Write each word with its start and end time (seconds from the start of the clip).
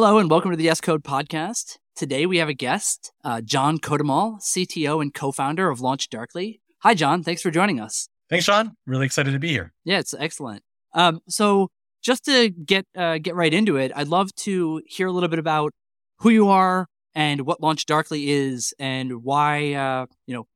Hello 0.00 0.18
and 0.18 0.30
welcome 0.30 0.52
to 0.52 0.56
the 0.56 0.62
Yes 0.62 0.80
Code 0.80 1.02
podcast. 1.02 1.78
Today 1.96 2.24
we 2.24 2.38
have 2.38 2.48
a 2.48 2.54
guest, 2.54 3.10
uh, 3.24 3.40
John 3.40 3.78
Kodumal, 3.78 4.40
CTO 4.40 5.02
and 5.02 5.12
co-founder 5.12 5.68
of 5.70 5.80
Launch 5.80 6.08
Darkly. 6.08 6.60
Hi, 6.82 6.94
John. 6.94 7.24
Thanks 7.24 7.42
for 7.42 7.50
joining 7.50 7.80
us. 7.80 8.08
Thanks, 8.30 8.44
Sean. 8.44 8.76
Really 8.86 9.06
excited 9.06 9.32
to 9.32 9.40
be 9.40 9.48
here. 9.48 9.72
Yeah, 9.84 9.98
it's 9.98 10.14
excellent. 10.14 10.62
Um, 10.94 11.18
so 11.28 11.72
just 12.00 12.24
to 12.26 12.48
get 12.48 12.86
uh, 12.96 13.18
get 13.18 13.34
right 13.34 13.52
into 13.52 13.76
it, 13.76 13.90
I'd 13.92 14.06
love 14.06 14.32
to 14.36 14.82
hear 14.86 15.08
a 15.08 15.10
little 15.10 15.28
bit 15.28 15.40
about 15.40 15.72
who 16.20 16.30
you 16.30 16.48
are 16.48 16.86
and 17.16 17.40
what 17.40 17.60
Launch 17.60 17.84
Darkly 17.84 18.30
is 18.30 18.72
and 18.78 19.24
why 19.24 19.72
uh, 19.72 20.06
you 20.28 20.34
know 20.36 20.46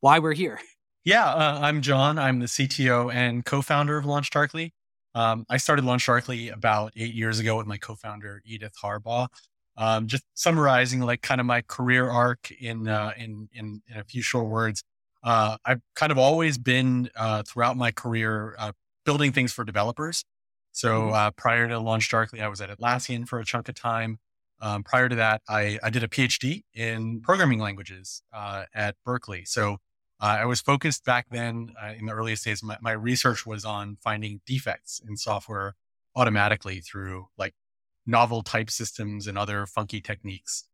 why 0.00 0.18
we're 0.18 0.32
here. 0.32 0.60
Yeah, 1.04 1.26
uh, 1.26 1.58
I'm 1.60 1.82
John. 1.82 2.18
I'm 2.18 2.38
the 2.38 2.46
CTO 2.46 3.12
and 3.12 3.44
co-founder 3.44 3.98
of 3.98 4.06
Launch 4.06 4.30
Darkly. 4.30 4.72
Um, 5.18 5.44
I 5.50 5.56
started 5.56 5.84
Launch 5.84 6.06
Darkly 6.06 6.48
about 6.48 6.92
eight 6.94 7.12
years 7.12 7.40
ago 7.40 7.56
with 7.56 7.66
my 7.66 7.76
co-founder 7.76 8.40
Edith 8.44 8.74
Harbaugh. 8.80 9.26
Um, 9.76 10.06
just 10.06 10.22
summarizing, 10.34 11.00
like 11.00 11.22
kind 11.22 11.40
of 11.40 11.46
my 11.46 11.62
career 11.62 12.08
arc 12.08 12.52
in 12.52 12.86
uh, 12.86 13.12
in, 13.16 13.48
in, 13.52 13.82
in 13.88 13.98
a 13.98 14.04
few 14.04 14.22
short 14.22 14.46
words. 14.46 14.84
Uh, 15.24 15.56
I've 15.64 15.80
kind 15.96 16.12
of 16.12 16.18
always 16.18 16.56
been 16.56 17.10
uh, 17.16 17.42
throughout 17.42 17.76
my 17.76 17.90
career 17.90 18.54
uh, 18.60 18.70
building 19.04 19.32
things 19.32 19.52
for 19.52 19.64
developers. 19.64 20.24
So 20.70 21.00
mm-hmm. 21.00 21.14
uh, 21.14 21.30
prior 21.32 21.66
to 21.66 21.80
Launch 21.80 22.08
Darkly, 22.08 22.40
I 22.40 22.46
was 22.46 22.60
at 22.60 22.70
Atlassian 22.70 23.26
for 23.26 23.40
a 23.40 23.44
chunk 23.44 23.68
of 23.68 23.74
time. 23.74 24.20
Um, 24.60 24.84
prior 24.84 25.08
to 25.08 25.16
that, 25.16 25.42
I, 25.48 25.80
I, 25.82 25.90
did 25.90 26.04
a 26.04 26.08
PhD 26.08 26.62
in 26.74 27.20
programming 27.22 27.58
languages 27.60 28.22
uh, 28.32 28.64
at 28.74 28.96
Berkeley. 29.04 29.44
So 29.44 29.78
uh, 30.20 30.38
I 30.40 30.44
was 30.46 30.60
focused 30.60 31.04
back 31.04 31.26
then 31.30 31.72
uh, 31.80 31.92
in 31.98 32.06
the 32.06 32.12
earliest 32.12 32.44
days. 32.44 32.62
My, 32.62 32.76
my, 32.80 32.92
research 32.92 33.46
was 33.46 33.64
on 33.64 33.98
finding 34.02 34.40
defects 34.46 35.00
in 35.06 35.16
software 35.16 35.76
automatically 36.16 36.80
through 36.80 37.28
like 37.38 37.54
novel 38.06 38.42
type 38.42 38.70
systems 38.70 39.26
and 39.26 39.38
other 39.38 39.66
funky 39.66 40.00
techniques. 40.00 40.64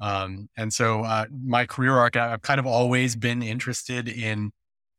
Um, 0.00 0.48
and 0.56 0.72
so 0.72 1.02
uh, 1.02 1.26
my 1.30 1.66
career 1.66 1.94
arc, 1.94 2.16
I've 2.16 2.42
kind 2.42 2.58
of 2.58 2.66
always 2.66 3.14
been 3.14 3.42
interested 3.42 4.08
in 4.08 4.52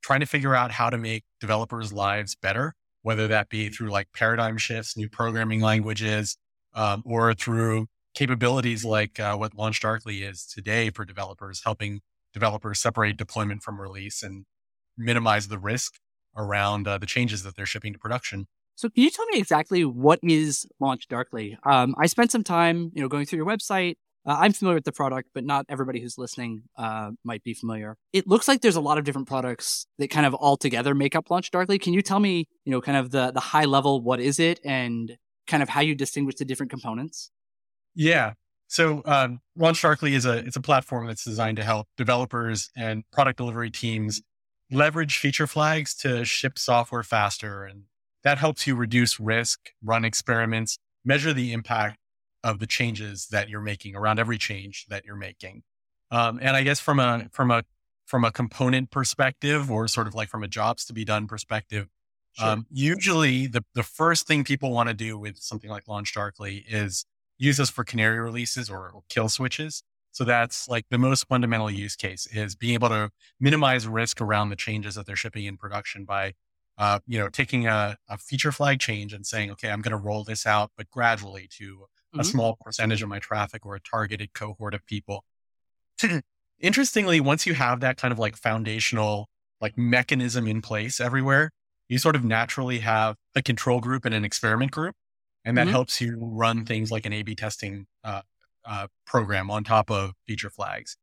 trying 0.03 0.19
to 0.19 0.25
figure 0.25 0.53
out 0.53 0.71
how 0.71 0.89
to 0.89 0.97
make 0.97 1.23
developers' 1.39 1.91
lives 1.91 2.35
better, 2.35 2.75
whether 3.01 3.27
that 3.27 3.49
be 3.49 3.69
through 3.69 3.89
like 3.89 4.07
paradigm 4.13 4.57
shifts, 4.57 4.95
new 4.95 5.09
programming 5.09 5.61
languages, 5.61 6.37
um, 6.75 7.01
or 7.05 7.33
through 7.33 7.87
capabilities 8.13 8.85
like 8.85 9.19
uh, 9.19 9.35
what 9.35 9.55
Launch 9.55 9.81
Darkly 9.81 10.21
is 10.23 10.45
today 10.45 10.91
for 10.91 11.05
developers, 11.05 11.61
helping 11.63 12.01
developers 12.35 12.79
separate 12.79 13.17
deployment 13.17 13.63
from 13.63 13.81
release 13.81 14.21
and 14.21 14.45
minimize 14.97 15.47
the 15.47 15.57
risk 15.57 15.93
around 16.35 16.85
uh, 16.85 16.97
the 16.97 17.05
changes 17.05 17.43
that 17.43 17.55
they're 17.55 17.65
shipping 17.65 17.93
to 17.93 17.97
production. 17.97 18.45
So 18.75 18.89
can 18.89 19.03
you 19.03 19.09
tell 19.09 19.25
me 19.27 19.39
exactly 19.39 19.85
what 19.85 20.19
is 20.21 20.67
Launch 20.81 21.07
Darkly? 21.07 21.57
Um, 21.63 21.95
I 21.97 22.07
spent 22.07 22.29
some 22.29 22.43
time, 22.43 22.91
you 22.93 23.01
know, 23.01 23.07
going 23.07 23.25
through 23.25 23.37
your 23.37 23.45
website. 23.45 23.95
Uh, 24.27 24.35
I'm 24.39 24.51
familiar 24.51 24.75
with 24.75 24.83
the 24.83 24.91
product, 24.91 25.29
but 25.33 25.45
not 25.45 25.65
everybody 25.69 26.01
who's 26.01 26.17
listening 26.17 26.63
uh, 26.77 27.11
might 27.23 27.41
be 27.43 27.53
familiar. 27.53 27.95
It 28.11 28.27
looks 28.27 28.49
like 28.49 28.59
there's 28.59 28.75
a 28.75 28.81
lot 28.81 28.97
of 28.97 29.05
different 29.05 29.29
products 29.29 29.87
that 29.97 30.09
kind 30.09 30.25
of 30.25 30.33
all 30.33 30.57
together 30.57 30.93
make 30.93 31.15
up 31.15 31.29
Launch 31.29 31.51
Darkly. 31.51 31.79
Can 31.79 31.93
you 31.93 32.01
tell 32.01 32.19
me, 32.19 32.49
you 32.65 32.71
know, 32.71 32.81
kind 32.81 32.97
of 32.97 33.11
the 33.11 33.31
the 33.31 33.39
high 33.39 33.65
level 33.65 34.01
what 34.01 34.19
is 34.19 34.39
it 34.39 34.59
and 34.65 35.17
kind 35.47 35.63
of 35.63 35.69
how 35.69 35.81
you 35.81 35.95
distinguish 35.95 36.35
the 36.35 36.45
different 36.45 36.69
components? 36.69 37.31
Yeah. 37.93 38.33
So 38.67 39.01
um, 39.05 39.41
Launch 39.55 39.81
Darkly 39.81 40.15
is 40.15 40.25
a 40.25 40.37
it's 40.39 40.55
a 40.55 40.61
platform 40.61 41.07
that's 41.07 41.23
designed 41.23 41.57
to 41.57 41.63
help 41.63 41.87
developers 41.97 42.69
and 42.75 43.03
product 43.11 43.37
delivery 43.37 43.69
teams 43.69 44.21
leverage 44.71 45.17
feature 45.17 45.47
flags 45.47 45.93
to 45.95 46.25
ship 46.25 46.57
software 46.57 47.03
faster, 47.03 47.63
and 47.63 47.83
that 48.23 48.37
helps 48.37 48.65
you 48.65 48.75
reduce 48.75 49.19
risk, 49.19 49.71
run 49.83 50.03
experiments, 50.03 50.77
measure 51.03 51.33
the 51.33 51.53
impact 51.53 51.99
of 52.43 52.59
the 52.59 52.67
changes 52.67 53.27
that 53.31 53.49
you're 53.49 53.61
making 53.61 53.95
around 53.95 54.19
every 54.19 54.37
change 54.37 54.85
that 54.89 55.05
you're 55.05 55.15
making. 55.15 55.63
Um, 56.11 56.39
and 56.41 56.55
I 56.55 56.63
guess 56.63 56.79
from 56.79 56.99
a 56.99 57.27
from 57.31 57.51
a 57.51 57.63
from 58.05 58.23
a 58.23 58.31
component 58.31 58.91
perspective, 58.91 59.71
or 59.71 59.87
sort 59.87 60.07
of 60.07 60.15
like 60.15 60.29
from 60.29 60.43
a 60.43 60.47
jobs 60.47 60.85
to 60.85 60.93
be 60.93 61.05
done 61.05 61.27
perspective, 61.27 61.87
sure. 62.33 62.47
um, 62.47 62.65
usually 62.71 63.47
the 63.47 63.63
the 63.73 63.83
first 63.83 64.27
thing 64.27 64.43
people 64.43 64.71
want 64.71 64.89
to 64.89 64.95
do 64.95 65.17
with 65.17 65.37
something 65.37 65.69
like 65.69 65.87
Launch 65.87 66.13
Darkly 66.13 66.65
is 66.67 67.05
use 67.37 67.57
this 67.57 67.69
for 67.69 67.83
canary 67.83 68.19
releases 68.19 68.69
or, 68.69 69.01
kill 69.09 69.29
switches. 69.29 69.83
So 70.11 70.23
that's 70.23 70.69
like 70.69 70.85
the 70.89 70.97
most 70.97 71.27
fundamental 71.27 71.69
use 71.69 71.95
case 71.95 72.25
is 72.27 72.55
being 72.55 72.73
able 72.73 72.89
to 72.89 73.09
minimize 73.39 73.87
risk 73.87 74.21
around 74.21 74.49
the 74.49 74.55
changes 74.55 74.95
that 74.95 75.05
they're 75.05 75.15
shipping 75.15 75.43
in 75.45 75.57
production 75.57 76.05
by, 76.05 76.33
uh, 76.77 76.99
you 77.05 77.19
know, 77.19 77.27
taking 77.27 77.67
a, 77.67 77.97
a, 78.09 78.17
feature 78.17 78.53
flag 78.53 78.79
change 78.79 79.11
and 79.11 79.25
saying, 79.25 79.51
okay, 79.51 79.69
I'm 79.69 79.81
going 79.81 79.91
to 79.91 79.97
roll 79.97 80.23
this 80.23 80.45
out, 80.45 80.71
but 80.77 80.89
gradually 80.89 81.49
to 81.57 81.65
mm-hmm. 81.75 82.21
a 82.21 82.23
small 82.23 82.57
percentage 82.61 83.01
of 83.01 83.09
my 83.09 83.19
traffic 83.19 83.65
or 83.65 83.75
a 83.75 83.81
targeted 83.81 84.33
cohort 84.33 84.73
of 84.73 84.85
people. 84.85 85.25
Interestingly, 86.61 87.19
once 87.19 87.45
you 87.45 87.53
have 87.53 87.81
that 87.81 87.97
kind 87.97 88.13
of 88.13 88.19
like 88.19 88.37
foundational 88.37 89.27
like 89.59 89.77
mechanism 89.77 90.47
in 90.47 90.61
place 90.61 91.01
everywhere, 91.01 91.51
you 91.89 91.97
sort 91.97 92.15
of 92.15 92.23
naturally 92.23 92.79
have 92.79 93.17
a 93.35 93.41
control 93.41 93.81
group 93.81 94.05
and 94.05 94.15
an 94.15 94.23
experiment 94.23 94.71
group 94.71 94.95
and 95.45 95.57
that 95.57 95.63
mm-hmm. 95.63 95.71
helps 95.71 96.01
you 96.01 96.17
run 96.19 96.65
things 96.65 96.91
like 96.91 97.05
an 97.05 97.13
A/B 97.13 97.35
testing 97.35 97.85
uh, 98.03 98.21
uh, 98.65 98.87
program 99.05 99.49
on 99.51 99.63
top 99.63 99.91
of 99.91 100.11
feature 100.27 100.49
flags. 100.49 100.97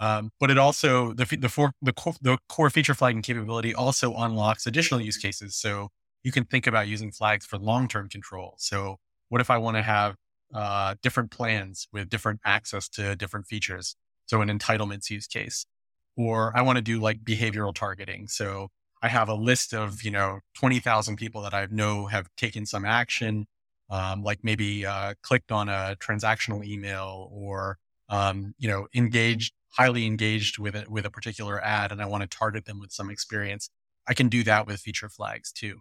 Um, 0.00 0.30
but 0.40 0.50
it 0.50 0.58
also 0.58 1.12
the 1.12 1.24
the, 1.24 1.48
for, 1.48 1.72
the, 1.80 1.92
core, 1.92 2.14
the 2.20 2.38
core 2.48 2.68
feature 2.70 2.94
flagging 2.94 3.22
capability 3.22 3.74
also 3.74 4.14
unlocks 4.14 4.66
additional 4.66 5.00
use 5.00 5.16
cases. 5.16 5.56
So 5.56 5.88
you 6.24 6.32
can 6.32 6.44
think 6.44 6.66
about 6.66 6.88
using 6.88 7.12
flags 7.12 7.46
for 7.46 7.58
long 7.58 7.86
term 7.86 8.08
control. 8.08 8.56
So 8.58 8.96
what 9.28 9.40
if 9.40 9.50
I 9.50 9.58
want 9.58 9.76
to 9.76 9.82
have 9.82 10.16
uh, 10.52 10.96
different 11.02 11.30
plans 11.30 11.86
with 11.92 12.08
different 12.08 12.40
access 12.44 12.88
to 12.90 13.14
different 13.14 13.46
features? 13.46 13.96
So 14.26 14.40
an 14.40 14.48
entitlements 14.48 15.10
use 15.10 15.26
case, 15.26 15.66
or 16.16 16.52
I 16.56 16.62
want 16.62 16.76
to 16.76 16.82
do 16.82 16.98
like 16.98 17.22
behavioral 17.22 17.74
targeting. 17.74 18.26
So 18.26 18.68
I 19.02 19.08
have 19.08 19.28
a 19.28 19.34
list 19.34 19.72
of 19.72 20.02
you 20.02 20.10
know 20.10 20.40
twenty 20.54 20.80
thousand 20.80 21.16
people 21.16 21.42
that 21.42 21.54
I 21.54 21.68
know 21.70 22.06
have 22.06 22.28
taken 22.36 22.66
some 22.66 22.84
action 22.84 23.46
um, 23.90 24.22
like 24.22 24.40
maybe 24.42 24.86
uh, 24.86 25.14
clicked 25.22 25.52
on 25.52 25.68
a 25.68 25.96
transactional 26.00 26.64
email 26.64 27.28
or 27.32 27.78
um, 28.08 28.54
you 28.58 28.68
know 28.68 28.86
engaged 28.94 29.54
highly 29.70 30.06
engaged 30.06 30.58
with 30.58 30.76
it 30.76 30.88
with 30.88 31.04
a 31.04 31.10
particular 31.10 31.62
ad 31.64 31.90
and 31.90 32.00
i 32.00 32.06
want 32.06 32.22
to 32.22 32.38
target 32.38 32.64
them 32.64 32.78
with 32.78 32.92
some 32.92 33.10
experience 33.10 33.70
i 34.06 34.14
can 34.14 34.28
do 34.28 34.44
that 34.44 34.66
with 34.66 34.78
feature 34.78 35.08
flags 35.08 35.50
too 35.50 35.80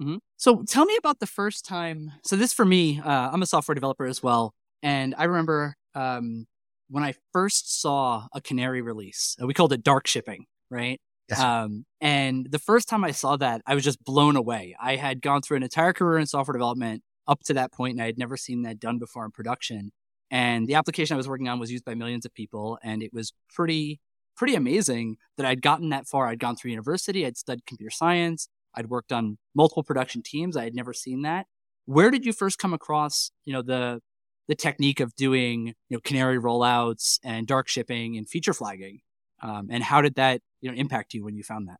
mm-hmm. 0.00 0.16
so 0.36 0.62
tell 0.64 0.84
me 0.84 0.96
about 0.96 1.20
the 1.20 1.26
first 1.26 1.64
time 1.64 2.12
so 2.24 2.36
this 2.36 2.52
for 2.52 2.64
me 2.64 3.00
uh, 3.00 3.30
i'm 3.32 3.42
a 3.42 3.46
software 3.46 3.74
developer 3.74 4.04
as 4.04 4.22
well 4.22 4.52
and 4.82 5.14
i 5.16 5.24
remember 5.24 5.74
um, 5.94 6.46
when 6.90 7.02
i 7.02 7.14
first 7.32 7.80
saw 7.80 8.26
a 8.34 8.40
canary 8.40 8.82
release 8.82 9.36
uh, 9.42 9.46
we 9.46 9.54
called 9.54 9.72
it 9.72 9.82
dark 9.82 10.06
shipping 10.06 10.44
right 10.70 11.00
Yes. 11.28 11.40
Um, 11.40 11.86
and 12.00 12.46
the 12.50 12.58
first 12.58 12.86
time 12.86 13.02
I 13.02 13.12
saw 13.12 13.36
that, 13.36 13.62
I 13.66 13.74
was 13.74 13.82
just 13.82 14.04
blown 14.04 14.36
away. 14.36 14.76
I 14.78 14.96
had 14.96 15.22
gone 15.22 15.40
through 15.40 15.56
an 15.56 15.62
entire 15.62 15.94
career 15.94 16.18
in 16.18 16.26
software 16.26 16.52
development 16.52 17.02
up 17.26 17.42
to 17.44 17.54
that 17.54 17.72
point, 17.72 17.92
and 17.92 18.02
I 18.02 18.06
had 18.06 18.18
never 18.18 18.36
seen 18.36 18.62
that 18.62 18.80
done 18.80 18.98
before 18.98 19.24
in 19.24 19.30
production. 19.30 19.92
And 20.30 20.66
the 20.66 20.74
application 20.74 21.14
I 21.14 21.18
was 21.18 21.28
working 21.28 21.48
on 21.48 21.58
was 21.58 21.70
used 21.70 21.84
by 21.84 21.94
millions 21.94 22.24
of 22.24 22.34
people, 22.34 22.78
and 22.82 23.02
it 23.02 23.12
was 23.12 23.32
pretty 23.54 24.00
pretty 24.36 24.56
amazing 24.56 25.16
that 25.36 25.46
I'd 25.46 25.62
gotten 25.62 25.90
that 25.90 26.08
far. 26.08 26.26
I'd 26.26 26.40
gone 26.40 26.56
through 26.56 26.72
university, 26.72 27.24
I'd 27.24 27.36
studied 27.36 27.66
computer 27.66 27.90
science, 27.90 28.48
I'd 28.74 28.90
worked 28.90 29.12
on 29.12 29.38
multiple 29.54 29.84
production 29.84 30.22
teams. 30.22 30.56
I 30.56 30.64
had 30.64 30.74
never 30.74 30.92
seen 30.92 31.22
that. 31.22 31.46
Where 31.86 32.10
did 32.10 32.26
you 32.26 32.32
first 32.32 32.58
come 32.58 32.74
across, 32.74 33.30
you 33.44 33.52
know, 33.52 33.62
the 33.62 34.00
the 34.48 34.54
technique 34.54 35.00
of 35.00 35.14
doing, 35.16 35.68
you 35.68 35.96
know, 35.96 36.00
canary 36.04 36.38
rollouts 36.38 37.18
and 37.24 37.46
dark 37.46 37.68
shipping 37.68 38.16
and 38.16 38.28
feature 38.28 38.52
flagging? 38.54 39.00
Um, 39.42 39.68
and 39.70 39.82
how 39.82 40.00
did 40.00 40.16
that, 40.16 40.40
you 40.60 40.70
know, 40.70 40.76
impact 40.76 41.14
you 41.14 41.24
when 41.24 41.36
you 41.36 41.42
found 41.42 41.68
that? 41.68 41.78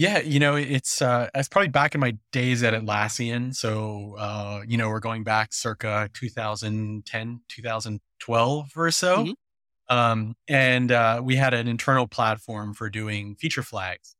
Yeah, 0.00 0.20
you 0.20 0.40
know, 0.40 0.54
it's 0.56 1.02
uh 1.02 1.28
it's 1.34 1.50
probably 1.50 1.68
back 1.68 1.94
in 1.94 2.00
my 2.00 2.16
days 2.32 2.62
at 2.62 2.72
Atlassian. 2.72 3.54
So 3.54 4.16
uh, 4.18 4.62
you 4.66 4.78
know, 4.78 4.88
we're 4.88 4.98
going 4.98 5.24
back 5.24 5.52
circa 5.52 6.08
2010, 6.14 7.40
2012 7.46 8.70
or 8.78 8.90
so. 8.92 9.16
Mm-hmm. 9.18 9.94
Um, 9.94 10.36
and 10.48 10.90
uh, 10.90 11.20
we 11.22 11.36
had 11.36 11.52
an 11.52 11.68
internal 11.68 12.06
platform 12.06 12.72
for 12.72 12.88
doing 12.88 13.34
feature 13.34 13.62
flags. 13.62 14.16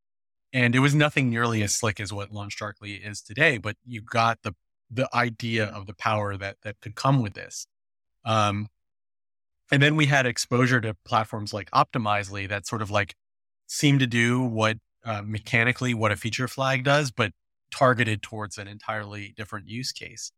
And 0.53 0.75
it 0.75 0.81
was 0.81 0.95
nothing 0.95 1.31
nearly 1.31 1.63
as 1.63 1.75
slick 1.75 1.99
as 1.99 2.13
what 2.13 2.31
Launch 2.31 2.59
Darkly 2.59 2.97
is 2.97 3.23
today, 3.23 3.57
but 3.57 3.77
you 3.87 4.03
got 4.03 4.43
the 4.43 4.55
the 4.91 5.09
idea 5.15 5.65
of 5.65 5.87
the 5.87 5.95
power 5.95 6.37
that 6.37 6.59
that 6.63 6.79
could 6.83 6.95
come 6.95 7.23
with 7.23 7.33
this. 7.33 7.67
Um, 8.27 8.69
and 9.73 9.83
then 9.83 9.97
we 9.97 10.05
had 10.05 10.27
exposure 10.27 10.83
to 10.83 10.95
platforms 11.07 11.55
like 11.55 11.71
Optimizely 11.71 12.47
that 12.51 12.67
sort 12.67 12.83
of 12.83 12.91
like 12.91 13.15
seemed 13.67 14.01
to 14.01 14.07
do 14.07 14.43
what 14.43 14.77
uh, 15.05 15.23
mechanically 15.25 15.95
what 15.95 16.13
a 16.13 16.17
feature 16.17 16.49
flag 16.49 16.85
does, 16.85 17.11
but 17.11 17.33
targeted 17.71 18.23
towards 18.23 18.59
an 18.59 18.69
entirely 18.69 19.33
different 19.37 19.69
use 19.69 19.93
case. 19.93 20.33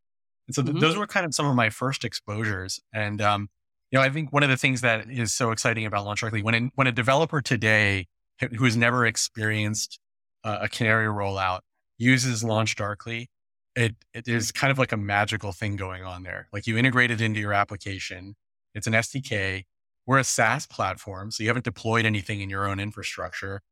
And 0.47 0.55
so 0.55 0.62
th- 0.62 0.75
mm-hmm. 0.75 0.81
those 0.81 0.97
were 0.97 1.06
kind 1.06 1.26
of 1.26 1.35
some 1.35 1.47
of 1.47 1.55
my 1.55 1.70
first 1.70 2.05
exposures. 2.05 2.81
And, 2.93 3.20
um, 3.20 3.49
you 3.91 3.99
know, 3.99 4.05
I 4.05 4.11
think 4.11 4.32
one 4.32 4.43
of 4.43 4.49
the 4.49 4.56
things 4.56 4.81
that 4.82 5.11
is 5.11 5.32
so 5.32 5.50
exciting 5.50 5.87
about 5.87 6.05
Launch 6.05 6.23
when, 6.23 6.70
when 6.75 6.87
a 6.87 6.93
developer 6.93 7.41
today 7.41 8.06
who 8.38 8.64
has 8.64 8.76
never 8.76 9.06
experienced 9.06 9.99
uh, 10.44 10.59
a 10.62 10.69
Canary 10.69 11.06
rollout 11.06 11.61
uses 11.99 12.43
Launch 12.43 12.76
Darkly, 12.76 13.29
it, 13.76 13.94
it 14.12 14.29
is 14.29 14.53
kind 14.53 14.70
of 14.70 14.79
like 14.79 14.93
a 14.93 14.97
magical 14.97 15.53
thing 15.53 15.76
going 15.76 16.05
on 16.05 16.23
there. 16.23 16.49
Like 16.53 16.67
you 16.67 16.76
integrate 16.76 17.11
it 17.11 17.20
into 17.20 17.41
your 17.41 17.53
application. 17.53 18.35
It's 18.75 18.87
an 18.87 18.93
SDK. 18.94 19.65
We're 20.06 20.19
a 20.19 20.25
SaaS 20.25 20.67
platform, 20.67 21.31
so 21.31 21.43
you 21.43 21.49
haven't 21.49 21.65
deployed 21.65 22.05
anything 22.05 22.41
in 22.41 22.50
your 22.50 22.67
own 22.67 22.81
infrastructure. 22.81 23.62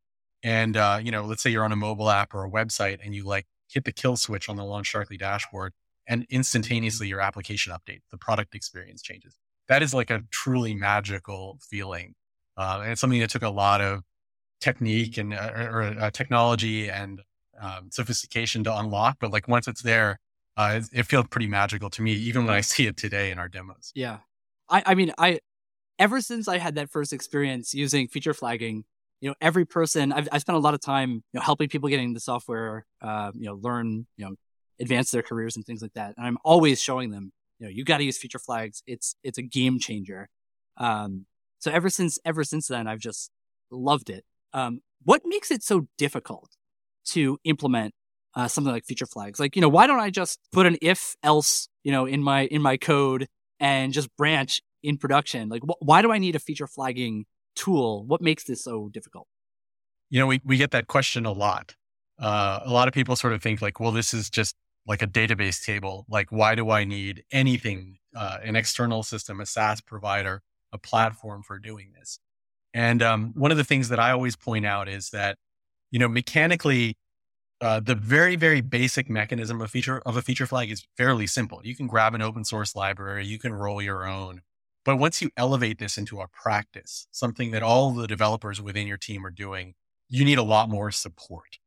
And 0.42 0.76
uh, 0.76 1.00
you 1.02 1.10
know, 1.10 1.24
let's 1.24 1.42
say 1.42 1.50
you're 1.50 1.64
on 1.64 1.72
a 1.72 1.76
mobile 1.76 2.10
app 2.10 2.34
or 2.34 2.44
a 2.44 2.50
website, 2.50 2.98
and 3.04 3.14
you 3.14 3.24
like 3.24 3.46
hit 3.68 3.84
the 3.84 3.92
kill 3.92 4.16
switch 4.16 4.48
on 4.48 4.56
the 4.56 4.62
LaunchDarkly 4.62 5.18
dashboard, 5.18 5.72
and 6.06 6.26
instantaneously 6.30 7.08
your 7.08 7.20
application 7.20 7.72
updates, 7.72 8.02
the 8.10 8.16
product 8.18 8.54
experience 8.54 9.02
changes. 9.02 9.36
That 9.68 9.82
is 9.82 9.94
like 9.94 10.10
a 10.10 10.22
truly 10.30 10.74
magical 10.74 11.58
feeling, 11.62 12.14
uh, 12.56 12.80
and 12.82 12.92
it's 12.92 13.00
something 13.00 13.20
that 13.20 13.30
took 13.30 13.42
a 13.42 13.50
lot 13.50 13.80
of 13.80 14.02
technique 14.60 15.18
and 15.18 15.34
uh, 15.34 15.52
or 15.56 15.82
uh, 15.82 16.10
technology 16.10 16.88
and 16.88 17.20
um, 17.60 17.90
sophistication 17.90 18.64
to 18.64 18.76
unlock. 18.76 19.16
But 19.20 19.32
like 19.32 19.48
once 19.48 19.68
it's 19.68 19.82
there, 19.82 20.18
uh, 20.56 20.80
it, 20.80 21.00
it, 21.00 21.02
feels 21.04 21.26
pretty 21.28 21.46
magical 21.46 21.90
to 21.90 22.02
me, 22.02 22.12
even 22.12 22.46
when 22.46 22.54
I 22.54 22.60
see 22.62 22.86
it 22.86 22.96
today 22.96 23.30
in 23.30 23.38
our 23.38 23.48
demos. 23.48 23.92
Yeah, 23.94 24.18
I, 24.68 24.82
I 24.86 24.94
mean, 24.94 25.12
I 25.18 25.40
ever 25.98 26.20
since 26.20 26.48
I 26.48 26.58
had 26.58 26.74
that 26.76 26.90
first 26.90 27.12
experience 27.12 27.74
using 27.74 28.08
feature 28.08 28.34
flagging, 28.34 28.84
you 29.20 29.28
know, 29.28 29.34
every 29.40 29.64
person 29.64 30.12
I've, 30.12 30.28
I've 30.32 30.40
spent 30.40 30.56
a 30.56 30.60
lot 30.60 30.74
of 30.74 30.80
time, 30.80 31.10
you 31.10 31.22
know, 31.34 31.40
helping 31.40 31.68
people 31.68 31.88
getting 31.88 32.14
the 32.14 32.20
software, 32.20 32.86
uh, 33.02 33.32
you 33.34 33.46
know, 33.46 33.54
learn, 33.54 34.06
you 34.16 34.24
know, 34.26 34.34
advance 34.80 35.10
their 35.10 35.22
careers 35.22 35.56
and 35.56 35.64
things 35.64 35.82
like 35.82 35.92
that. 35.94 36.14
And 36.16 36.26
I'm 36.26 36.38
always 36.44 36.80
showing 36.80 37.10
them, 37.10 37.32
you 37.58 37.66
know, 37.66 37.70
you 37.70 37.84
got 37.84 37.98
to 37.98 38.04
use 38.04 38.16
feature 38.16 38.38
flags. 38.38 38.82
It's 38.86 39.14
it's 39.22 39.38
a 39.38 39.42
game 39.42 39.78
changer. 39.78 40.28
Um, 40.76 41.26
so 41.58 41.70
ever 41.70 41.90
since 41.90 42.18
ever 42.24 42.44
since 42.44 42.68
then, 42.68 42.86
I've 42.86 43.00
just 43.00 43.30
loved 43.70 44.10
it. 44.10 44.24
Um, 44.52 44.80
what 45.04 45.22
makes 45.24 45.50
it 45.50 45.62
so 45.62 45.86
difficult 45.98 46.50
to 47.06 47.38
implement 47.44 47.94
uh, 48.34 48.48
something 48.48 48.72
like 48.72 48.84
feature 48.84 49.06
flags. 49.06 49.40
Like, 49.40 49.56
you 49.56 49.62
know, 49.62 49.68
why 49.68 49.86
don't 49.86 50.00
I 50.00 50.10
just 50.10 50.38
put 50.52 50.66
an 50.66 50.76
if 50.80 51.16
else, 51.22 51.68
you 51.82 51.92
know, 51.92 52.06
in 52.06 52.22
my 52.22 52.42
in 52.46 52.62
my 52.62 52.76
code 52.76 53.26
and 53.58 53.92
just 53.92 54.14
branch 54.16 54.62
in 54.82 54.98
production? 54.98 55.48
Like, 55.48 55.62
wh- 55.62 55.82
why 55.82 56.02
do 56.02 56.12
I 56.12 56.18
need 56.18 56.36
a 56.36 56.38
feature 56.38 56.66
flagging 56.66 57.26
tool? 57.54 58.04
What 58.04 58.20
makes 58.20 58.44
this 58.44 58.62
so 58.64 58.88
difficult? 58.88 59.26
You 60.08 60.20
know, 60.20 60.26
we 60.26 60.40
we 60.44 60.56
get 60.56 60.70
that 60.72 60.86
question 60.86 61.26
a 61.26 61.32
lot. 61.32 61.74
Uh, 62.18 62.60
a 62.64 62.70
lot 62.70 62.88
of 62.88 62.94
people 62.94 63.16
sort 63.16 63.32
of 63.32 63.42
think 63.42 63.62
like, 63.62 63.80
well, 63.80 63.92
this 63.92 64.12
is 64.12 64.28
just 64.28 64.54
like 64.86 65.02
a 65.02 65.06
database 65.06 65.64
table. 65.64 66.06
Like, 66.08 66.30
why 66.30 66.54
do 66.54 66.70
I 66.70 66.84
need 66.84 67.24
anything? 67.32 67.98
Uh, 68.14 68.38
an 68.42 68.56
external 68.56 69.04
system, 69.04 69.40
a 69.40 69.46
SaaS 69.46 69.80
provider, 69.80 70.42
a 70.72 70.78
platform 70.78 71.44
for 71.44 71.60
doing 71.60 71.92
this. 71.96 72.18
And 72.74 73.02
um, 73.02 73.32
one 73.36 73.52
of 73.52 73.56
the 73.56 73.62
things 73.62 73.88
that 73.90 74.00
I 74.00 74.10
always 74.10 74.34
point 74.34 74.66
out 74.66 74.88
is 74.88 75.10
that 75.10 75.36
you 75.90 75.98
know, 75.98 76.08
mechanically, 76.08 76.96
uh, 77.60 77.80
the 77.80 77.94
very, 77.94 78.36
very 78.36 78.60
basic 78.60 79.10
mechanism 79.10 79.60
of 79.60 79.70
feature 79.70 80.00
of 80.06 80.16
a 80.16 80.22
feature 80.22 80.46
flag 80.46 80.70
is 80.70 80.86
fairly 80.96 81.26
simple. 81.26 81.60
You 81.62 81.76
can 81.76 81.86
grab 81.86 82.14
an 82.14 82.22
open 82.22 82.44
source 82.44 82.74
library, 82.74 83.26
you 83.26 83.38
can 83.38 83.52
roll 83.52 83.82
your 83.82 84.06
own. 84.06 84.42
But 84.84 84.96
once 84.96 85.20
you 85.20 85.30
elevate 85.36 85.78
this 85.78 85.98
into 85.98 86.20
a 86.20 86.28
practice, 86.28 87.06
something 87.10 87.50
that 87.50 87.62
all 87.62 87.92
the 87.92 88.06
developers 88.06 88.62
within 88.62 88.86
your 88.86 88.96
team 88.96 89.26
are 89.26 89.30
doing, 89.30 89.74
you 90.08 90.24
need 90.24 90.38
a 90.38 90.42
lot 90.42 90.68
more 90.68 90.90
support. 90.90 91.58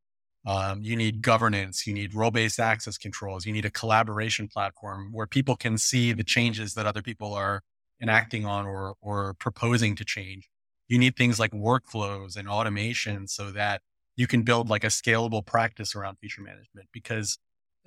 Um, 0.46 0.82
you 0.82 0.96
need 0.96 1.22
governance, 1.22 1.88
you 1.88 1.94
need 1.94 2.14
role 2.14 2.32
based 2.32 2.60
access 2.60 2.98
controls, 2.98 3.46
you 3.46 3.54
need 3.54 3.66
a 3.66 3.72
collaboration 3.72 4.50
platform 4.50 5.10
where 5.14 5.28
people 5.28 5.56
can 5.56 5.78
see 5.78 6.12
the 6.12 6.24
changes 6.24 6.74
that 6.74 6.86
other 6.86 7.02
people 7.02 7.34
are 7.34 7.62
enacting 8.02 8.46
on 8.46 8.66
or, 8.66 8.96
or 9.02 9.36
proposing 9.36 9.96
to 9.96 10.04
change. 10.04 10.50
You 10.90 10.98
need 10.98 11.16
things 11.16 11.40
like 11.40 11.52
workflows 11.52 12.36
and 12.36 12.50
automation 12.50 13.28
so 13.28 13.52
that 13.52 13.82
you 14.16 14.28
can 14.28 14.44
build 14.44 14.70
like 14.70 14.84
a 14.84 14.88
scalable 14.88 15.46
practice 15.46 15.96
around 15.96 16.18
feature 16.20 16.42
management 16.42 16.90
because 16.92 17.38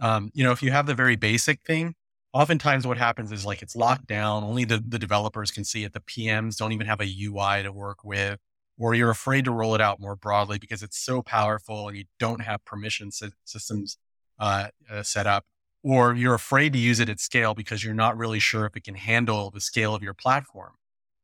um, 0.01 0.31
you 0.35 0.45
know 0.45 0.53
if 0.53 0.63
you 0.63 0.71
have 0.71 0.87
the 0.87 0.95
very 0.95 1.17
basic 1.17 1.61
thing 1.63 1.95
oftentimes 2.33 2.87
what 2.87 2.99
happens 2.99 3.33
is 3.33 3.47
like 3.47 3.63
it's 3.63 3.77
locked 3.77 4.07
down 4.07 4.45
only 4.45 4.65
the, 4.65 4.83
the 4.87 4.99
developers 4.99 5.51
can 5.51 5.65
see 5.65 5.85
it 5.85 5.93
the 5.93 6.01
pms 6.01 6.57
don't 6.57 6.73
even 6.73 6.87
have 6.87 7.01
a 7.01 7.25
ui 7.25 7.63
to 7.63 7.73
work 7.73 8.05
with 8.05 8.39
or 8.79 8.95
you're 8.95 9.11
afraid 9.11 9.45
to 9.45 9.51
roll 9.51 9.75
it 9.75 9.81
out 9.81 10.01
more 10.01 10.17
broadly 10.17 10.59
because 10.59 10.83
it's 10.83 10.99
so 10.99 11.23
powerful 11.23 11.89
and 11.89 11.97
you 11.97 12.05
don't 12.19 12.43
have 12.43 12.65
permission 12.65 13.11
systems 13.45 13.99
uh, 14.39 14.69
uh, 14.91 15.03
set 15.03 15.27
up 15.27 15.45
or 15.83 16.15
you're 16.15 16.35
afraid 16.35 16.73
to 16.73 16.79
use 16.79 17.01
it 17.01 17.09
at 17.09 17.21
scale 17.21 17.55
because 17.55 17.83
you're 17.83 17.95
not 17.95 18.17
really 18.19 18.39
sure 18.39 18.67
if 18.67 18.77
it 18.77 18.85
can 18.85 18.97
handle 18.97 19.51
the 19.51 19.61
scale 19.61 19.95
of 19.95 20.03
your 20.03 20.15
platform 20.15 20.73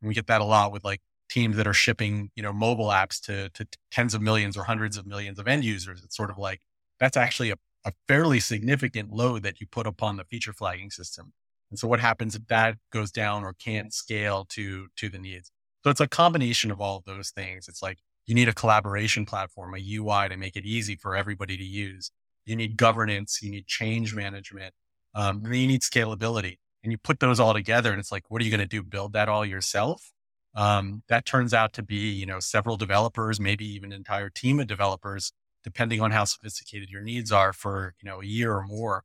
and 0.01 0.09
we 0.09 0.15
get 0.15 0.27
that 0.27 0.41
a 0.41 0.45
lot 0.45 0.73
with 0.73 0.85
like 0.85 1.01
teams 1.33 1.57
that 1.57 1.67
are 1.67 1.73
shipping, 1.73 2.31
you 2.37 2.43
know, 2.43 2.53
mobile 2.53 2.89
apps 2.89 3.19
to, 3.23 3.49
to 3.51 3.67
tens 3.91 4.13
of 4.13 4.21
millions 4.21 4.57
or 4.57 4.65
hundreds 4.65 4.99
of 4.99 5.07
millions 5.07 5.39
of 5.39 5.49
end 5.49 5.65
users. 5.65 6.05
It's 6.05 6.15
sort 6.15 6.31
of 6.31 6.37
like 6.37 6.61
that's 7.01 7.17
actually 7.17 7.51
a, 7.51 7.57
a 7.85 7.93
fairly 8.09 8.41
significant 8.41 9.13
load 9.13 9.43
that 9.43 9.61
you 9.61 9.67
put 9.67 9.87
upon 9.87 10.17
the 10.17 10.25
feature 10.25 10.53
flagging 10.53 10.91
system. 10.91 11.33
And 11.71 11.79
so 11.79 11.89
what 11.89 12.01
happens 12.01 12.35
if 12.35 12.47
that 12.49 12.77
goes 12.93 13.11
down 13.11 13.45
or 13.45 13.55
can't 13.55 13.93
scale 13.93 14.45
to, 14.51 14.89
to 14.97 15.09
the 15.09 15.19
needs? 15.19 15.51
So 15.83 15.91
it's 15.91 16.01
a 16.01 16.07
combination 16.07 16.71
of 16.71 16.81
all 16.81 16.99
of 16.99 17.05
those 17.05 17.31
things. 17.31 17.67
It's 17.69 17.83
like 17.83 17.99
you 18.27 18.35
need 18.35 18.49
a 18.49 18.55
collaboration 18.55 19.27
platform, 19.27 19.75
a 19.75 19.79
UI 19.79 20.29
to 20.29 20.37
make 20.37 20.57
it 20.57 20.65
easy 20.65 20.97
for 20.97 21.17
everybody 21.17 21.57
to 21.57 21.65
use. 21.65 22.11
You 22.45 22.57
need 22.57 22.77
governance, 22.77 23.41
you 23.43 23.51
need 23.51 23.67
change 23.67 24.15
management, 24.15 24.75
um, 25.15 25.37
and 25.45 25.47
then 25.47 25.61
you 25.61 25.67
need 25.67 25.83
scalability. 25.83 26.59
And 26.83 26.93
you 26.93 26.99
put 26.99 27.21
those 27.21 27.41
all 27.41 27.55
together 27.55 27.91
and 27.91 28.01
it's 28.01 28.13
like, 28.13 28.25
what 28.29 28.43
are 28.43 28.45
you 28.45 28.51
going 28.51 28.61
to 28.61 28.67
do? 28.67 28.83
Build 28.83 29.13
that 29.13 29.29
all 29.29 29.47
yourself? 29.47 30.13
um, 30.55 31.03
that 31.09 31.25
turns 31.25 31.55
out 31.55 31.73
to 31.75 31.83
be, 31.83 32.11
you 32.11 32.27
know, 32.27 32.41
several 32.41 32.77
developers, 32.77 33.41
maybe 33.41 33.67
even 33.67 33.93
an 33.93 33.97
entire 33.97 34.29
team 34.29 34.61
of 34.61 34.67
developers, 34.67 35.33
depending 35.65 36.01
on 36.01 36.11
how 36.11 36.25
sophisticated 36.25 36.91
your 36.91 37.03
needs 37.03 37.33
are 37.33 37.53
for, 37.53 37.95
you 38.03 38.09
know, 38.09 38.21
a 38.21 38.25
year 38.25 38.53
or 38.53 38.65
more. 38.65 39.05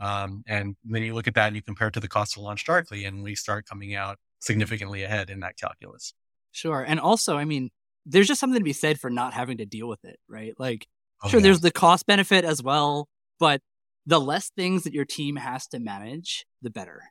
Um, 0.00 0.44
and 0.46 0.76
then 0.84 1.02
you 1.02 1.14
look 1.14 1.26
at 1.26 1.34
that 1.34 1.48
and 1.48 1.56
you 1.56 1.62
compare 1.62 1.88
it 1.88 1.94
to 1.94 2.00
the 2.00 2.08
cost 2.08 2.34
to 2.34 2.40
LaunchDarkly 2.40 3.06
and 3.06 3.22
we 3.22 3.34
start 3.34 3.66
coming 3.66 3.94
out 3.94 4.18
significantly 4.38 5.02
ahead 5.02 5.30
in 5.30 5.40
that 5.40 5.56
calculus. 5.56 6.14
Sure. 6.52 6.84
And 6.86 7.00
also, 7.00 7.36
I 7.36 7.44
mean, 7.44 7.70
there's 8.06 8.28
just 8.28 8.40
something 8.40 8.60
to 8.60 8.64
be 8.64 8.72
said 8.72 9.00
for 9.00 9.10
not 9.10 9.34
having 9.34 9.58
to 9.58 9.66
deal 9.66 9.88
with 9.88 10.04
it, 10.04 10.18
right? 10.28 10.54
Like, 10.58 10.86
oh, 11.22 11.28
sure, 11.28 11.40
yeah. 11.40 11.44
there's 11.44 11.60
the 11.60 11.70
cost 11.70 12.06
benefit 12.06 12.44
as 12.44 12.62
well, 12.62 13.08
but 13.38 13.60
the 14.06 14.20
less 14.20 14.50
things 14.50 14.84
that 14.84 14.94
your 14.94 15.04
team 15.04 15.36
has 15.36 15.66
to 15.68 15.78
manage, 15.78 16.46
the 16.62 16.70
better. 16.70 17.02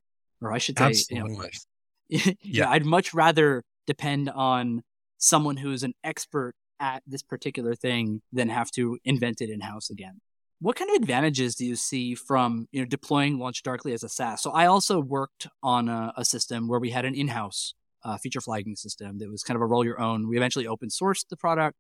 Or 0.42 0.52
I 0.52 0.58
should 0.58 0.78
say, 0.78 0.86
Absolutely. 0.86 1.50
you 2.10 2.18
know, 2.18 2.24
yeah, 2.26 2.34
yeah, 2.42 2.70
I'd 2.70 2.86
much 2.86 3.14
rather 3.14 3.64
depend 3.86 4.30
on 4.30 4.84
someone 5.18 5.58
who 5.58 5.72
is 5.72 5.84
an 5.84 5.94
expert 6.04 6.56
at 6.80 7.04
this 7.08 7.24
particular 7.24 7.76
thing 7.76 8.22
than 8.32 8.50
have 8.50 8.72
to 8.72 8.98
invent 9.04 9.42
it 9.42 9.50
in 9.50 9.62
house 9.62 9.90
again. 9.90 10.22
What 10.60 10.76
kind 10.76 10.90
of 10.90 10.96
advantages 10.96 11.56
do 11.56 11.66
you 11.66 11.76
see 11.76 12.16
from 12.16 12.68
you 12.72 12.82
know 12.82 12.86
deploying 12.86 13.38
LaunchDarkly 13.38 13.94
as 13.94 14.04
a 14.04 14.10
SaaS? 14.10 14.42
So 14.42 14.52
I 14.52 14.66
also 14.66 15.00
worked 15.00 15.48
on 15.62 15.88
a, 15.88 16.14
a 16.18 16.26
system 16.26 16.68
where 16.68 16.80
we 16.80 16.90
had 16.90 17.06
an 17.06 17.14
in-house 17.14 17.76
uh, 18.04 18.18
feature 18.18 18.42
flagging 18.42 18.76
system 18.76 19.20
that 19.20 19.30
was 19.30 19.44
kind 19.44 19.56
of 19.56 19.62
a 19.62 19.66
roll 19.66 19.86
your 19.86 20.02
own. 20.02 20.28
We 20.28 20.38
eventually 20.38 20.66
open 20.66 20.90
sourced 20.90 21.28
the 21.30 21.38
product, 21.38 21.78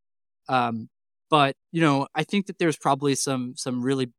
um, 0.48 0.90
but 1.30 1.56
you 1.72 1.82
know 1.82 2.08
I 2.14 2.24
think 2.24 2.46
that 2.48 2.60
there's 2.60 2.78
probably 2.78 3.16
some 3.16 3.56
some 3.58 3.82
really 3.82 4.12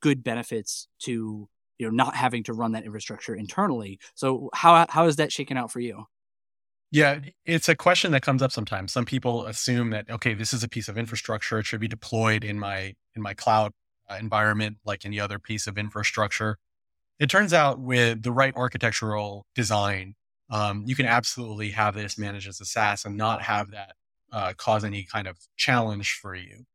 good 0.00 0.24
benefits 0.24 0.88
to 1.00 1.48
you 1.78 1.86
know 1.86 1.90
not 1.90 2.16
having 2.16 2.42
to 2.44 2.52
run 2.52 2.72
that 2.72 2.84
infrastructure 2.84 3.34
internally. 3.34 4.00
So 4.14 4.50
how 4.54 4.86
how 4.88 5.06
is 5.06 5.16
that 5.16 5.30
shaken 5.30 5.56
out 5.56 5.70
for 5.70 5.80
you? 5.80 6.06
Yeah, 6.92 7.20
it's 7.46 7.68
a 7.68 7.76
question 7.76 8.10
that 8.12 8.22
comes 8.22 8.42
up 8.42 8.50
sometimes. 8.50 8.92
Some 8.92 9.04
people 9.04 9.46
assume 9.46 9.90
that 9.90 10.10
okay, 10.10 10.34
this 10.34 10.52
is 10.52 10.64
a 10.64 10.68
piece 10.68 10.88
of 10.88 10.98
infrastructure; 10.98 11.58
it 11.58 11.66
should 11.66 11.80
be 11.80 11.88
deployed 11.88 12.42
in 12.44 12.58
my 12.58 12.94
in 13.14 13.22
my 13.22 13.32
cloud 13.34 13.72
uh, 14.10 14.16
environment 14.16 14.78
like 14.84 15.04
any 15.04 15.20
other 15.20 15.38
piece 15.38 15.66
of 15.68 15.78
infrastructure. 15.78 16.58
It 17.20 17.30
turns 17.30 17.52
out 17.54 17.80
with 17.80 18.22
the 18.24 18.32
right 18.32 18.54
architectural 18.56 19.46
design, 19.54 20.16
um, 20.50 20.84
you 20.86 20.96
can 20.96 21.06
absolutely 21.06 21.70
have 21.70 21.94
this 21.94 22.18
managed 22.18 22.48
as 22.48 22.60
a 22.60 22.66
SaaS 22.66 23.04
and 23.06 23.16
not 23.16 23.42
have 23.42 23.70
that 23.72 23.96
uh, 24.32 24.54
cause 24.56 24.84
any 24.84 25.04
kind 25.04 25.28
of 25.28 25.38
challenge 25.56 26.14
for 26.22 26.34
you. 26.34 26.66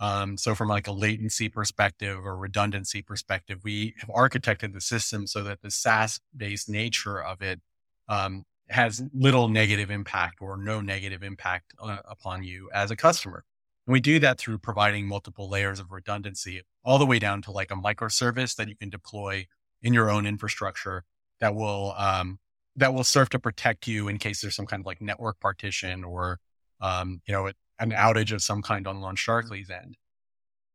Um, 0.00 0.36
so 0.38 0.54
from 0.54 0.68
like 0.68 0.88
a 0.88 0.92
latency 0.92 1.48
perspective 1.48 2.18
or 2.24 2.36
redundancy 2.36 3.02
perspective, 3.02 3.60
we 3.64 3.94
have 4.00 4.10
architected 4.10 4.72
the 4.74 4.80
system 4.80 5.26
so 5.26 5.42
that 5.44 5.62
the 5.62 5.70
SaaS 5.70 6.20
based 6.36 6.68
nature 6.68 7.22
of 7.22 7.42
it 7.42 7.60
um, 8.08 8.44
has 8.70 9.02
little 9.12 9.48
negative 9.48 9.90
impact 9.90 10.40
or 10.40 10.56
no 10.56 10.80
negative 10.80 11.22
impact 11.22 11.74
uh, 11.80 11.98
upon 12.04 12.44
you 12.44 12.70
as 12.72 12.90
a 12.90 12.96
customer. 12.96 13.44
And 13.86 13.92
we 13.92 14.00
do 14.00 14.18
that 14.20 14.38
through 14.38 14.58
providing 14.58 15.06
multiple 15.06 15.48
layers 15.48 15.80
of 15.80 15.90
redundancy, 15.90 16.62
all 16.84 16.98
the 16.98 17.06
way 17.06 17.18
down 17.18 17.42
to 17.42 17.50
like 17.50 17.70
a 17.70 17.74
microservice 17.74 18.54
that 18.56 18.68
you 18.68 18.76
can 18.76 18.90
deploy 18.90 19.46
in 19.82 19.92
your 19.92 20.10
own 20.10 20.26
infrastructure 20.26 21.04
that 21.40 21.54
will 21.54 21.94
um, 21.96 22.38
that 22.76 22.94
will 22.94 23.04
serve 23.04 23.28
to 23.30 23.38
protect 23.38 23.86
you 23.86 24.08
in 24.08 24.18
case 24.18 24.40
there's 24.40 24.54
some 24.54 24.66
kind 24.66 24.80
of 24.80 24.86
like 24.86 25.00
network 25.00 25.40
partition 25.40 26.04
or 26.04 26.38
um, 26.80 27.20
you 27.26 27.34
know 27.34 27.50
an 27.78 27.90
outage 27.92 28.32
of 28.32 28.42
some 28.42 28.62
kind 28.62 28.86
on 28.86 29.00
LaunchDarkly's 29.00 29.70
end. 29.70 29.96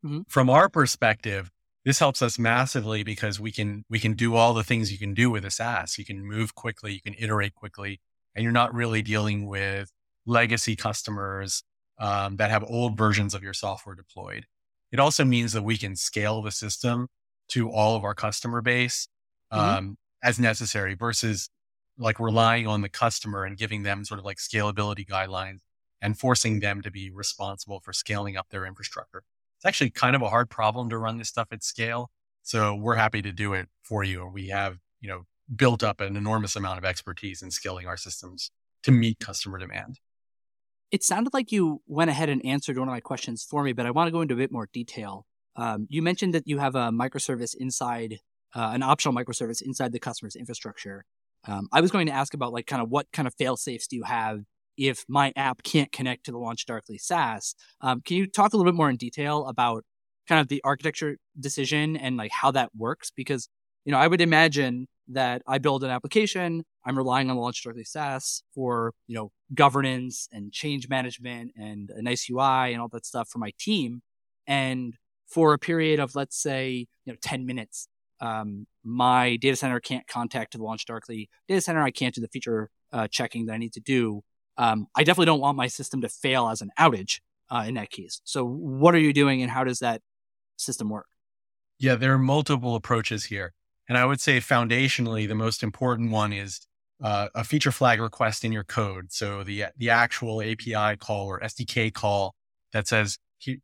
Mm-hmm. 0.03 0.21
From 0.27 0.49
our 0.49 0.69
perspective, 0.69 1.51
this 1.85 1.99
helps 1.99 2.21
us 2.21 2.39
massively 2.39 3.03
because 3.03 3.39
we 3.39 3.51
can 3.51 3.85
we 3.89 3.99
can 3.99 4.13
do 4.13 4.35
all 4.35 4.53
the 4.53 4.63
things 4.63 4.91
you 4.91 4.97
can 4.97 5.13
do 5.13 5.29
with 5.29 5.45
a 5.45 5.51
SaaS. 5.51 5.97
You 5.97 6.05
can 6.05 6.25
move 6.25 6.55
quickly, 6.55 6.93
you 6.93 7.01
can 7.01 7.15
iterate 7.17 7.53
quickly, 7.53 8.01
and 8.33 8.43
you're 8.43 8.51
not 8.51 8.73
really 8.73 9.03
dealing 9.03 9.47
with 9.47 9.91
legacy 10.25 10.75
customers 10.75 11.63
um, 11.99 12.37
that 12.37 12.49
have 12.49 12.63
old 12.63 12.97
versions 12.97 13.33
of 13.35 13.43
your 13.43 13.53
software 13.53 13.95
deployed. 13.95 14.47
It 14.91 14.99
also 14.99 15.23
means 15.23 15.53
that 15.53 15.63
we 15.63 15.77
can 15.77 15.95
scale 15.95 16.41
the 16.41 16.51
system 16.51 17.07
to 17.49 17.69
all 17.69 17.95
of 17.95 18.03
our 18.03 18.15
customer 18.15 18.61
base 18.61 19.07
mm-hmm. 19.53 19.63
um, 19.63 19.83
mm-hmm. 19.83 19.93
as 20.27 20.39
necessary 20.39 20.95
versus 20.95 21.49
like 21.97 22.19
relying 22.19 22.67
on 22.67 22.81
the 22.81 22.89
customer 22.89 23.45
and 23.45 23.57
giving 23.57 23.83
them 23.83 24.03
sort 24.03 24.19
of 24.19 24.25
like 24.25 24.37
scalability 24.37 25.05
guidelines 25.07 25.59
and 26.01 26.17
forcing 26.19 26.59
them 26.59 26.81
to 26.81 26.91
be 26.91 27.09
responsible 27.09 27.79
for 27.79 27.93
scaling 27.93 28.35
up 28.35 28.47
their 28.49 28.65
infrastructure. 28.65 29.23
It's 29.57 29.65
actually 29.65 29.89
kind 29.91 30.15
of 30.15 30.21
a 30.21 30.29
hard 30.29 30.49
problem 30.49 30.89
to 30.89 30.97
run 30.97 31.17
this 31.17 31.29
stuff 31.29 31.47
at 31.51 31.63
scale. 31.63 32.09
So 32.43 32.75
we're 32.75 32.95
happy 32.95 33.21
to 33.21 33.31
do 33.31 33.53
it 33.53 33.67
for 33.83 34.03
you. 34.03 34.29
We 34.31 34.49
have, 34.49 34.77
you 35.01 35.09
know, 35.09 35.23
built 35.53 35.83
up 35.83 36.01
an 36.01 36.15
enormous 36.15 36.55
amount 36.55 36.77
of 36.77 36.85
expertise 36.85 37.41
in 37.41 37.51
scaling 37.51 37.87
our 37.87 37.97
systems 37.97 38.51
to 38.83 38.91
meet 38.91 39.19
customer 39.19 39.57
demand. 39.57 39.99
It 40.91 41.03
sounded 41.03 41.33
like 41.33 41.51
you 41.51 41.81
went 41.87 42.11
ahead 42.11 42.29
and 42.29 42.45
answered 42.45 42.77
one 42.77 42.87
of 42.87 42.91
my 42.91 42.99
questions 42.99 43.43
for 43.43 43.63
me, 43.63 43.73
but 43.73 43.85
I 43.85 43.91
want 43.91 44.07
to 44.07 44.11
go 44.11 44.21
into 44.21 44.35
a 44.35 44.37
bit 44.37 44.51
more 44.51 44.69
detail. 44.71 45.25
Um, 45.55 45.87
you 45.89 46.01
mentioned 46.01 46.33
that 46.33 46.47
you 46.47 46.59
have 46.59 46.75
a 46.75 46.91
microservice 46.91 47.55
inside, 47.55 48.19
uh, 48.53 48.71
an 48.73 48.83
optional 48.83 49.15
microservice 49.15 49.61
inside 49.61 49.91
the 49.91 49.99
customer's 49.99 50.35
infrastructure. 50.35 51.05
Um, 51.47 51.67
I 51.71 51.81
was 51.81 51.91
going 51.91 52.07
to 52.07 52.13
ask 52.13 52.33
about 52.33 52.53
like 52.53 52.67
kind 52.67 52.81
of 52.81 52.89
what 52.89 53.11
kind 53.11 53.27
of 53.27 53.33
fail 53.35 53.57
safes 53.57 53.87
do 53.87 53.95
you 53.95 54.03
have 54.03 54.41
if 54.77 55.05
my 55.07 55.33
app 55.35 55.63
can't 55.63 55.91
connect 55.91 56.25
to 56.25 56.31
the 56.31 56.37
LaunchDarkly 56.37 56.99
SaaS. 56.99 57.55
Um, 57.81 58.01
can 58.01 58.17
you 58.17 58.27
talk 58.27 58.53
a 58.53 58.57
little 58.57 58.71
bit 58.71 58.77
more 58.77 58.89
in 58.89 58.97
detail 58.97 59.45
about 59.47 59.83
kind 60.27 60.41
of 60.41 60.47
the 60.47 60.61
architecture 60.63 61.17
decision 61.39 61.95
and 61.97 62.17
like 62.17 62.31
how 62.31 62.51
that 62.51 62.69
works? 62.75 63.11
Because 63.15 63.47
you 63.85 63.91
know, 63.91 63.99
I 63.99 64.07
would 64.07 64.21
imagine 64.21 64.87
that 65.09 65.43
I 65.47 65.59
build 65.59 65.83
an 65.83 65.91
application, 65.91 66.63
I'm 66.85 66.97
relying 66.97 67.29
on 67.29 67.37
LaunchDarkly 67.37 67.87
SaaS 67.87 68.43
for 68.53 68.93
you 69.07 69.15
know 69.15 69.31
governance 69.53 70.27
and 70.31 70.51
change 70.51 70.89
management 70.89 71.51
and 71.55 71.91
a 71.91 72.01
nice 72.01 72.27
UI 72.29 72.73
and 72.73 72.81
all 72.81 72.87
that 72.89 73.05
stuff 73.05 73.29
for 73.29 73.39
my 73.39 73.51
team, 73.59 74.01
and 74.47 74.95
for 75.27 75.53
a 75.53 75.59
period 75.59 75.99
of 75.99 76.15
let's 76.15 76.41
say 76.41 76.87
you 77.05 77.13
know 77.13 77.17
10 77.21 77.45
minutes 77.45 77.87
um, 78.21 78.65
my 78.83 79.35
data 79.37 79.55
center 79.55 79.79
can't 79.79 80.07
contact 80.07 80.53
the 80.53 80.59
LaunchDarkly 80.59 81.27
data 81.47 81.61
center 81.61 81.81
i 81.81 81.91
can't 81.91 82.15
do 82.15 82.21
the 82.21 82.27
feature 82.27 82.69
uh, 82.93 83.07
checking 83.09 83.45
that 83.45 83.53
i 83.53 83.57
need 83.57 83.73
to 83.73 83.79
do 83.79 84.21
um, 84.57 84.87
i 84.95 85.03
definitely 85.03 85.25
don't 85.25 85.39
want 85.39 85.57
my 85.57 85.67
system 85.67 86.01
to 86.01 86.09
fail 86.09 86.47
as 86.49 86.61
an 86.61 86.71
outage 86.79 87.19
uh, 87.49 87.63
in 87.67 87.75
that 87.75 87.89
case. 87.89 88.21
So 88.23 88.45
what 88.45 88.95
are 88.95 88.99
you 88.99 89.13
doing 89.13 89.41
and 89.41 89.51
how 89.51 89.63
does 89.63 89.79
that 89.79 90.01
system 90.57 90.89
work? 90.89 91.07
Yeah 91.77 91.95
there 91.95 92.13
are 92.13 92.19
multiple 92.19 92.75
approaches 92.75 93.25
here. 93.25 93.53
And 93.87 93.97
i 93.97 94.05
would 94.05 94.21
say 94.21 94.39
foundationally 94.39 95.27
the 95.27 95.35
most 95.35 95.63
important 95.63 96.11
one 96.11 96.33
is 96.33 96.61
uh, 97.03 97.27
a 97.35 97.43
feature 97.43 97.71
flag 97.71 97.99
request 97.99 98.45
in 98.45 98.51
your 98.51 98.63
code. 98.63 99.11
So 99.11 99.43
the 99.43 99.65
the 99.77 99.89
actual 99.89 100.41
api 100.41 100.97
call 100.97 101.27
or 101.27 101.39
sdk 101.41 101.93
call 101.93 102.35
that 102.71 102.87
says 102.87 103.17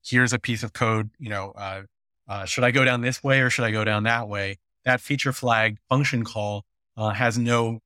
here's 0.03 0.33
a 0.33 0.39
piece 0.39 0.63
of 0.63 0.73
code, 0.73 1.09
you 1.17 1.29
know, 1.29 1.51
uh, 1.55 1.83
uh, 2.27 2.45
should 2.45 2.63
I 2.63 2.71
go 2.71 2.85
down 2.85 3.01
this 3.01 3.23
way 3.23 3.41
or 3.41 3.49
should 3.49 3.65
I 3.65 3.71
go 3.71 3.83
down 3.83 4.03
that 4.03 4.27
way? 4.27 4.59
That 4.85 5.01
feature 5.01 5.33
flag 5.33 5.77
function 5.89 6.23
call 6.23 6.65
uh, 6.97 7.09
has 7.09 7.37
no 7.37 7.79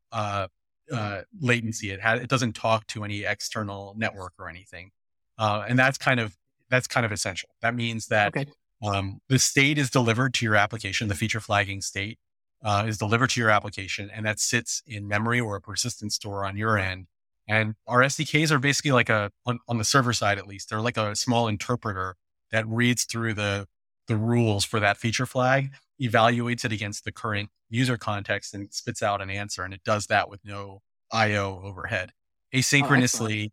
uh, 0.92 1.22
latency. 1.39 1.92
It 1.92 2.01
has, 2.01 2.22
it 2.22 2.30
doesn't 2.30 2.54
talk 2.54 2.88
to 2.88 3.04
any 3.04 3.24
external 3.24 3.94
network 3.98 4.34
or 4.39 4.50
anything, 4.50 4.92
uh, 5.38 5.65
and 5.68 5.77
that's 5.77 5.98
kind 5.98 6.20
of 6.20 6.38
that's 6.70 6.88
kind 6.88 7.06
of 7.06 7.12
essential. 7.12 7.50
That 7.62 7.75
means 7.75 8.08
that 8.08 8.36
okay. 8.36 8.46
um, 8.84 9.22
the 9.30 9.39
state 9.39 9.77
is 9.77 9.89
delivered 9.89 10.34
to 10.36 10.46
your 10.46 10.56
application. 10.56 11.08
The 11.08 11.15
feature 11.15 11.39
flagging 11.39 11.82
state 11.82 12.20
uh, 12.63 12.86
is 12.88 12.98
delivered 12.98 13.32
to 13.32 13.39
your 13.39 13.50
application, 13.50 14.10
and 14.13 14.25
that 14.25 14.39
sits 14.39 14.82
in 14.86 15.08
memory 15.08 15.39
or 15.39 15.56
a 15.56 15.62
persistent 15.62 16.13
store 16.13 16.46
on 16.46 16.58
your 16.58 16.77
end 16.77 17.08
and 17.48 17.75
our 17.88 18.01
SDKs 18.01 18.51
are 18.51 18.60
basically 18.60 18.92
like 18.92 19.10
a, 19.10 19.32
on, 19.46 19.60
on, 19.68 19.77
the 19.77 19.84
server 19.84 20.13
side 20.13 20.38
at 20.38 20.48
least, 20.48 20.70
they're 20.70 20.82
like 20.82 20.98
a 20.98 21.15
small 21.15 21.48
interpreter 21.48 22.15
that 22.51 22.68
reads 22.68 23.04
through 23.04 23.36
the, 23.36 23.68
the 24.08 24.18
rules 24.18 24.66
for 24.66 24.80
that 24.80 24.98
feature 24.98 25.26
flag, 25.26 25.72
evaluates 26.02 26.66
it 26.66 26.72
against 26.72 27.06
the 27.06 27.12
current 27.12 27.50
user 27.70 27.98
context 27.98 28.54
and 28.54 28.74
spits 28.74 29.02
out 29.02 29.22
an 29.22 29.30
answer. 29.30 29.64
And 29.64 29.74
it 29.74 29.84
does 29.84 30.08
that 30.08 30.30
with 30.30 30.42
no 30.44 30.82
IO 31.12 31.62
overhead. 31.64 32.12
Oh, 32.54 32.58
asynchronously, 32.58 33.52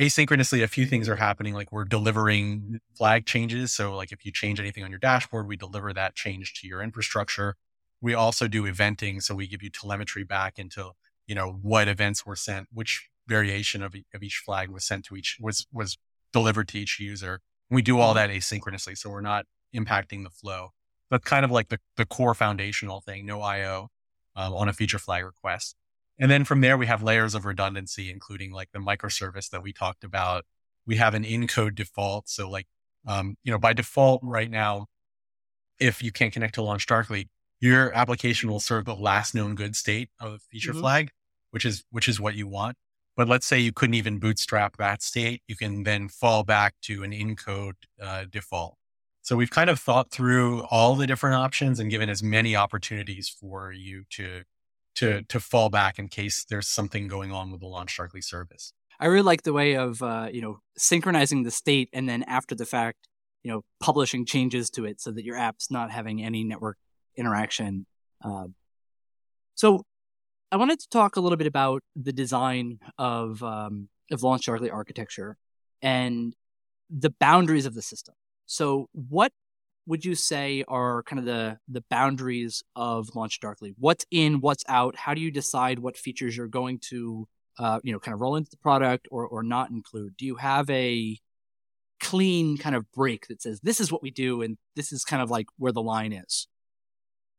oh, 0.00 0.04
asynchronously, 0.04 0.62
a 0.62 0.68
few 0.68 0.86
things 0.86 1.08
are 1.08 1.16
happening. 1.16 1.54
Like 1.54 1.72
we're 1.72 1.84
delivering 1.84 2.80
flag 2.96 3.26
changes. 3.26 3.72
So 3.72 3.94
like 3.96 4.12
if 4.12 4.24
you 4.24 4.32
change 4.32 4.60
anything 4.60 4.84
on 4.84 4.90
your 4.90 4.98
dashboard, 4.98 5.46
we 5.46 5.56
deliver 5.56 5.92
that 5.92 6.14
change 6.14 6.54
to 6.60 6.68
your 6.68 6.82
infrastructure. 6.82 7.56
We 8.00 8.14
also 8.14 8.48
do 8.48 8.64
eventing. 8.64 9.22
So 9.22 9.34
we 9.34 9.46
give 9.46 9.62
you 9.62 9.70
telemetry 9.70 10.24
back 10.24 10.58
into, 10.58 10.90
you 11.26 11.34
know, 11.34 11.58
what 11.62 11.88
events 11.88 12.26
were 12.26 12.36
sent, 12.36 12.68
which 12.72 13.08
variation 13.28 13.82
of, 13.82 13.94
of 14.14 14.22
each 14.22 14.42
flag 14.44 14.68
was 14.68 14.84
sent 14.84 15.04
to 15.06 15.16
each 15.16 15.38
was 15.40 15.66
was 15.72 15.96
delivered 16.32 16.68
to 16.68 16.78
each 16.78 16.98
user. 16.98 17.40
We 17.70 17.82
do 17.82 17.98
all 17.98 18.14
mm-hmm. 18.14 18.28
that 18.28 18.30
asynchronously, 18.30 18.98
so 18.98 19.10
we're 19.10 19.20
not 19.20 19.46
impacting 19.74 20.24
the 20.24 20.30
flow. 20.30 20.70
But 21.10 21.24
kind 21.24 21.44
of 21.44 21.50
like 21.50 21.68
the 21.68 21.78
the 21.96 22.06
core 22.06 22.34
foundational 22.34 23.00
thing, 23.00 23.26
no 23.26 23.42
I/O 23.42 23.88
um, 24.34 24.52
on 24.54 24.68
a 24.68 24.72
feature 24.72 24.98
flag 24.98 25.24
request. 25.24 25.76
And 26.18 26.30
then 26.30 26.44
from 26.44 26.60
there, 26.60 26.76
we 26.76 26.86
have 26.86 27.02
layers 27.02 27.34
of 27.34 27.44
redundancy, 27.44 28.10
including 28.10 28.52
like 28.52 28.68
the 28.72 28.78
microservice 28.78 29.50
that 29.50 29.62
we 29.62 29.72
talked 29.72 30.04
about. 30.04 30.44
We 30.86 30.96
have 30.96 31.14
an 31.14 31.24
in-code 31.24 31.74
default. 31.74 32.28
So 32.28 32.48
like, 32.48 32.66
um, 33.06 33.36
you 33.44 33.52
know, 33.52 33.58
by 33.58 33.72
default 33.72 34.20
right 34.22 34.50
now, 34.50 34.86
if 35.78 36.02
you 36.02 36.12
can't 36.12 36.32
connect 36.32 36.54
to 36.56 36.60
LaunchDarkly, 36.60 37.28
your 37.60 37.92
application 37.92 38.50
will 38.50 38.60
serve 38.60 38.84
the 38.84 38.94
last 38.94 39.34
known 39.34 39.54
good 39.54 39.74
state 39.74 40.10
of 40.20 40.32
the 40.32 40.38
feature 40.38 40.72
mm-hmm. 40.72 40.80
flag, 40.80 41.10
which 41.50 41.64
is, 41.64 41.84
which 41.90 42.08
is 42.08 42.20
what 42.20 42.34
you 42.34 42.46
want. 42.46 42.76
But 43.16 43.28
let's 43.28 43.46
say 43.46 43.58
you 43.58 43.72
couldn't 43.72 43.94
even 43.94 44.18
bootstrap 44.18 44.76
that 44.78 45.02
state, 45.02 45.42
you 45.46 45.56
can 45.56 45.82
then 45.82 46.08
fall 46.08 46.44
back 46.44 46.74
to 46.82 47.02
an 47.02 47.12
in 47.12 47.36
code 47.36 47.76
uh, 48.00 48.24
default. 48.30 48.76
So 49.22 49.36
we've 49.36 49.50
kind 49.50 49.70
of 49.70 49.78
thought 49.78 50.10
through 50.10 50.62
all 50.64 50.96
the 50.96 51.06
different 51.06 51.36
options 51.36 51.78
and 51.78 51.88
given 51.90 52.10
as 52.10 52.22
many 52.24 52.56
opportunities 52.56 53.28
for 53.28 53.72
you 53.72 54.04
to 54.10 54.42
to 54.96 55.22
to 55.22 55.40
fall 55.40 55.70
back 55.70 55.98
in 55.98 56.08
case 56.08 56.44
there's 56.44 56.68
something 56.68 57.08
going 57.08 57.32
on 57.32 57.50
with 57.50 57.60
the 57.60 57.66
LaunchDarkly 57.66 58.22
service. 58.22 58.72
I 58.98 59.06
really 59.06 59.22
like 59.22 59.42
the 59.42 59.52
way 59.52 59.76
of 59.76 60.02
uh, 60.02 60.28
you 60.32 60.42
know 60.42 60.58
synchronizing 60.76 61.44
the 61.44 61.52
state 61.52 61.88
and 61.92 62.08
then 62.08 62.24
after 62.24 62.56
the 62.56 62.66
fact, 62.66 63.08
you 63.44 63.50
know, 63.52 63.62
publishing 63.80 64.26
changes 64.26 64.70
to 64.70 64.84
it 64.84 65.00
so 65.00 65.12
that 65.12 65.24
your 65.24 65.36
app's 65.36 65.70
not 65.70 65.92
having 65.92 66.22
any 66.22 66.42
network 66.42 66.76
interaction. 67.16 67.86
Uh, 68.24 68.46
so 69.54 69.84
I 70.50 70.56
wanted 70.56 70.80
to 70.80 70.88
talk 70.88 71.14
a 71.14 71.20
little 71.20 71.38
bit 71.38 71.46
about 71.46 71.82
the 71.94 72.12
design 72.12 72.80
of 72.98 73.40
um, 73.44 73.88
of 74.10 74.20
LaunchDarkly 74.20 74.72
architecture 74.72 75.36
and 75.80 76.34
the 76.90 77.10
boundaries 77.10 77.66
of 77.66 77.74
the 77.74 77.82
system. 77.82 78.14
So, 78.46 78.88
what 78.92 79.32
would 79.86 80.04
you 80.04 80.14
say 80.14 80.64
are 80.68 81.02
kind 81.04 81.18
of 81.18 81.24
the 81.24 81.58
the 81.68 81.84
boundaries 81.90 82.62
of 82.76 83.08
LaunchDarkly? 83.08 83.74
What's 83.78 84.06
in, 84.10 84.40
what's 84.40 84.64
out? 84.68 84.96
How 84.96 85.14
do 85.14 85.20
you 85.20 85.30
decide 85.30 85.78
what 85.78 85.96
features 85.96 86.36
you're 86.36 86.46
going 86.46 86.78
to, 86.90 87.26
uh, 87.58 87.80
you 87.82 87.92
know, 87.92 87.98
kind 87.98 88.14
of 88.14 88.20
roll 88.20 88.36
into 88.36 88.50
the 88.50 88.56
product 88.58 89.08
or 89.10 89.26
or 89.26 89.42
not 89.42 89.70
include? 89.70 90.16
Do 90.16 90.26
you 90.26 90.36
have 90.36 90.68
a 90.70 91.18
clean 92.00 92.58
kind 92.58 92.74
of 92.74 92.90
break 92.92 93.28
that 93.28 93.40
says 93.40 93.60
this 93.60 93.80
is 93.80 93.92
what 93.92 94.02
we 94.02 94.10
do 94.10 94.42
and 94.42 94.58
this 94.74 94.92
is 94.92 95.04
kind 95.04 95.22
of 95.22 95.30
like 95.30 95.46
where 95.56 95.72
the 95.72 95.82
line 95.82 96.12
is? 96.12 96.48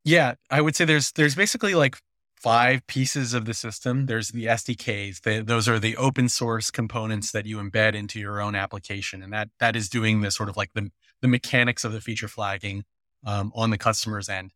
Yeah, 0.05 0.35
I 0.49 0.61
would 0.61 0.75
say 0.75 0.85
there's 0.85 1.11
there's 1.13 1.35
basically 1.35 1.75
like 1.75 1.97
five 2.43 2.85
pieces 2.87 3.33
of 3.33 3.45
the 3.45 3.53
system. 3.53 4.05
There's 4.05 4.29
the 4.29 4.45
SDKs. 4.47 5.45
Those 5.45 5.69
are 5.69 5.79
the 5.79 5.95
open 5.95 6.27
source 6.27 6.69
components 6.69 7.31
that 7.31 7.45
you 7.45 7.57
embed 7.57 7.95
into 7.95 8.19
your 8.19 8.41
own 8.41 8.53
application. 8.53 9.23
And 9.23 9.31
that, 9.31 9.47
that 9.59 9.77
is 9.77 9.87
doing 9.87 10.19
the 10.19 10.29
sort 10.29 10.49
of 10.49 10.57
like 10.57 10.73
the, 10.73 10.91
the 11.21 11.29
mechanics 11.29 11.85
of 11.85 11.93
the 11.93 12.01
feature 12.01 12.27
flagging 12.27 12.83
um, 13.25 13.53
on 13.55 13.69
the 13.69 13.77
customer's 13.77 14.27
end. 14.27 14.51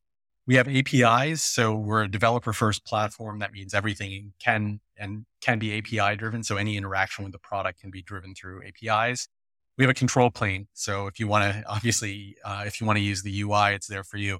We 0.45 0.55
have 0.55 0.67
APIs. 0.67 1.41
So 1.41 1.75
we're 1.75 2.03
a 2.03 2.11
developer 2.11 2.51
first 2.51 2.85
platform. 2.85 3.39
That 3.39 3.53
means 3.53 3.73
everything 3.73 4.33
can 4.37 4.81
and 4.97 5.25
can 5.39 5.57
be 5.57 5.77
API 5.77 6.17
driven. 6.17 6.43
So 6.43 6.57
any 6.57 6.75
interaction 6.75 7.23
with 7.23 7.31
the 7.31 7.39
product 7.39 7.79
can 7.79 7.89
be 7.89 8.01
driven 8.01 8.35
through 8.35 8.63
APIs. 8.67 9.29
We 9.77 9.85
have 9.85 9.91
a 9.91 9.93
control 9.93 10.29
plane. 10.29 10.67
So 10.73 11.07
if 11.07 11.21
you 11.21 11.27
want 11.27 11.53
to, 11.53 11.63
obviously, 11.69 12.35
uh, 12.43 12.63
if 12.67 12.81
you 12.81 12.87
want 12.87 12.97
to 12.97 13.03
use 13.03 13.23
the 13.23 13.41
UI, 13.41 13.75
it's 13.75 13.87
there 13.87 14.03
for 14.03 14.17
you. 14.17 14.39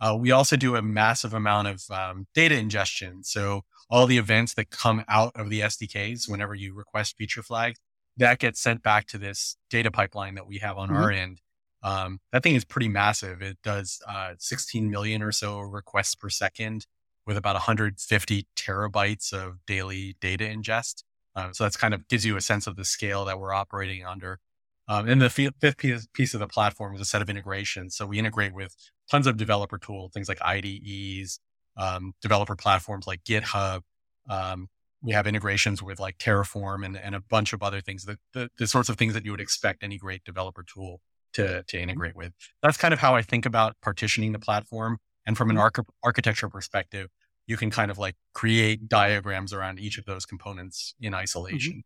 Uh, 0.00 0.16
we 0.18 0.30
also 0.30 0.56
do 0.56 0.76
a 0.76 0.82
massive 0.82 1.34
amount 1.34 1.68
of 1.68 1.82
um, 1.90 2.26
data 2.34 2.56
ingestion. 2.56 3.24
So 3.24 3.62
all 3.90 4.06
the 4.06 4.18
events 4.18 4.54
that 4.54 4.70
come 4.70 5.04
out 5.08 5.32
of 5.34 5.50
the 5.50 5.60
SDKs 5.60 6.28
whenever 6.28 6.54
you 6.54 6.74
request 6.74 7.16
feature 7.16 7.42
flags, 7.42 7.80
that 8.16 8.38
gets 8.38 8.60
sent 8.60 8.82
back 8.82 9.06
to 9.08 9.18
this 9.18 9.56
data 9.70 9.90
pipeline 9.90 10.34
that 10.34 10.46
we 10.46 10.58
have 10.58 10.76
on 10.76 10.88
mm-hmm. 10.88 10.96
our 10.96 11.10
end. 11.10 11.40
Um, 11.82 12.20
that 12.32 12.42
thing 12.42 12.56
is 12.56 12.64
pretty 12.64 12.88
massive. 12.88 13.40
It 13.40 13.58
does 13.62 14.00
uh, 14.08 14.34
16 14.38 14.90
million 14.90 15.22
or 15.22 15.32
so 15.32 15.60
requests 15.60 16.14
per 16.14 16.28
second 16.28 16.86
with 17.26 17.36
about 17.36 17.54
150 17.54 18.46
terabytes 18.56 19.32
of 19.32 19.64
daily 19.66 20.16
data 20.20 20.44
ingest. 20.44 21.04
Uh, 21.36 21.52
so 21.52 21.64
that's 21.64 21.76
kind 21.76 21.94
of 21.94 22.08
gives 22.08 22.24
you 22.24 22.36
a 22.36 22.40
sense 22.40 22.66
of 22.66 22.74
the 22.74 22.84
scale 22.84 23.24
that 23.26 23.38
we're 23.38 23.52
operating 23.52 24.04
under. 24.04 24.40
Um, 24.88 25.08
and 25.08 25.20
the 25.20 25.28
fifth 25.28 25.76
piece 25.76 26.34
of 26.34 26.40
the 26.40 26.48
platform 26.48 26.94
is 26.94 27.00
a 27.00 27.04
set 27.04 27.20
of 27.20 27.28
integrations. 27.28 27.94
So 27.94 28.06
we 28.06 28.18
integrate 28.18 28.54
with 28.54 28.74
tons 29.10 29.26
of 29.26 29.36
developer 29.36 29.76
tools, 29.76 30.12
things 30.12 30.28
like 30.28 30.38
IDEs, 30.42 31.40
um, 31.76 32.14
developer 32.22 32.56
platforms 32.56 33.06
like 33.06 33.22
GitHub. 33.24 33.82
Um, 34.28 34.68
we 35.02 35.12
have 35.12 35.26
integrations 35.26 35.82
with 35.82 36.00
like 36.00 36.18
Terraform 36.18 36.84
and, 36.84 36.96
and 36.96 37.14
a 37.14 37.20
bunch 37.20 37.52
of 37.52 37.62
other 37.62 37.80
things, 37.80 38.04
the, 38.04 38.18
the, 38.32 38.50
the, 38.58 38.66
sorts 38.66 38.88
of 38.88 38.96
things 38.96 39.14
that 39.14 39.24
you 39.24 39.30
would 39.30 39.40
expect 39.40 39.82
any 39.82 39.96
great 39.96 40.24
developer 40.24 40.64
tool 40.64 41.00
to, 41.34 41.62
to 41.62 41.78
integrate 41.78 42.16
with. 42.16 42.32
That's 42.62 42.76
kind 42.76 42.92
of 42.92 42.98
how 42.98 43.14
I 43.14 43.22
think 43.22 43.46
about 43.46 43.76
partitioning 43.80 44.32
the 44.32 44.38
platform. 44.38 44.98
And 45.26 45.36
from 45.36 45.50
an 45.50 45.56
mm-hmm. 45.56 45.62
arch- 45.62 45.86
architecture 46.02 46.48
perspective, 46.48 47.08
you 47.46 47.56
can 47.56 47.70
kind 47.70 47.90
of 47.90 47.98
like 47.98 48.16
create 48.34 48.88
diagrams 48.88 49.52
around 49.52 49.78
each 49.78 49.98
of 49.98 50.04
those 50.04 50.26
components 50.26 50.94
in 51.00 51.12
mm-hmm. 51.12 51.20
isolation. 51.20 51.84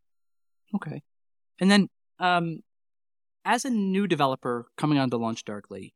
Mm-hmm. 0.73 0.77
Okay. 0.77 1.03
And 1.61 1.71
then, 1.71 1.89
um, 2.19 2.61
as 3.45 3.65
a 3.65 3.71
new 3.71 4.07
developer 4.07 4.67
coming 4.77 4.99
on 4.99 5.11
to 5.11 5.17
Launch 5.17 5.45
Darkly, 5.45 5.95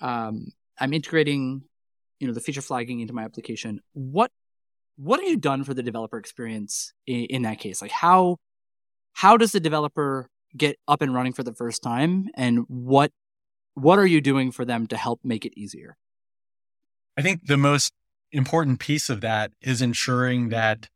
um, 0.00 0.52
I'm 0.78 0.92
integrating, 0.92 1.62
you 2.20 2.26
know, 2.26 2.34
the 2.34 2.40
feature 2.40 2.62
flagging 2.62 3.00
into 3.00 3.14
my 3.14 3.24
application. 3.24 3.80
What 3.92 4.30
what 4.96 5.20
have 5.20 5.28
you 5.28 5.36
done 5.36 5.62
for 5.62 5.74
the 5.74 5.82
developer 5.82 6.16
experience 6.16 6.92
in, 7.06 7.26
in 7.26 7.42
that 7.42 7.58
case? 7.58 7.82
Like 7.82 7.90
how 7.90 8.38
how 9.12 9.36
does 9.36 9.52
the 9.52 9.60
developer 9.60 10.28
get 10.56 10.78
up 10.88 11.02
and 11.02 11.14
running 11.14 11.32
for 11.32 11.42
the 11.42 11.54
first 11.54 11.82
time, 11.82 12.28
and 12.34 12.64
what 12.68 13.12
what 13.74 13.98
are 13.98 14.06
you 14.06 14.20
doing 14.20 14.52
for 14.52 14.64
them 14.64 14.86
to 14.88 14.96
help 14.96 15.20
make 15.22 15.44
it 15.44 15.52
easier? 15.58 15.96
I 17.16 17.22
think 17.22 17.46
the 17.46 17.56
most 17.56 17.92
important 18.32 18.80
piece 18.80 19.08
of 19.08 19.20
that 19.22 19.52
is 19.60 19.80
ensuring 19.80 20.48
that 20.50 20.88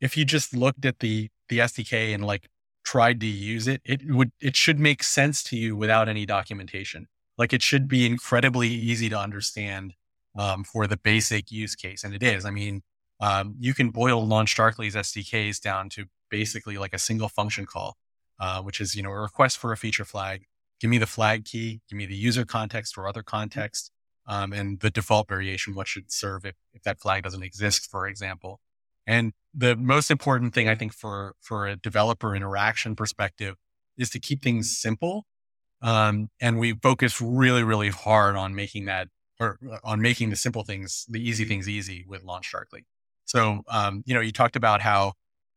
if 0.00 0.16
you 0.16 0.24
just 0.24 0.54
looked 0.54 0.84
at 0.84 1.00
the 1.00 1.30
the 1.48 1.58
SDK 1.58 2.14
and 2.14 2.24
like 2.24 2.48
tried 2.86 3.20
to 3.20 3.26
use 3.26 3.66
it, 3.66 3.82
it 3.84 4.00
would 4.08 4.30
it 4.40 4.56
should 4.56 4.78
make 4.78 5.02
sense 5.02 5.42
to 5.42 5.56
you 5.56 5.76
without 5.76 6.08
any 6.08 6.24
documentation. 6.24 7.08
Like 7.36 7.52
it 7.52 7.60
should 7.60 7.88
be 7.88 8.06
incredibly 8.06 8.68
easy 8.68 9.10
to 9.10 9.18
understand 9.18 9.94
um, 10.38 10.64
for 10.64 10.86
the 10.86 10.96
basic 10.96 11.50
use 11.50 11.74
case, 11.74 12.04
and 12.04 12.14
it 12.14 12.22
is. 12.22 12.46
I 12.46 12.50
mean, 12.50 12.82
um, 13.20 13.56
you 13.58 13.74
can 13.74 13.90
boil 13.90 14.26
LaunchDarkly's 14.26 14.94
SDKs 14.94 15.60
down 15.60 15.90
to 15.90 16.06
basically 16.30 16.78
like 16.78 16.94
a 16.94 16.98
single 16.98 17.28
function 17.28 17.66
call, 17.66 17.96
uh, 18.40 18.62
which 18.62 18.80
is 18.80 18.94
you 18.94 19.02
know 19.02 19.10
a 19.10 19.20
request 19.20 19.58
for 19.58 19.72
a 19.72 19.76
feature 19.76 20.04
flag. 20.04 20.44
Give 20.80 20.90
me 20.90 20.98
the 20.98 21.06
flag 21.06 21.44
key. 21.44 21.80
Give 21.90 21.96
me 21.96 22.06
the 22.06 22.14
user 22.14 22.44
context 22.44 22.96
or 22.96 23.08
other 23.08 23.22
context, 23.22 23.90
um, 24.26 24.52
and 24.52 24.80
the 24.80 24.90
default 24.90 25.28
variation. 25.28 25.74
What 25.74 25.88
should 25.88 26.12
serve 26.12 26.46
if, 26.46 26.54
if 26.72 26.82
that 26.84 27.00
flag 27.00 27.24
doesn't 27.24 27.42
exist, 27.42 27.90
for 27.90 28.06
example. 28.06 28.60
And 29.06 29.32
the 29.54 29.76
most 29.76 30.10
important 30.10 30.54
thing 30.54 30.68
I 30.68 30.74
think 30.74 30.92
for 30.92 31.34
for 31.40 31.66
a 31.66 31.76
developer 31.76 32.34
interaction 32.34 32.96
perspective 32.96 33.56
is 33.96 34.10
to 34.10 34.20
keep 34.20 34.42
things 34.42 34.76
simple. 34.76 35.26
Um, 35.82 36.28
and 36.40 36.58
we 36.58 36.74
focus 36.74 37.20
really, 37.20 37.62
really 37.62 37.90
hard 37.90 38.36
on 38.36 38.54
making 38.54 38.86
that 38.86 39.08
or 39.38 39.58
uh, 39.70 39.78
on 39.84 40.00
making 40.00 40.30
the 40.30 40.36
simple 40.36 40.64
things, 40.64 41.06
the 41.08 41.20
easy 41.20 41.44
things 41.44 41.68
easy 41.68 42.04
with 42.08 42.24
LaunchDarkly. 42.24 42.84
So, 43.24 43.62
um, 43.68 44.02
you 44.06 44.14
know, 44.14 44.20
you 44.20 44.32
talked 44.32 44.56
about 44.56 44.80
how 44.80 45.12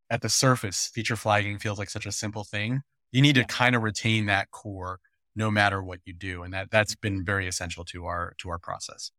at 0.09 0.21
the 0.21 0.29
surface, 0.29 0.89
feature 0.93 1.15
flagging 1.15 1.59
feels 1.59 1.77
like 1.77 1.89
such 1.89 2.05
a 2.05 2.11
simple 2.11 2.43
thing. 2.43 2.81
You 3.11 3.21
need 3.21 3.35
to 3.35 3.43
kind 3.43 3.75
of 3.75 3.83
retain 3.83 4.25
that 4.25 4.51
core 4.51 4.99
no 5.35 5.51
matter 5.51 5.83
what 5.83 5.99
you 6.05 6.13
do. 6.13 6.43
And 6.43 6.53
that, 6.53 6.71
that's 6.71 6.95
been 6.95 7.23
very 7.23 7.47
essential 7.47 7.85
to 7.85 8.05
our, 8.05 8.33
to 8.39 8.49
our 8.49 8.59
process. 8.59 9.11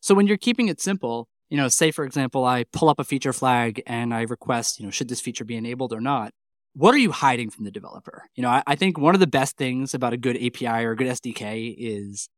So 0.00 0.14
when 0.14 0.26
you're 0.26 0.36
keeping 0.36 0.68
it 0.68 0.80
simple, 0.80 1.28
you 1.50 1.56
know, 1.56 1.68
say 1.68 1.90
for 1.90 2.04
example, 2.04 2.44
I 2.44 2.64
pull 2.72 2.88
up 2.88 2.98
a 2.98 3.04
feature 3.04 3.32
flag 3.32 3.82
and 3.86 4.12
I 4.14 4.22
request, 4.22 4.78
you 4.78 4.84
know, 4.84 4.90
should 4.90 5.08
this 5.08 5.20
feature 5.20 5.44
be 5.44 5.56
enabled 5.56 5.92
or 5.92 6.00
not? 6.00 6.32
What 6.74 6.94
are 6.94 6.98
you 6.98 7.12
hiding 7.12 7.50
from 7.50 7.64
the 7.64 7.70
developer? 7.70 8.24
You 8.34 8.42
know, 8.42 8.48
I, 8.48 8.62
I 8.66 8.74
think 8.74 8.98
one 8.98 9.14
of 9.14 9.20
the 9.20 9.28
best 9.28 9.56
things 9.56 9.94
about 9.94 10.12
a 10.12 10.16
good 10.16 10.36
API 10.36 10.84
or 10.84 10.92
a 10.92 10.96
good 10.96 11.06
SDK 11.06 11.74
is 11.78 12.28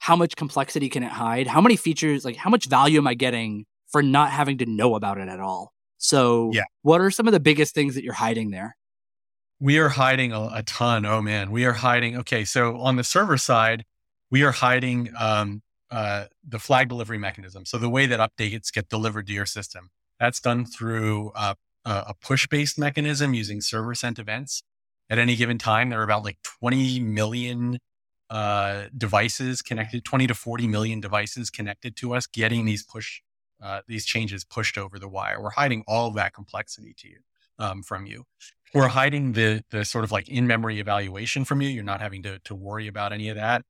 how 0.00 0.16
much 0.16 0.36
complexity 0.36 0.90
can 0.90 1.02
it 1.02 1.12
hide? 1.12 1.46
How 1.46 1.62
many 1.62 1.76
features, 1.76 2.24
like 2.24 2.36
how 2.36 2.50
much 2.50 2.66
value 2.66 2.98
am 2.98 3.06
I 3.06 3.14
getting 3.14 3.64
for 3.90 4.02
not 4.02 4.30
having 4.30 4.58
to 4.58 4.66
know 4.66 4.94
about 4.94 5.18
it 5.18 5.28
at 5.28 5.40
all. 5.40 5.72
So, 5.98 6.50
yeah. 6.52 6.64
what 6.82 7.00
are 7.00 7.10
some 7.10 7.26
of 7.26 7.32
the 7.32 7.40
biggest 7.40 7.74
things 7.74 7.94
that 7.94 8.04
you're 8.04 8.14
hiding 8.14 8.50
there? 8.50 8.76
We 9.58 9.78
are 9.78 9.88
hiding 9.88 10.32
a, 10.32 10.50
a 10.52 10.62
ton. 10.62 11.06
Oh 11.06 11.22
man, 11.22 11.50
we 11.50 11.64
are 11.64 11.72
hiding. 11.72 12.18
Okay, 12.18 12.44
so 12.44 12.76
on 12.76 12.96
the 12.96 13.04
server 13.04 13.38
side, 13.38 13.84
we 14.30 14.42
are 14.42 14.52
hiding 14.52 15.10
um, 15.18 15.62
uh, 15.90 16.26
the 16.46 16.58
flag 16.58 16.88
delivery 16.88 17.18
mechanism. 17.18 17.64
So 17.64 17.78
the 17.78 17.88
way 17.88 18.06
that 18.06 18.20
updates 18.20 18.72
get 18.72 18.88
delivered 18.88 19.26
to 19.28 19.32
your 19.32 19.46
system, 19.46 19.90
that's 20.18 20.40
done 20.40 20.64
through 20.64 21.32
uh, 21.34 21.54
a 21.84 22.14
push 22.14 22.46
based 22.48 22.78
mechanism 22.78 23.34
using 23.34 23.60
server 23.60 23.94
sent 23.94 24.18
events. 24.18 24.62
At 25.08 25.18
any 25.18 25.36
given 25.36 25.56
time, 25.56 25.90
there 25.90 26.00
are 26.00 26.04
about 26.04 26.24
like 26.24 26.38
20 26.42 26.98
million 27.00 27.78
uh, 28.28 28.86
devices 28.96 29.62
connected, 29.62 30.04
20 30.04 30.26
to 30.26 30.34
40 30.34 30.66
million 30.66 31.00
devices 31.00 31.48
connected 31.48 31.96
to 31.96 32.14
us, 32.14 32.26
getting 32.26 32.64
these 32.64 32.82
push 32.82 33.20
uh, 33.62 33.80
these 33.86 34.04
changes 34.04 34.44
pushed 34.44 34.76
over 34.76 34.98
the 34.98 35.08
wire. 35.08 35.40
We're 35.40 35.50
hiding 35.50 35.82
all 35.86 36.10
that 36.10 36.34
complexity 36.34 36.94
to 36.98 37.08
you 37.08 37.18
um, 37.58 37.82
from 37.82 38.04
you. 38.04 38.24
We're 38.74 38.88
hiding 38.88 39.32
the 39.32 39.62
the 39.70 39.84
sort 39.84 40.04
of 40.04 40.12
like 40.12 40.28
in 40.28 40.46
memory 40.46 40.80
evaluation 40.80 41.44
from 41.44 41.62
you. 41.62 41.68
You're 41.68 41.84
not 41.84 42.00
having 42.00 42.22
to 42.24 42.38
to 42.40 42.54
worry 42.54 42.88
about 42.88 43.12
any 43.12 43.28
of 43.28 43.36
that. 43.36 43.62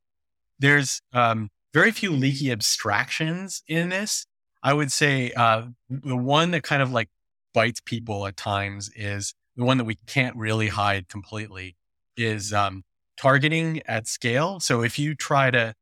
There's 0.59 1.03
um, 1.13 1.51
very 1.77 1.91
few 1.91 2.11
leaky 2.11 2.51
abstractions 2.51 3.63
in 3.69 3.91
this. 3.91 4.25
I 4.63 4.73
would 4.73 4.91
say 4.91 5.33
uh, 5.33 5.65
the 5.91 6.17
one 6.17 6.51
that 6.53 6.63
kind 6.63 6.81
of 6.81 6.91
like 6.91 7.11
bites 7.53 7.83
people 7.85 8.27
at 8.27 8.35
times 8.35 8.91
is 8.97 9.35
the 9.57 9.65
one 9.65 9.77
that 9.77 9.85
we 9.85 9.97
can't 10.07 10.35
really 10.37 10.69
hide 10.69 11.11
completely 11.11 11.77
is 12.17 12.55
um, 12.55 12.83
targeting 13.19 13.83
at 13.87 14.07
scale. 14.07 14.59
So 14.59 14.83
if 14.83 14.99
you 14.99 15.15
try 15.15 15.51
to 15.51 15.75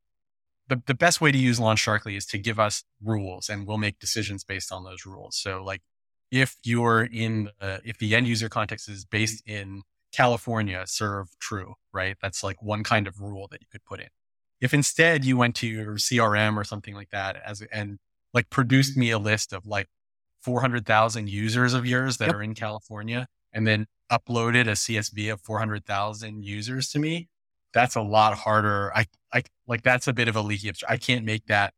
the, 0.67 0.83
the 0.85 0.95
best 0.95 1.21
way 1.21 1.31
to 1.31 1.39
use 1.39 1.61
LaunchDarkly 1.61 2.17
is 2.17 2.27
to 2.27 2.39
give 2.39 2.59
us 2.59 2.83
rules 3.01 3.49
and 3.49 3.65
we'll 3.65 3.79
make 3.79 4.01
decisions 4.01 4.43
based 4.43 4.73
on 4.73 4.83
those 4.83 5.07
rules. 5.07 5.37
So 5.37 5.63
like 5.63 5.83
if 6.33 6.57
you're 6.65 7.05
in, 7.05 7.51
uh, 7.61 7.79
if 7.85 7.99
the 7.99 8.17
end 8.17 8.27
user 8.27 8.49
context 8.49 8.89
is 8.89 9.05
based 9.05 9.45
in 9.47 9.83
California, 10.11 10.83
serve 10.87 11.29
true, 11.39 11.75
right? 11.93 12.17
That's 12.21 12.43
like 12.43 12.61
one 12.61 12.83
kind 12.83 13.07
of 13.07 13.21
rule 13.21 13.47
that 13.53 13.61
you 13.61 13.69
could 13.71 13.85
put 13.85 14.01
in. 14.01 14.09
If 14.65 14.73
instead 14.73 15.27
you 15.27 15.37
went 15.37 15.55
to 15.57 15.67
your 15.67 15.97
CRM 15.97 16.57
or 16.57 16.65
something 16.65 16.95
like 16.95 17.11
that 17.11 17.37
as, 17.45 17.61
and 17.71 17.99
like 18.33 18.49
produced 18.49 18.97
me 18.97 19.11
a 19.11 19.19
list 19.19 19.53
of 19.53 19.67
like 19.67 19.89
400,000 20.41 21.29
users 21.29 21.75
of 21.75 21.85
yours 21.85 22.17
that 22.17 22.29
yep. 22.29 22.35
are 22.35 22.43
in 22.43 22.55
California 22.55 23.27
and 23.53 23.67
then 23.67 23.87
uploaded 24.11 24.63
a 24.63 24.73
CSV 24.73 25.35
of 25.35 25.43
400,000 25.43 26.43
users 26.43 26.89
to 26.89 26.99
me, 26.99 27.29
that's 27.75 27.95
a 27.95 28.01
lot 28.01 28.39
harder. 28.39 28.91
I, 28.97 29.05
I 29.35 29.43
like 29.67 29.83
that's 29.83 30.09
a 30.09 30.15
bit 30.15 30.29
of 30.29 30.37
a 30.37 30.41
leaky. 30.41 30.73
I 30.89 30.97
can't 30.97 31.27
make 31.27 31.45
that 31.49 31.75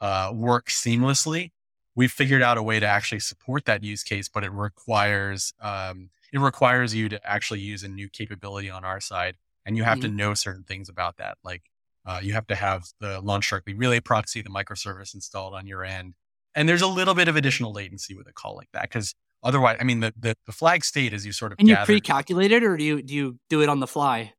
uh, 0.00 0.32
work 0.34 0.66
seamlessly. 0.66 1.52
We've 1.94 2.10
figured 2.10 2.42
out 2.42 2.58
a 2.58 2.64
way 2.64 2.80
to 2.80 2.86
actually 2.86 3.20
support 3.20 3.66
that 3.66 3.84
use 3.84 4.02
case, 4.02 4.28
but 4.28 4.42
it 4.42 4.50
requires 4.50 5.54
um, 5.60 6.10
it 6.32 6.40
requires 6.40 6.96
you 6.96 7.08
to 7.10 7.24
actually 7.24 7.60
use 7.60 7.84
a 7.84 7.88
new 7.88 8.08
capability 8.08 8.70
on 8.70 8.84
our 8.84 8.98
side, 8.98 9.36
and 9.64 9.76
you 9.76 9.84
have 9.84 9.98
mm-hmm. 9.98 10.08
to 10.08 10.16
know 10.16 10.34
certain 10.34 10.64
things 10.64 10.88
about 10.88 11.18
that. 11.18 11.38
Like 11.44 11.62
uh, 12.06 12.20
you 12.22 12.32
have 12.32 12.46
to 12.48 12.54
have 12.54 12.84
the 13.00 13.20
launch 13.20 13.50
LaunchDarkly 13.50 13.74
relay 13.76 14.00
proxy, 14.00 14.42
the 14.42 14.50
microservice 14.50 15.14
installed 15.14 15.54
on 15.54 15.66
your 15.66 15.84
end, 15.84 16.14
and 16.54 16.68
there's 16.68 16.82
a 16.82 16.86
little 16.86 17.14
bit 17.14 17.28
of 17.28 17.36
additional 17.36 17.72
latency 17.72 18.14
with 18.14 18.28
a 18.28 18.32
call 18.32 18.56
like 18.56 18.68
that 18.72 18.82
because 18.82 19.14
otherwise, 19.42 19.76
I 19.80 19.84
mean, 19.84 20.00
the, 20.00 20.12
the, 20.18 20.36
the 20.46 20.52
flag 20.52 20.84
state 20.84 21.12
is 21.12 21.24
you 21.24 21.32
sort 21.32 21.52
of 21.52 21.58
and 21.58 21.68
you 21.68 21.76
pre-calculate 21.84 22.52
it, 22.52 22.62
or 22.62 22.76
do 22.76 22.84
you 22.84 23.02
do 23.02 23.14
you 23.14 23.38
do 23.48 23.62
it 23.62 23.68
on 23.68 23.80
the 23.80 23.86
fly? 23.86 24.32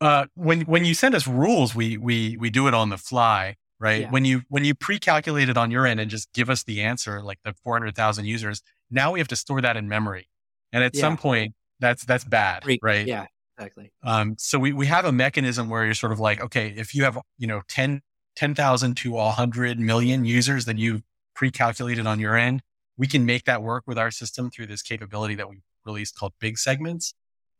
uh, 0.00 0.26
when 0.34 0.62
when 0.62 0.84
you 0.84 0.94
send 0.94 1.14
us 1.14 1.26
rules, 1.26 1.74
we 1.74 1.96
we 1.96 2.36
we 2.38 2.50
do 2.50 2.66
it 2.68 2.74
on 2.74 2.88
the 2.88 2.96
fly, 2.96 3.56
right? 3.78 4.02
Yeah. 4.02 4.10
When 4.10 4.24
you 4.24 4.42
when 4.48 4.64
you 4.64 4.74
pre-calculate 4.74 5.48
it 5.48 5.56
on 5.56 5.70
your 5.70 5.86
end 5.86 6.00
and 6.00 6.10
just 6.10 6.32
give 6.32 6.48
us 6.48 6.64
the 6.64 6.82
answer, 6.82 7.22
like 7.22 7.38
the 7.44 7.54
four 7.62 7.74
hundred 7.74 7.94
thousand 7.94 8.24
users, 8.24 8.62
now 8.90 9.12
we 9.12 9.18
have 9.20 9.28
to 9.28 9.36
store 9.36 9.60
that 9.60 9.76
in 9.76 9.88
memory, 9.88 10.28
and 10.72 10.82
at 10.82 10.94
yeah. 10.94 11.00
some 11.00 11.16
point, 11.16 11.54
that's 11.80 12.04
that's 12.04 12.24
bad, 12.24 12.62
Pre- 12.62 12.78
right? 12.82 13.06
Yeah, 13.06 13.26
exactly. 13.60 13.92
Um, 14.02 14.36
so 14.38 14.58
we 14.58 14.72
we 14.72 14.86
have 14.86 15.04
a 15.04 15.12
mechanism 15.12 15.68
where 15.68 15.84
you're 15.84 15.94
sort 15.94 16.12
of 16.12 16.20
like, 16.20 16.40
okay, 16.40 16.74
if 16.76 16.94
you 16.94 17.04
have 17.04 17.18
you 17.38 17.46
know 17.46 17.62
10 17.68 18.02
10,000 18.36 18.96
to 18.96 19.10
100 19.10 19.78
million 19.80 20.24
users 20.24 20.64
that 20.64 20.78
you've 20.78 21.02
pre-calculated 21.34 22.06
on 22.06 22.20
your 22.20 22.36
end, 22.36 22.62
we 22.96 23.06
can 23.06 23.26
make 23.26 23.44
that 23.44 23.62
work 23.62 23.84
with 23.86 23.98
our 23.98 24.10
system 24.10 24.50
through 24.50 24.66
this 24.66 24.82
capability 24.82 25.34
that 25.34 25.48
we 25.48 25.60
released 25.84 26.16
called 26.16 26.32
big 26.40 26.56
segments 26.56 27.12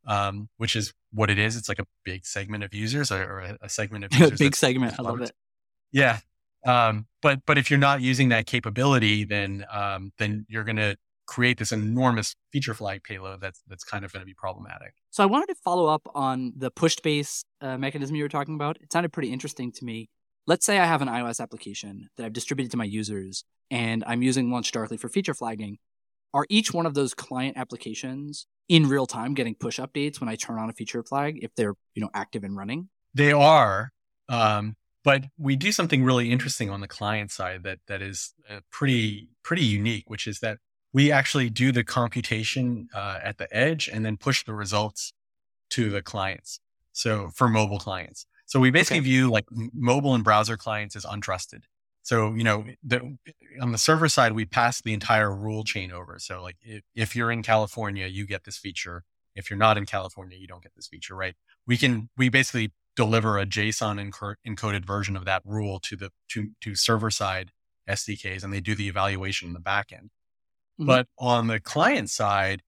um, 0.06 0.48
which 0.56 0.76
is 0.76 0.92
what 1.12 1.30
it 1.30 1.38
is. 1.38 1.56
It's 1.56 1.68
like 1.68 1.78
a 1.78 1.86
big 2.04 2.24
segment 2.24 2.64
of 2.64 2.74
users 2.74 3.10
or, 3.10 3.40
a, 3.40 3.58
a 3.62 3.68
segment 3.68 4.04
of 4.04 4.14
users. 4.18 4.38
big 4.38 4.56
segment. 4.56 4.94
I 4.98 5.02
love 5.02 5.20
it. 5.20 5.32
Yeah. 5.92 6.18
Um, 6.66 7.06
but, 7.22 7.40
but 7.46 7.58
if 7.58 7.70
you're 7.70 7.78
not 7.78 8.00
using 8.00 8.28
that 8.30 8.46
capability, 8.46 9.24
then, 9.24 9.64
um, 9.72 10.12
then 10.18 10.46
you're 10.48 10.64
going 10.64 10.76
to 10.76 10.96
create 11.30 11.58
this 11.58 11.70
enormous 11.70 12.34
feature 12.52 12.74
flag 12.74 13.04
payload 13.04 13.40
that's, 13.40 13.62
that's 13.68 13.84
kind 13.84 14.04
of 14.04 14.12
going 14.12 14.20
to 14.20 14.26
be 14.26 14.34
problematic. 14.34 14.94
So 15.10 15.22
I 15.22 15.26
wanted 15.26 15.46
to 15.46 15.54
follow 15.64 15.86
up 15.86 16.02
on 16.12 16.52
the 16.56 16.72
push 16.72 16.96
base 16.96 17.44
uh, 17.60 17.78
mechanism 17.78 18.16
you 18.16 18.24
were 18.24 18.28
talking 18.28 18.56
about. 18.56 18.78
It 18.80 18.92
sounded 18.92 19.12
pretty 19.12 19.32
interesting 19.32 19.70
to 19.70 19.84
me. 19.84 20.08
Let's 20.48 20.66
say 20.66 20.80
I 20.80 20.86
have 20.86 21.02
an 21.02 21.08
iOS 21.08 21.40
application 21.40 22.08
that 22.16 22.26
I've 22.26 22.32
distributed 22.32 22.72
to 22.72 22.76
my 22.76 22.84
users 22.84 23.44
and 23.70 24.02
I'm 24.08 24.22
using 24.22 24.48
LaunchDarkly 24.48 24.98
for 24.98 25.08
feature 25.08 25.32
flagging. 25.32 25.78
Are 26.34 26.46
each 26.48 26.74
one 26.74 26.84
of 26.84 26.94
those 26.94 27.14
client 27.14 27.56
applications 27.56 28.48
in 28.68 28.88
real 28.88 29.06
time 29.06 29.34
getting 29.34 29.54
push 29.54 29.78
updates 29.78 30.20
when 30.20 30.28
I 30.28 30.34
turn 30.34 30.58
on 30.58 30.68
a 30.68 30.72
feature 30.72 31.04
flag 31.04 31.38
if 31.42 31.54
they're, 31.54 31.74
you 31.94 32.02
know, 32.02 32.10
active 32.12 32.42
and 32.42 32.56
running? 32.56 32.88
They 33.14 33.30
are. 33.30 33.92
Um, 34.28 34.74
but 35.04 35.26
we 35.38 35.54
do 35.54 35.70
something 35.70 36.02
really 36.02 36.32
interesting 36.32 36.70
on 36.70 36.80
the 36.80 36.88
client 36.88 37.30
side 37.30 37.62
that 37.62 37.78
that 37.86 38.02
is 38.02 38.34
uh, 38.48 38.60
pretty 38.72 39.28
pretty 39.44 39.64
unique, 39.64 40.10
which 40.10 40.26
is 40.26 40.40
that 40.40 40.58
we 40.92 41.12
actually 41.12 41.50
do 41.50 41.72
the 41.72 41.84
computation 41.84 42.88
uh, 42.94 43.18
at 43.22 43.38
the 43.38 43.54
edge 43.54 43.88
and 43.92 44.04
then 44.04 44.16
push 44.16 44.44
the 44.44 44.54
results 44.54 45.12
to 45.70 45.90
the 45.90 46.02
clients. 46.02 46.60
So 46.92 47.30
for 47.34 47.48
mobile 47.48 47.78
clients. 47.78 48.26
So 48.46 48.58
we 48.58 48.70
basically 48.70 48.98
okay. 48.98 49.04
view 49.04 49.30
like 49.30 49.46
mobile 49.72 50.14
and 50.14 50.24
browser 50.24 50.56
clients 50.56 50.96
as 50.96 51.04
untrusted. 51.04 51.62
So, 52.02 52.34
you 52.34 52.42
know, 52.42 52.64
the, 52.82 53.16
on 53.60 53.72
the 53.72 53.78
server 53.78 54.08
side, 54.08 54.32
we 54.32 54.44
pass 54.44 54.80
the 54.80 54.92
entire 54.92 55.34
rule 55.34 55.62
chain 55.62 55.92
over. 55.92 56.18
So 56.18 56.42
like 56.42 56.56
if, 56.62 56.82
if 56.94 57.14
you're 57.14 57.30
in 57.30 57.42
California, 57.42 58.06
you 58.06 58.26
get 58.26 58.44
this 58.44 58.58
feature. 58.58 59.04
If 59.36 59.50
you're 59.50 59.58
not 59.58 59.78
in 59.78 59.86
California, 59.86 60.36
you 60.36 60.48
don't 60.48 60.62
get 60.62 60.74
this 60.74 60.88
feature, 60.88 61.14
right? 61.14 61.36
We 61.66 61.76
can, 61.76 62.08
we 62.16 62.28
basically 62.28 62.72
deliver 62.96 63.38
a 63.38 63.46
JSON 63.46 64.12
encoded 64.46 64.84
version 64.84 65.16
of 65.16 65.24
that 65.26 65.42
rule 65.44 65.78
to 65.80 65.94
the, 65.94 66.10
to, 66.30 66.50
to 66.62 66.74
server 66.74 67.10
side 67.10 67.52
SDKs 67.88 68.42
and 68.42 68.52
they 68.52 68.60
do 68.60 68.74
the 68.74 68.88
evaluation 68.88 69.48
in 69.48 69.54
the 69.54 69.60
backend. 69.60 70.08
Mm-hmm. 70.80 70.86
But 70.86 71.08
on 71.18 71.46
the 71.46 71.60
client 71.60 72.08
side, 72.10 72.62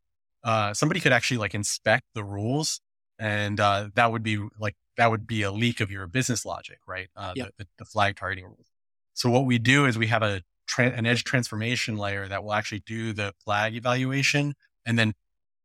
uh, 0.45 0.75
somebody 0.75 1.01
could 1.01 1.13
actually 1.13 1.39
like 1.39 1.55
inspect 1.55 2.05
the 2.15 2.25
rules 2.25 2.81
and 3.23 3.61
uh, 3.61 3.89
that 3.95 4.11
would 4.11 4.25
be 4.25 4.45
like 4.59 4.75
that 4.97 5.11
would 5.11 5.27
be 5.27 5.43
a 5.43 5.53
leak 5.53 5.81
of 5.81 5.91
your 5.91 6.07
business 6.07 6.45
logic, 6.45 6.79
right? 6.87 7.09
Uh, 7.17 7.33
yep. 7.37 7.53
the, 7.57 7.65
the, 7.65 7.71
the, 7.79 7.85
flag 7.85 8.17
targeting 8.17 8.45
rules. 8.45 8.67
So 9.15 9.31
what 9.31 9.47
we 9.47 9.59
do 9.59 9.87
is 9.87 9.97
we 9.97 10.09
have 10.09 10.23
a 10.23 10.43
tra- 10.67 10.91
an 10.91 11.07
edge 11.07 11.25
transformation 11.25 11.97
layer 11.97 12.27
that 12.29 12.43
will 12.43 12.53
actually 12.53 12.81
do 12.81 13.13
the 13.13 13.33
flag 13.45 13.75
evaluation 13.77 14.55
and 14.85 14.99
then 14.99 15.15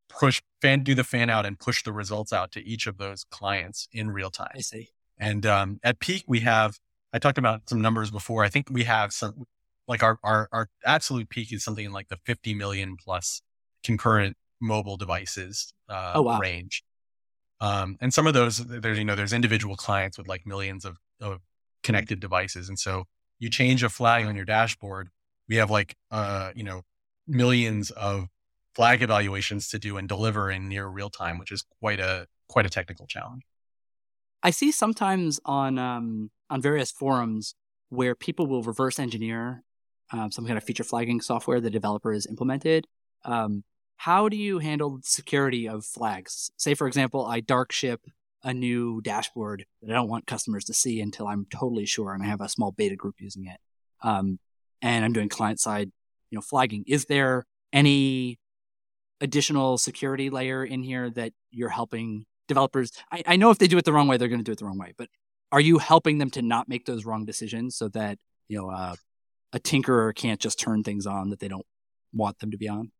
push 0.08 0.40
fan 0.62 0.82
do 0.82 0.94
the 0.94 1.04
fan 1.04 1.28
out 1.28 1.44
and 1.44 1.58
push 1.58 1.82
the 1.82 1.92
results 1.92 2.32
out 2.32 2.52
to 2.52 2.64
each 2.64 2.86
of 2.86 2.96
those 2.96 3.24
clients 3.24 3.88
in 3.92 4.10
real 4.10 4.30
time. 4.30 4.52
I 4.54 4.60
see. 4.60 4.88
And 5.18 5.44
um, 5.44 5.80
at 5.82 5.98
peak, 5.98 6.24
we 6.28 6.40
have 6.40 6.78
I 7.12 7.18
talked 7.18 7.38
about 7.38 7.68
some 7.68 7.80
numbers 7.80 8.10
before. 8.10 8.44
I 8.44 8.48
think 8.48 8.68
we 8.70 8.84
have 8.84 9.12
some 9.12 9.46
like 9.88 10.02
our 10.02 10.18
our 10.22 10.48
our 10.52 10.68
absolute 10.84 11.28
peak 11.28 11.52
is 11.52 11.64
something 11.64 11.90
like 11.90 12.08
the 12.08 12.18
50 12.24 12.54
million 12.54 12.96
plus 12.96 13.42
concurrent 13.82 14.36
mobile 14.60 14.96
devices 14.96 15.72
uh, 15.88 16.12
oh, 16.16 16.22
wow. 16.22 16.38
range. 16.38 16.84
Um, 17.60 17.96
and 18.00 18.12
some 18.12 18.26
of 18.26 18.34
those, 18.34 18.58
there's, 18.58 18.98
you 18.98 19.04
know, 19.04 19.16
there's 19.16 19.32
individual 19.32 19.76
clients 19.76 20.18
with 20.18 20.28
like 20.28 20.46
millions 20.46 20.84
of, 20.84 20.96
of 21.20 21.40
connected 21.82 22.20
devices. 22.20 22.68
And 22.68 22.78
so 22.78 23.04
you 23.38 23.50
change 23.50 23.82
a 23.82 23.88
flag 23.88 24.26
on 24.26 24.36
your 24.36 24.44
dashboard. 24.44 25.08
We 25.48 25.56
have 25.56 25.70
like, 25.70 25.96
uh, 26.10 26.52
you 26.54 26.62
know, 26.62 26.82
millions 27.26 27.90
of 27.90 28.28
flag 28.74 29.02
evaluations 29.02 29.68
to 29.70 29.78
do 29.78 29.96
and 29.96 30.08
deliver 30.08 30.50
in 30.50 30.68
near 30.68 30.86
real 30.86 31.10
time, 31.10 31.38
which 31.38 31.50
is 31.50 31.64
quite 31.80 31.98
a, 31.98 32.26
quite 32.48 32.66
a 32.66 32.70
technical 32.70 33.06
challenge. 33.06 33.42
I 34.42 34.50
see 34.50 34.70
sometimes 34.70 35.40
on, 35.44 35.78
um, 35.78 36.30
on 36.48 36.62
various 36.62 36.92
forums 36.92 37.54
where 37.88 38.14
people 38.14 38.46
will 38.46 38.62
reverse 38.62 38.98
engineer 38.98 39.64
um, 40.10 40.30
some 40.30 40.46
kind 40.46 40.56
of 40.56 40.64
feature 40.64 40.84
flagging 40.84 41.20
software 41.20 41.60
the 41.60 41.70
developer 41.70 42.12
has 42.12 42.26
implemented. 42.26 42.86
Um, 43.24 43.64
how 43.96 44.28
do 44.28 44.36
you 44.36 44.58
handle 44.60 45.00
security 45.02 45.68
of 45.68 45.84
flags? 45.84 46.50
Say, 46.56 46.74
for 46.74 46.86
example, 46.86 47.26
I 47.26 47.40
dark 47.40 47.72
ship 47.72 48.00
a 48.44 48.54
new 48.54 49.00
dashboard 49.02 49.66
that 49.82 49.90
I 49.90 49.94
don't 49.94 50.08
want 50.08 50.26
customers 50.26 50.64
to 50.66 50.74
see 50.74 51.00
until 51.00 51.26
I'm 51.26 51.46
totally 51.50 51.86
sure, 51.86 52.14
and 52.14 52.22
I 52.22 52.26
have 52.26 52.40
a 52.40 52.48
small 52.48 52.70
beta 52.70 52.94
group 52.94 53.16
using 53.18 53.46
it. 53.46 53.58
Um, 54.02 54.38
and 54.80 55.04
I'm 55.04 55.12
doing 55.12 55.28
client 55.28 55.58
side, 55.58 55.90
you 56.30 56.36
know, 56.36 56.42
flagging. 56.42 56.84
Is 56.86 57.06
there 57.06 57.46
any 57.72 58.38
additional 59.20 59.78
security 59.78 60.30
layer 60.30 60.64
in 60.64 60.84
here 60.84 61.10
that 61.10 61.32
you're 61.50 61.68
helping 61.68 62.26
developers? 62.46 62.92
I, 63.10 63.24
I 63.26 63.36
know 63.36 63.50
if 63.50 63.58
they 63.58 63.66
do 63.66 63.78
it 63.78 63.84
the 63.84 63.92
wrong 63.92 64.06
way, 64.06 64.16
they're 64.16 64.28
going 64.28 64.40
to 64.40 64.44
do 64.44 64.52
it 64.52 64.58
the 64.58 64.66
wrong 64.66 64.78
way, 64.78 64.94
but 64.96 65.08
are 65.50 65.60
you 65.60 65.78
helping 65.78 66.18
them 66.18 66.30
to 66.30 66.42
not 66.42 66.68
make 66.68 66.86
those 66.86 67.04
wrong 67.04 67.24
decisions 67.24 67.74
so 67.74 67.88
that 67.88 68.18
you 68.48 68.58
know 68.58 68.70
uh, 68.70 68.94
a 69.52 69.58
tinkerer 69.58 70.14
can't 70.14 70.40
just 70.40 70.58
turn 70.58 70.82
things 70.82 71.06
on 71.06 71.30
that 71.30 71.40
they 71.40 71.48
don't 71.48 71.66
want 72.12 72.38
them 72.38 72.50
to 72.50 72.56
be 72.56 72.68
on? 72.68 72.92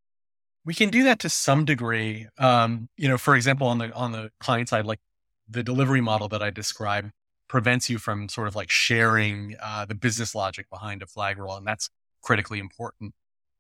We 0.65 0.75
can 0.75 0.91
do 0.91 1.03
that 1.05 1.19
to 1.21 1.29
some 1.29 1.65
degree. 1.65 2.27
Um, 2.39 2.89
you 2.97 3.09
know, 3.09 3.19
for 3.19 3.35
example, 3.35 3.67
on 3.69 3.79
the 3.79 3.93
on 3.95 4.13
the 4.13 4.31
client 4.41 4.69
side, 4.69 4.85
like 4.85 5.01
the 5.49 5.63
delivery 5.63 6.01
model 6.01 6.29
that 6.29 6.43
I 6.43 6.51
described 6.51 7.13
prevents 7.49 7.89
you 7.89 7.99
from 7.99 8.29
sort 8.29 8.49
of 8.49 8.55
like 8.55 8.71
sharing 8.71 9.57
uh, 9.63 9.87
the 9.87 9.95
business 9.95 10.35
logic 10.35 10.69
behind 10.69 11.03
a 11.03 11.07
flag 11.07 11.39
rule, 11.39 11.57
and 11.57 11.67
that's 11.67 11.91
critically 12.23 12.59
important. 12.59 13.15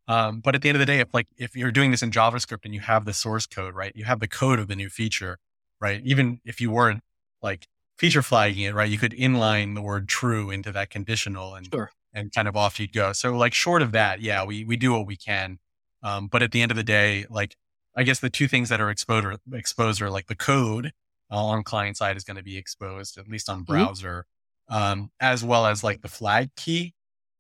Um, 0.07 0.41
but 0.41 0.55
at 0.55 0.63
the 0.63 0.69
end 0.69 0.77
of 0.77 0.81
the 0.81 0.87
day, 0.87 1.01
if 1.01 1.13
like 1.13 1.27
if 1.37 1.57
you're 1.57 1.73
doing 1.73 1.91
this 1.91 2.03
in 2.03 2.11
JavaScript 2.11 2.65
and 2.65 2.75
you 2.75 2.81
have 2.81 3.05
the 3.05 3.13
source 3.13 3.47
code, 3.47 3.75
right, 3.75 3.93
you 3.95 4.05
have 4.05 4.21
the 4.21 4.29
code 4.29 4.59
of 4.59 4.69
the 4.69 4.77
new 4.77 4.89
feature, 4.89 5.39
right? 5.81 6.01
Even 6.05 6.41
if 6.45 6.61
you 6.61 6.71
weren't 6.71 7.03
like 7.43 7.67
feature 7.97 8.23
flagging 8.23 8.65
it, 8.65 8.75
right, 8.75 8.91
you 8.91 8.99
could 8.99 9.13
inline 9.13 9.75
the 9.75 9.83
word 9.83 10.09
true 10.09 10.51
into 10.51 10.73
that 10.73 10.91
conditional 10.91 11.55
and 11.55 11.69
sure. 11.73 11.91
And 12.19 12.33
kind 12.33 12.49
of 12.49 12.57
off 12.57 12.81
you'd 12.81 12.93
go. 12.93 13.13
So 13.13 13.37
like 13.37 13.55
short 13.55 13.83
of 13.83 13.93
that, 13.93 14.21
yeah, 14.21 14.45
we 14.45 14.65
we 14.65 14.77
do 14.77 14.93
what 14.93 15.07
we 15.07 15.17
can 15.17 15.59
um, 16.03 16.29
but 16.29 16.43
at 16.43 16.53
the 16.53 16.63
end 16.63 16.71
of 16.71 16.77
the 16.77 16.85
day, 16.85 17.27
like 17.29 17.57
I 17.97 18.03
guess 18.03 18.21
the 18.21 18.31
two 18.31 18.49
things 18.49 18.69
that 18.69 18.81
are 18.81 18.91
exposed 18.91 19.27
are, 19.27 19.37
exposed 19.53 20.01
are 20.01 20.11
like 20.11 20.27
the 20.27 20.37
code 20.37 20.93
uh, 21.31 21.45
on 21.45 21.63
client 21.63 21.97
side 21.97 22.17
is 22.17 22.25
going 22.25 22.37
to 22.37 22.43
be 22.43 22.57
exposed, 22.57 23.19
at 23.19 23.29
least 23.29 23.49
on 23.49 23.59
mm-hmm. 23.59 23.73
browser, 23.73 24.27
mm-hmm. 24.71 24.83
um, 24.83 25.11
as 25.21 25.43
well 25.43 25.67
as 25.67 25.83
like 25.83 26.03
the 26.03 26.09
flag 26.09 26.51
key. 26.57 26.95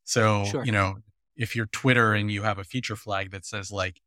So, 0.04 0.44
sure. 0.44 0.64
you 0.64 0.72
know, 0.72 0.96
if 1.36 1.54
you're 1.54 1.66
Twitter 1.66 2.14
and 2.14 2.30
you 2.30 2.42
have 2.42 2.58
a 2.58 2.64
feature 2.64 2.96
flag 2.96 3.30
that 3.30 3.44
says 3.44 3.70
like 3.70 4.00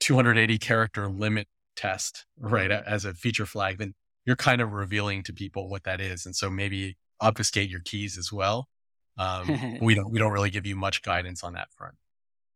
280 0.00 0.58
character 0.58 1.08
limit 1.08 1.46
test, 1.76 2.26
right, 2.38 2.70
as 2.70 3.04
a 3.04 3.14
feature 3.14 3.46
flag, 3.46 3.78
then 3.78 3.94
you're 4.24 4.36
kind 4.36 4.60
of 4.60 4.72
revealing 4.72 5.22
to 5.22 5.32
people 5.32 5.68
what 5.68 5.84
that 5.84 6.00
is. 6.00 6.26
And 6.26 6.34
so 6.34 6.50
maybe 6.50 6.96
obfuscate 7.20 7.70
your 7.70 7.80
keys 7.80 8.18
as 8.18 8.32
well. 8.32 8.68
Um, 9.18 9.78
we 9.80 9.94
don't, 9.94 10.10
we 10.10 10.18
don't 10.18 10.32
really 10.32 10.50
give 10.50 10.66
you 10.66 10.76
much 10.76 11.02
guidance 11.02 11.42
on 11.42 11.54
that 11.54 11.68
front. 11.72 11.94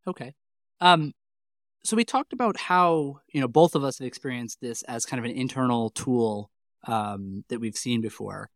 Okay. 0.07 0.35
Um, 0.81 1.13
so 1.83 1.97
we 1.97 2.05
talked 2.05 2.33
about 2.33 2.57
how 2.59 3.21
you 3.33 3.41
know 3.41 3.49
both 3.49 3.75
of 3.75 3.85
us 3.85 3.99
have 3.99 4.07
experienced 4.07 4.61
this 4.61 4.83
as 4.83 5.07
kind 5.07 5.19
of 5.19 5.31
an 5.31 5.37
internal 5.37 5.91
tool 5.91 6.51
um, 6.87 7.45
that 7.49 7.61
we've 7.61 7.77
seen 7.77 8.01
before. 8.01 8.51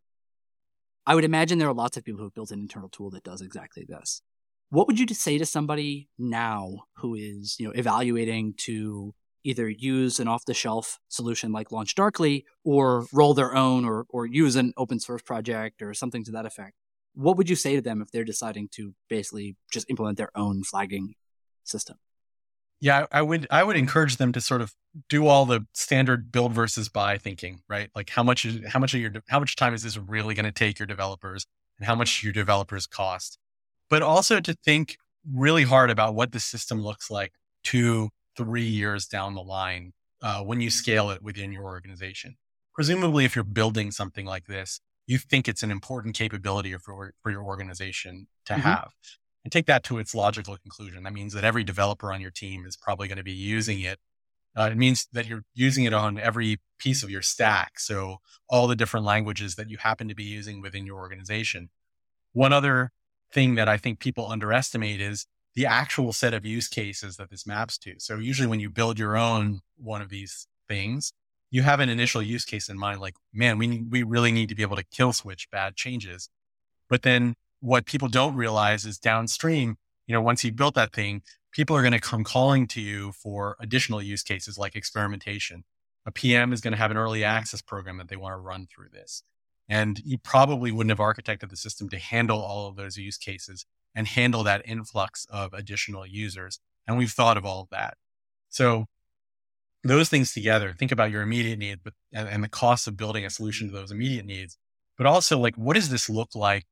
I 1.07 1.15
would 1.15 1.25
imagine 1.25 1.59
there 1.59 1.69
are 1.69 1.75
lots 1.75 1.97
of 1.97 2.05
people 2.05 2.19
who 2.19 2.25
have 2.25 2.35
built 2.35 2.51
an 2.51 2.61
internal 2.61 2.89
tool 2.89 3.11
that 3.11 3.25
does 3.25 3.43
exactly 3.43 3.85
this. 3.87 4.23
What 4.71 4.87
would 4.87 4.99
you 4.99 5.07
say 5.15 5.39
to 5.39 5.47
somebody 5.47 6.09
now 6.19 6.85
who 6.97 7.15
is 7.15 7.57
you 7.59 7.67
know 7.67 7.73
evaluating 7.73 8.55
to 8.59 9.15
either 9.47 9.69
use 9.69 10.19
an 10.21 10.27
off-the-shelf 10.27 10.99
solution 11.09 11.53
like 11.53 11.71
Launch 11.71 11.95
Darkly 11.95 12.47
or 12.65 13.07
roll 13.13 13.35
their 13.35 13.55
own 13.55 13.85
or 13.85 14.07
or 14.09 14.27
use 14.27 14.57
an 14.57 14.73
open 14.77 15.01
source 15.01 15.23
project 15.23 15.83
or 15.83 15.95
something 15.95 16.25
to 16.25 16.33
that 16.33 16.47
effect? 16.47 16.75
What 17.15 17.37
would 17.37 17.49
you 17.49 17.57
say 17.57 17.77
to 17.77 17.83
them 17.83 18.03
if 18.03 18.11
they're 18.11 18.25
deciding 18.25 18.69
to 18.73 18.95
basically 19.09 19.57
just 19.73 19.89
implement 19.89 20.19
their 20.19 20.31
own 20.35 20.65
flagging 20.65 21.15
system? 21.63 21.97
Yeah, 22.81 23.07
I 23.11 23.23
would 23.23 23.47
I 23.51 23.63
would 23.63 23.77
encourage 23.77 24.17
them 24.17 24.33
to 24.33 24.41
sort 24.41 24.61
of 24.61 24.75
do 25.09 25.27
all 25.27 25.47
the 25.47 25.67
standard 25.73 26.31
build 26.31 26.53
versus 26.53 26.89
buy 26.89 27.17
thinking, 27.19 27.61
right? 27.69 27.91
Like 27.95 28.11
how 28.11 28.23
much 28.23 28.45
is 28.45 28.61
how 28.69 28.79
much 28.79 28.95
of 28.95 29.01
your 29.01 29.13
how 29.29 29.39
much 29.41 29.57
time 29.57 29.75
is 29.75 29.83
this 29.83 29.97
really 29.97 30.35
going 30.35 30.45
to 30.45 30.53
take 30.53 30.79
your 30.79 30.87
developers 30.87 31.47
and 31.79 31.87
how 31.87 31.95
much 31.95 32.23
your 32.23 32.33
developers 32.33 32.87
cost? 32.87 33.39
But 33.89 34.03
also 34.03 34.41
to 34.41 34.55
think 34.65 34.97
really 35.33 35.63
hard 35.63 35.91
about 35.91 36.15
what 36.15 36.33
the 36.33 36.41
system 36.41 36.83
looks 36.83 37.11
like 37.11 37.33
two, 37.63 38.11
three 38.37 38.67
years 38.67 39.07
down 39.07 39.35
the 39.35 39.43
line 39.43 39.93
uh, 40.23 40.43
when 40.43 40.61
you 40.61 40.71
scale 40.71 41.11
it 41.11 41.23
within 41.23 41.53
your 41.53 41.65
organization. 41.65 42.37
Presumably, 42.75 43.25
if 43.25 43.35
you're 43.35 43.45
building 43.45 43.91
something 43.93 44.27
like 44.27 44.47
this, 44.47 44.81
you 45.07 45.19
think 45.19 45.49
it's 45.49 45.63
an 45.63 45.71
important 45.71 46.15
capability 46.15 46.75
for, 46.77 47.13
for 47.23 47.31
your 47.31 47.43
organization 47.43 48.27
to 48.47 48.55
mm-hmm. 48.55 48.63
have 48.63 48.93
and 49.45 49.53
take 49.53 49.67
that 49.67 49.85
to 49.85 49.99
its 49.99 50.15
logical 50.15 50.57
conclusion. 50.57 51.03
That 51.03 51.13
means 51.13 51.35
that 51.35 51.45
every 51.45 51.65
developer 51.65 52.13
on 52.13 52.21
your 52.21 52.31
team 52.31 52.65
is 52.67 52.77
probably 52.77 53.09
going 53.09 53.19
to 53.19 53.25
be 53.25 53.33
using 53.33 53.81
it. 53.81 53.99
Uh, 54.57 54.71
it 54.73 54.79
means 54.79 55.09
that 55.13 55.27
you're 55.27 55.45
using 55.53 55.85
it 55.85 55.93
on 55.93 56.19
every 56.19 56.61
piece 56.79 57.03
of 57.03 57.11
your 57.11 57.23
stack. 57.23 57.79
So 57.79 58.19
all 58.49 58.67
the 58.67 58.77
different 58.77 59.05
languages 59.05 59.57
that 59.57 59.69
you 59.69 59.77
happen 59.79 60.09
to 60.09 60.15
be 60.15 60.25
using 60.25 60.63
within 60.63 60.87
your 60.87 60.97
organization. 60.97 61.71
One 62.33 62.53
other 62.53 62.93
thing 63.33 63.57
that 63.57 63.69
I 63.69 63.77
think 63.77 63.99
people 63.99 64.31
underestimate 64.31 65.01
is 65.01 65.27
the 65.55 65.67
actual 65.67 66.13
set 66.13 66.35
of 66.35 66.47
use 66.47 66.69
cases 66.69 67.17
that 67.17 67.31
this 67.31 67.47
maps 67.47 67.79
to. 67.79 67.95
So 67.99 68.19
usually 68.19 68.49
when 68.49 68.61
you 68.61 68.71
build 68.71 68.99
your 68.99 69.17
own 69.17 69.61
one 69.77 70.03
of 70.03 70.09
these 70.09 70.47
things, 70.69 71.13
you 71.55 71.63
have 71.63 71.79
an 71.79 71.89
initial 71.89 72.21
use 72.21 72.45
case 72.45 72.69
in 72.69 72.77
mind, 72.77 73.01
like, 73.01 73.15
man, 73.33 73.59
we, 73.59 73.81
we 73.89 74.03
really 74.03 74.33
need 74.33 74.49
to 74.49 74.57
be 74.57 74.63
able 74.63 74.75
to 74.75 74.83
kill 74.83 75.13
switch 75.13 75.49
bad 75.53 75.77
changes. 75.77 76.29
But 76.89 77.03
then 77.03 77.37
what 77.61 77.87
people 77.87 78.09
don't 78.09 78.35
realize 78.35 78.85
is 78.85 78.99
downstream, 78.99 79.77
you 80.09 80.15
know, 80.15 80.21
once 80.21 80.43
you've 80.43 80.57
built 80.57 80.75
that 80.75 80.93
thing, 80.93 81.23
people 81.53 81.77
are 81.77 81.83
going 81.83 81.93
to 81.93 82.01
come 82.01 82.25
calling 82.25 82.67
to 82.67 82.81
you 82.81 83.13
for 83.13 83.55
additional 83.61 84.03
use 84.03 84.25
cases 84.25 84.59
like 84.59 84.75
experimentation. 84.75 85.63
A 86.05 86.11
PM 86.11 86.53
is 86.53 86.61
going 86.61 86.73
to 86.73 86.77
have 86.77 86.91
an 86.91 86.97
early 86.97 87.23
access 87.23 87.63
program 87.63 87.99
that 87.99 88.09
they 88.09 88.17
want 88.17 88.33
to 88.33 88.39
run 88.39 88.67
through 88.67 88.89
this. 88.93 89.23
And 89.69 90.03
you 90.05 90.19
probably 90.19 90.73
wouldn't 90.73 90.91
have 90.91 90.99
architected 90.99 91.51
the 91.51 91.57
system 91.57 91.89
to 91.91 92.01
handle 92.01 92.41
all 92.41 92.67
of 92.67 92.75
those 92.75 92.97
use 92.97 93.17
cases 93.17 93.65
and 93.95 94.09
handle 94.09 94.43
that 94.43 94.63
influx 94.65 95.25
of 95.31 95.55
additional 95.55 96.05
users. 96.05 96.59
And 96.85 96.99
we've 96.99 97.13
thought 97.13 97.37
of 97.37 97.47
all 97.47 97.61
of 97.61 97.69
that. 97.71 97.97
So 98.49 98.87
those 99.85 100.09
things 100.09 100.33
together, 100.33 100.75
think 100.77 100.93
about 100.93 101.11
your 101.11 101.23
immediate 101.23 101.59
need 101.59 101.79
and 102.13 102.43
the 102.43 102.49
cost 102.49 102.87
of 102.89 102.97
building 102.97 103.25
a 103.25 103.31
solution 103.31 103.69
to 103.69 103.75
those 103.75 103.91
immediate 103.91 104.27
needs, 104.27 104.59
but 104.97 105.07
also 105.07 105.39
like, 105.39 105.57
what 105.57 105.75
does 105.75 105.91
this 105.91 106.09
look 106.09 106.35
like 106.35 106.65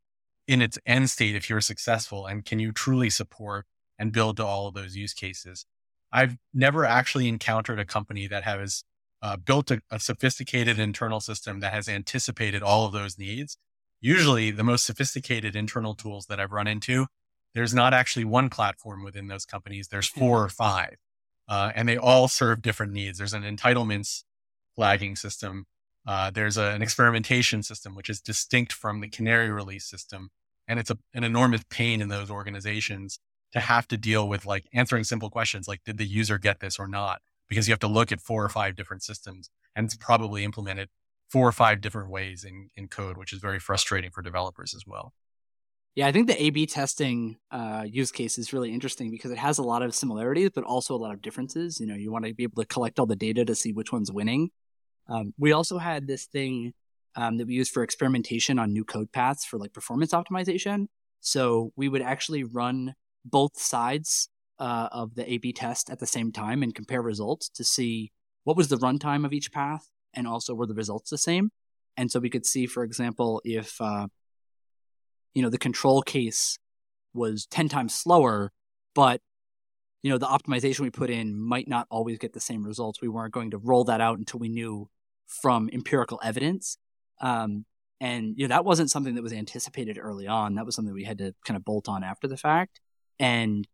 in 0.49 0.61
its 0.61 0.79
end 0.87 1.11
state 1.11 1.37
if 1.37 1.49
you're 1.49 1.61
successful 1.61 2.27
and 2.27 2.45
can 2.45 2.59
you 2.59 2.73
truly 2.73 3.11
support 3.11 3.67
and 3.99 4.13
build 4.13 4.37
to 4.37 4.45
all 4.45 4.67
of 4.67 4.75
those 4.75 4.97
use 4.97 5.15
cases 5.15 5.67
i've 6.11 6.37
never 6.53 6.85
actually 6.85 7.29
encountered 7.29 7.79
a 7.79 7.85
company 7.85 8.27
that 8.27 8.43
has 8.43 8.83
uh, 9.23 9.37
built 9.37 9.71
a, 9.71 9.81
a 9.91 10.01
sophisticated 10.01 10.79
internal 10.79 11.21
system 11.21 11.61
that 11.61 11.73
has 11.73 11.89
anticipated 11.89 12.63
all 12.63 12.87
of 12.87 12.93
those 12.93 13.19
needs. 13.19 13.57
Usually, 14.01 14.51
the 14.51 14.65
most 14.65 14.85
sophisticated 14.85 15.55
internal 15.55 15.95
tools 15.95 16.27
that 16.27 16.41
I've 16.41 16.51
run 16.51 16.67
into, 16.67 17.07
there's 17.55 17.73
not 17.73 17.95
actually 17.95 18.25
one 18.25 18.51
platform 18.51 19.05
within 19.05 19.29
those 19.29 19.47
companies. 19.47 19.89
There's 19.89 20.09
four 20.09 20.43
or 20.43 20.49
five, 20.49 20.97
uh, 21.53 21.71
and 21.75 21.87
they 21.87 21.99
all 21.99 22.29
serve 22.29 22.63
different 22.63 22.95
needs. 22.95 23.19
There's 23.19 23.35
an 23.35 23.43
entitlements 23.43 24.25
flagging 24.75 25.17
system. 25.17 25.67
Uh, 26.07 26.31
there's 26.31 26.57
a, 26.57 26.69
an 26.69 26.81
experimentation 26.81 27.63
system, 27.63 27.95
which 27.95 28.09
is 28.09 28.23
distinct 28.23 28.73
from 28.73 29.03
the 29.03 29.09
Canary 29.11 29.51
release 29.51 29.85
system. 29.85 30.31
And 30.67 30.79
it's 30.79 30.91
a, 30.91 30.97
an 31.13 31.25
enormous 31.25 31.61
pain 31.69 32.01
in 32.01 32.09
those 32.09 32.31
organizations 32.31 33.19
to 33.53 33.61
have 33.61 33.87
to 33.89 33.99
deal 33.99 34.27
with 34.27 34.47
like 34.47 34.65
answering 34.73 35.05
simple 35.05 35.29
questions 35.29 35.69
like, 35.69 35.85
did 35.85 35.99
the 35.99 36.07
user 36.07 36.39
get 36.39 36.61
this 36.61 36.79
or 36.79 36.89
not? 36.89 37.21
Because 37.51 37.69
you 37.69 37.73
have 37.73 37.81
to 37.81 37.87
look 37.87 38.11
at 38.11 38.23
four 38.23 38.43
or 38.43 38.49
five 38.49 38.75
different 38.75 39.03
systems 39.03 39.51
and 39.77 39.85
it's 39.85 39.95
probably 39.95 40.45
implemented 40.45 40.89
four 41.29 41.47
or 41.47 41.53
five 41.53 41.83
different 41.83 42.09
ways 42.09 42.45
in, 42.45 42.71
in 42.77 42.89
code, 42.89 43.19
which 43.19 43.35
is 43.35 43.41
very 43.41 43.59
frustrating 43.59 44.11
for 44.11 44.23
developers 44.23 44.73
as 44.75 44.87
well. 44.87 45.13
Yeah, 45.95 46.07
I 46.07 46.13
think 46.13 46.27
the 46.27 46.43
A 46.43 46.49
B 46.49 46.65
testing 46.65 47.37
uh, 47.51 47.85
use 47.87 48.11
case 48.11 48.39
is 48.39 48.55
really 48.55 48.73
interesting 48.73 49.11
because 49.11 49.31
it 49.31 49.37
has 49.37 49.59
a 49.59 49.63
lot 49.63 49.83
of 49.83 49.95
similarities, 49.95 50.51
but 50.55 50.65
also 50.65 50.95
a 50.95 50.97
lot 50.97 51.13
of 51.13 51.21
differences. 51.21 51.79
You 51.81 51.87
know, 51.87 51.95
you 51.95 52.11
want 52.11 52.25
to 52.25 52.33
be 52.33 52.45
able 52.45 52.63
to 52.63 52.67
collect 52.67 52.99
all 52.99 53.05
the 53.05 53.15
data 53.15 53.45
to 53.45 53.55
see 53.55 53.73
which 53.73 53.93
one's 53.93 54.11
winning. 54.11 54.51
Um, 55.09 55.35
we 55.39 55.53
also 55.53 55.77
had 55.77 56.07
this 56.07 56.25
thing 56.25 56.73
um, 57.15 57.37
that 57.37 57.47
we 57.47 57.53
used 57.53 57.73
for 57.73 57.83
experimentation 57.83 58.59
on 58.59 58.73
new 58.73 58.85
code 58.85 59.13
paths 59.13 59.45
for 59.45 59.59
like 59.59 59.75
performance 59.75 60.13
optimization. 60.13 60.87
So 61.21 61.73
we 61.77 61.91
would 61.91 62.01
actually 62.01 62.45
run 62.45 62.95
both 63.25 63.59
sides 63.61 64.31
uh, 64.59 64.89
of 64.93 65.15
the 65.15 65.31
A 65.31 65.37
B 65.39 65.53
test 65.53 65.91
at 65.91 65.99
the 65.99 66.07
same 66.07 66.33
time 66.33 66.63
and 66.63 66.75
compare 66.75 67.03
results 67.03 67.51
to 67.51 67.65
see 67.65 68.13
what 68.45 68.57
was 68.57 68.69
the 68.69 68.79
runtime 68.79 69.27
of 69.27 69.35
each 69.35 69.53
path 69.53 69.91
and 70.15 70.27
also 70.27 70.55
were 70.55 70.67
the 70.67 70.75
results 70.75 71.11
the 71.11 71.19
same. 71.19 71.51
And 71.99 72.11
so 72.11 72.19
we 72.19 72.31
could 72.31 72.47
see, 72.47 72.67
for 72.67 72.83
example, 72.83 73.43
if 73.45 73.79
uh, 73.79 74.07
you 75.35 75.43
know 75.43 75.51
the 75.51 75.59
control 75.59 76.03
case 76.03 76.59
was 77.15 77.47
10 77.47 77.69
times 77.69 77.95
slower 77.95 78.53
but 78.95 79.21
you 80.03 80.11
know 80.11 80.19
the 80.19 80.27
optimization 80.27 80.81
we 80.81 80.91
put 80.91 81.11
in 81.11 81.41
might 81.41 81.69
not 81.69 81.87
always 81.91 82.19
get 82.19 82.33
the 82.33 82.41
same 82.41 82.65
results. 82.65 83.01
We 83.01 83.09
weren't 83.09 83.33
going 83.33 83.53
to 83.53 83.59
roll 83.59 83.85
that 83.85 84.01
out 84.01 84.19
until 84.19 84.41
we 84.41 84.49
knew 84.49 84.89
from 85.27 85.71
empirical 85.73 86.21
evidence. 86.23 86.77
Um, 87.21 87.65
and 88.01 88.35
you 88.37 88.47
know 88.47 88.55
that 88.55 88.65
wasn't 88.65 88.91
something 88.91 89.15
that 89.15 89.23
was 89.23 89.33
anticipated 89.33 89.99
early 90.01 90.27
on. 90.27 90.57
That 90.57 90.67
was 90.67 90.75
something 90.75 90.93
we 90.93 91.05
had 91.05 91.19
to 91.19 91.35
kind 91.45 91.57
of 91.57 91.65
bolt 91.65 91.89
on 91.89 92.03
after 92.03 92.27
the 92.27 92.37
fact. 92.37 92.81
And 93.19 93.67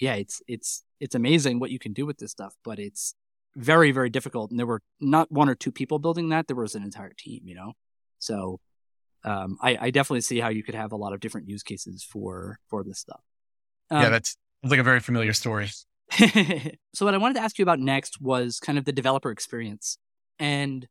yeah 0.00 0.14
it's 0.14 0.42
it's 0.48 0.82
it's 0.98 1.14
amazing 1.14 1.60
what 1.60 1.70
you 1.70 1.78
can 1.78 1.92
do 1.92 2.04
with 2.04 2.18
this 2.18 2.32
stuff 2.32 2.52
but 2.64 2.80
it's 2.80 3.14
very 3.54 3.92
very 3.92 4.10
difficult. 4.10 4.50
And 4.50 4.58
there 4.58 4.66
were 4.66 4.82
not 5.00 5.30
one 5.30 5.48
or 5.48 5.54
two 5.54 5.70
people 5.70 5.98
building 5.98 6.30
that. 6.30 6.46
There 6.46 6.56
was 6.56 6.74
an 6.74 6.82
entire 6.82 7.12
team 7.16 7.42
you 7.44 7.54
know? 7.54 7.74
So 8.18 8.58
um, 9.24 9.58
I, 9.60 9.78
I, 9.80 9.90
definitely 9.90 10.20
see 10.20 10.38
how 10.38 10.48
you 10.48 10.62
could 10.62 10.74
have 10.74 10.92
a 10.92 10.96
lot 10.96 11.12
of 11.12 11.20
different 11.20 11.48
use 11.48 11.62
cases 11.62 12.02
for 12.04 12.58
for 12.68 12.84
this 12.84 12.98
stuff. 12.98 13.20
Um, 13.90 14.02
yeah, 14.02 14.08
that's 14.10 14.36
like 14.62 14.80
a 14.80 14.84
very 14.84 15.00
familiar 15.00 15.32
story. 15.32 15.70
so 16.94 17.04
what 17.04 17.14
I 17.14 17.18
wanted 17.18 17.34
to 17.34 17.40
ask 17.40 17.58
you 17.58 17.62
about 17.62 17.80
next 17.80 18.20
was 18.20 18.60
kind 18.60 18.78
of 18.78 18.84
the 18.84 18.92
developer 18.92 19.30
experience, 19.30 19.98
and 20.38 20.86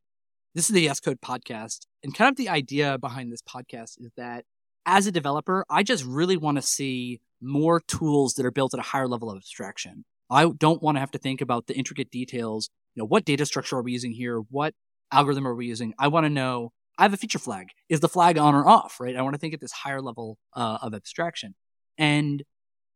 this 0.56 0.70
is 0.70 0.74
the 0.74 0.82
Yes 0.82 1.00
Code 1.00 1.22
podcast, 1.22 1.86
and 2.04 2.16
kind 2.16 2.30
of 2.30 2.36
the 2.36 2.50
idea 2.50 2.98
behind 2.98 3.32
this 3.32 3.42
podcast 3.42 4.00
is 4.00 4.12
that 4.18 4.46
as 4.86 5.08
a 5.08 5.12
developer, 5.12 5.66
I 5.70 5.84
just 5.84 6.04
really 6.04 6.38
want 6.38 6.58
to 6.58 6.62
see 6.62 7.22
more 7.42 7.82
tools 7.82 8.34
that 8.34 8.46
are 8.46 8.52
built 8.52 8.74
at 8.74 8.80
a 8.80 8.84
higher 8.84 9.08
level 9.08 9.30
of 9.30 9.38
abstraction. 9.38 10.06
I 10.30 10.50
don't 10.58 10.82
want 10.82 10.96
to 10.96 11.00
have 11.00 11.12
to 11.12 11.20
think 11.20 11.42
about 11.42 11.68
the 11.68 11.76
intricate 11.76 12.10
details. 12.10 12.70
You 12.96 13.02
know, 13.02 13.08
what 13.08 13.26
data 13.26 13.46
structure 13.46 13.78
are 13.78 13.84
we 13.84 13.92
using 13.92 14.12
here? 14.12 14.40
What 14.40 14.74
algorithm 15.12 15.48
are 15.48 15.56
we 15.56 15.68
using? 15.68 15.94
I 16.00 16.08
want 16.08 16.26
to 16.26 16.30
know 16.30 16.72
I 16.98 17.04
have 17.04 17.14
a 17.14 17.18
feature 17.18 17.40
flag. 17.40 17.68
Is 17.90 18.00
the 18.00 18.10
flag 18.10 18.38
on 18.38 18.56
or 18.56 18.68
off, 18.68 19.00
right? 19.00 19.16
I 19.16 19.22
want 19.22 19.34
to 19.34 19.40
think 19.40 19.54
at 19.54 19.62
this 19.62 19.72
higher 19.72 20.02
level 20.02 20.38
uh, 20.56 20.80
of 20.82 20.94
abstraction. 20.94 21.56
And 21.98 22.44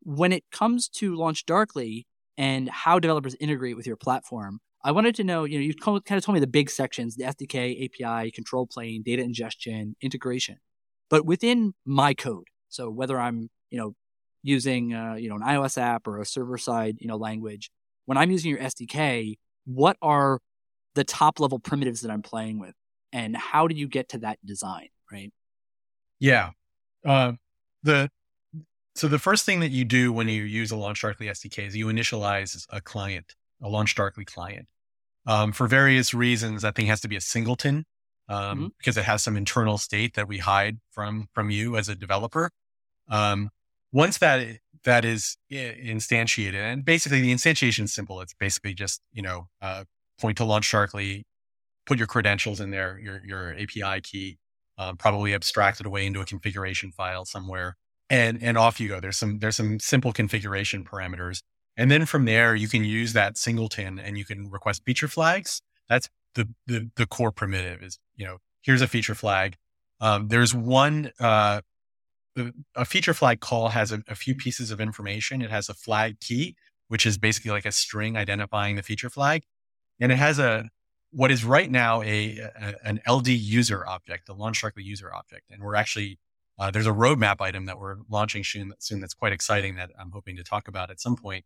when 0.03 0.31
it 0.31 0.43
comes 0.51 0.87
to 0.89 1.15
launch 1.15 1.45
darkly 1.45 2.07
and 2.37 2.69
how 2.69 2.99
developers 2.99 3.35
integrate 3.39 3.75
with 3.75 3.87
your 3.87 3.95
platform, 3.95 4.59
I 4.83 4.91
wanted 4.91 5.15
to 5.15 5.23
know, 5.23 5.43
you 5.43 5.57
know, 5.57 5.63
you 5.63 5.73
kind 5.73 6.17
of 6.17 6.23
told 6.23 6.35
me 6.35 6.39
the 6.39 6.47
big 6.47 6.69
sections, 6.69 7.15
the 7.15 7.23
SDK, 7.23 7.85
API, 7.85 8.31
control 8.31 8.67
plane, 8.67 9.01
data 9.03 9.23
ingestion, 9.23 9.95
integration. 10.01 10.57
But 11.09 11.25
within 11.25 11.73
my 11.83 12.13
code, 12.13 12.47
so 12.69 12.89
whether 12.89 13.19
I'm, 13.19 13.49
you 13.69 13.79
know, 13.79 13.95
using, 14.43 14.93
uh, 14.93 15.15
you 15.15 15.29
know, 15.29 15.35
an 15.35 15.41
iOS 15.41 15.77
app 15.77 16.07
or 16.07 16.21
a 16.21 16.25
server 16.25 16.57
side, 16.57 16.97
you 16.99 17.07
know, 17.07 17.17
language, 17.17 17.71
when 18.05 18.17
I'm 18.17 18.31
using 18.31 18.51
your 18.51 18.59
SDK, 18.59 19.37
what 19.65 19.97
are 20.01 20.39
the 20.95 21.03
top 21.03 21.39
level 21.39 21.59
primitives 21.59 22.01
that 22.01 22.11
I'm 22.11 22.21
playing 22.21 22.59
with? 22.59 22.73
And 23.11 23.35
how 23.35 23.67
do 23.67 23.75
you 23.75 23.87
get 23.87 24.09
to 24.09 24.19
that 24.19 24.37
design 24.45 24.89
right? 25.11 25.31
Yeah. 26.19 26.51
Uh, 27.05 27.33
the 27.83 28.09
so 28.95 29.07
the 29.07 29.19
first 29.19 29.45
thing 29.45 29.59
that 29.59 29.71
you 29.71 29.85
do 29.85 30.11
when 30.11 30.27
you 30.27 30.43
use 30.43 30.71
a 30.71 30.75
launchdarkly 30.75 31.29
sdk 31.29 31.67
is 31.67 31.75
you 31.75 31.85
initialize 31.87 32.65
a 32.69 32.81
client 32.81 33.35
a 33.61 33.67
launchdarkly 33.67 34.25
client. 34.25 34.67
Um, 35.25 35.51
for 35.51 35.67
various 35.67 36.13
reasons 36.13 36.61
that 36.61 36.75
thing 36.75 36.85
has 36.87 37.01
to 37.01 37.07
be 37.07 37.17
a 37.17 37.21
singleton 37.21 37.85
um, 38.29 38.57
mm-hmm. 38.57 38.67
because 38.77 38.97
it 38.97 39.03
has 39.03 39.23
some 39.23 39.35
internal 39.35 39.77
state 39.77 40.15
that 40.15 40.27
we 40.27 40.39
hide 40.39 40.79
from 40.91 41.27
from 41.33 41.49
you 41.49 41.77
as 41.77 41.89
a 41.89 41.95
developer. 41.95 42.49
Um, 43.09 43.49
once 43.91 44.17
that 44.19 44.57
that 44.83 45.05
is 45.05 45.37
instantiated 45.51 46.55
and 46.55 46.85
basically 46.85 47.21
the 47.21 47.33
instantiation 47.33 47.85
is 47.85 47.93
simple. 47.93 48.21
It's 48.21 48.33
basically 48.33 48.73
just 48.73 49.01
you 49.11 49.21
know 49.21 49.47
uh, 49.61 49.83
point 50.19 50.37
to 50.37 50.43
launchdarkly 50.43 51.23
put 51.87 51.97
your 51.97 52.07
credentials 52.07 52.59
in 52.59 52.69
there, 52.69 52.99
your, 52.99 53.21
your 53.25 53.53
API 53.53 54.01
key, 54.01 54.37
um, 54.77 54.97
probably 54.97 55.33
abstract 55.33 55.79
it 55.79 55.85
away 55.85 56.05
into 56.05 56.21
a 56.21 56.25
configuration 56.25 56.91
file 56.91 57.25
somewhere 57.25 57.77
and, 58.09 58.41
and 58.43 58.57
off 58.57 58.79
you 58.79 58.89
go. 58.89 58.99
There's 58.99 59.17
some, 59.17 59.39
there's 59.39 59.55
some 59.55 59.79
simple 59.79 60.13
configuration 60.13 60.83
parameters. 60.83 61.41
And 61.77 61.89
then 61.89 62.05
from 62.05 62.25
there, 62.25 62.55
you 62.55 62.67
can 62.67 62.83
use 62.83 63.13
that 63.13 63.37
singleton 63.37 63.97
and 63.99 64.17
you 64.17 64.25
can 64.25 64.49
request 64.49 64.83
feature 64.85 65.07
flags. 65.07 65.61
That's 65.89 66.09
the, 66.35 66.49
the, 66.67 66.91
the 66.95 67.07
core 67.07 67.31
primitive 67.31 67.81
is, 67.81 67.97
you 68.15 68.25
know, 68.25 68.37
here's 68.61 68.81
a 68.81 68.87
feature 68.87 69.15
flag. 69.15 69.55
Um, 69.99 70.27
there's 70.27 70.53
one, 70.53 71.11
uh, 71.19 71.61
a 72.75 72.85
feature 72.85 73.15
flag 73.15 73.39
call 73.39 73.69
has 73.69 73.91
a, 73.91 74.03
a, 74.07 74.13
few 74.13 74.35
pieces 74.35 74.69
of 74.69 74.79
information. 74.79 75.41
It 75.41 75.49
has 75.49 75.69
a 75.69 75.73
flag 75.73 76.19
key, 76.19 76.55
which 76.87 77.03
is 77.03 77.17
basically 77.17 77.49
like 77.49 77.65
a 77.65 77.71
string 77.71 78.15
identifying 78.15 78.75
the 78.75 78.83
feature 78.83 79.09
flag. 79.09 79.43
And 79.99 80.11
it 80.11 80.17
has 80.17 80.37
a, 80.37 80.69
what 81.17 81.31
is 81.31 81.43
right 81.43 81.71
now 81.71 82.03
a, 82.03 82.37
a 82.37 82.75
an 82.83 83.01
LD 83.09 83.29
user 83.29 83.83
object, 83.87 84.29
a 84.29 84.35
LaunchDarkly 84.35 84.83
user 84.83 85.11
object, 85.11 85.49
and 85.49 85.63
we're 85.63 85.73
actually 85.73 86.19
uh, 86.59 86.69
there's 86.69 86.85
a 86.85 86.91
roadmap 86.91 87.41
item 87.41 87.65
that 87.65 87.79
we're 87.79 87.97
launching 88.07 88.43
soon, 88.43 88.71
soon 88.77 88.99
that's 88.99 89.15
quite 89.15 89.33
exciting 89.33 89.75
that 89.77 89.89
I'm 89.99 90.11
hoping 90.11 90.35
to 90.35 90.43
talk 90.43 90.67
about 90.67 90.91
at 90.91 90.99
some 91.01 91.15
point. 91.15 91.43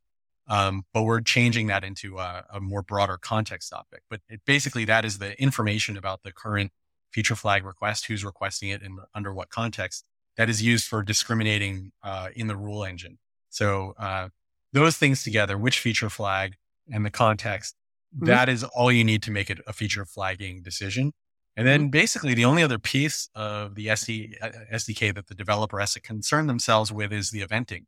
Um, 0.48 0.84
but 0.94 1.04
we're 1.04 1.22
changing 1.22 1.68
that 1.68 1.86
into 1.86 2.18
a, 2.18 2.44
a, 2.54 2.60
more 2.60 2.82
broader 2.82 3.18
context 3.18 3.70
topic. 3.70 4.02
But 4.10 4.22
it, 4.28 4.42
basically, 4.46 4.84
that 4.86 5.06
is 5.06 5.20
the 5.20 5.40
information 5.42 5.96
about 5.96 6.24
the 6.24 6.34
current 6.34 6.72
feature 7.12 7.36
flag 7.36 7.64
request, 7.64 8.08
who's 8.08 8.26
requesting 8.26 8.70
it, 8.70 8.82
and 8.82 9.00
under 9.14 9.34
what 9.34 9.50
context. 9.50 10.04
That 10.36 10.50
is 10.50 10.62
used 10.62 10.88
for 10.88 11.04
discriminating 11.04 11.92
uh, 12.04 12.30
in 12.36 12.48
the 12.48 12.58
rule 12.58 12.84
engine. 12.84 13.20
So 13.50 13.94
uh, 13.98 14.30
those 14.74 14.98
things 14.98 15.24
together, 15.24 15.58
which 15.58 15.80
feature 15.80 16.10
flag 16.10 16.56
and 16.92 17.06
the 17.06 17.12
context, 17.12 17.76
Mm-hmm. 18.16 18.26
That 18.26 18.50
is 18.50 18.64
all 18.64 18.92
you 18.92 19.04
need 19.04 19.24
to 19.24 19.32
make 19.32 19.50
it 19.50 19.60
a 19.68 19.74
feature 19.74 20.06
flagging 20.06 20.62
decision. 20.62 21.14
And 21.58 21.68
then 21.68 21.82
mm-hmm. 21.82 21.90
basically 21.90 22.34
the 22.34 22.46
only 22.46 22.64
other 22.64 22.80
piece 22.80 23.30
of 23.36 23.76
the 23.76 23.88
SD, 23.88 24.34
SDK 24.74 25.14
that 25.16 25.28
the 25.28 25.36
developer 25.36 25.80
has 25.80 25.94
to 25.94 26.02
concern 26.02 26.48
themselves 26.48 26.92
with 26.92 27.12
is 27.12 27.32
the 27.32 27.42
eventing. 27.42 27.86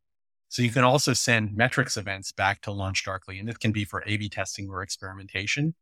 So 0.50 0.62
you 0.62 0.70
can 0.70 0.84
also 0.84 1.14
send 1.14 1.56
metrics 1.56 1.98
events 1.98 2.32
back 2.32 2.62
to 2.62 2.70
LaunchDarkly, 2.70 3.40
and 3.40 3.48
this 3.48 3.58
can 3.58 3.72
be 3.72 3.86
for 3.86 4.04
A/B 4.06 4.30
testing 4.30 4.70
or 4.70 4.84
experimentation. 4.84 5.74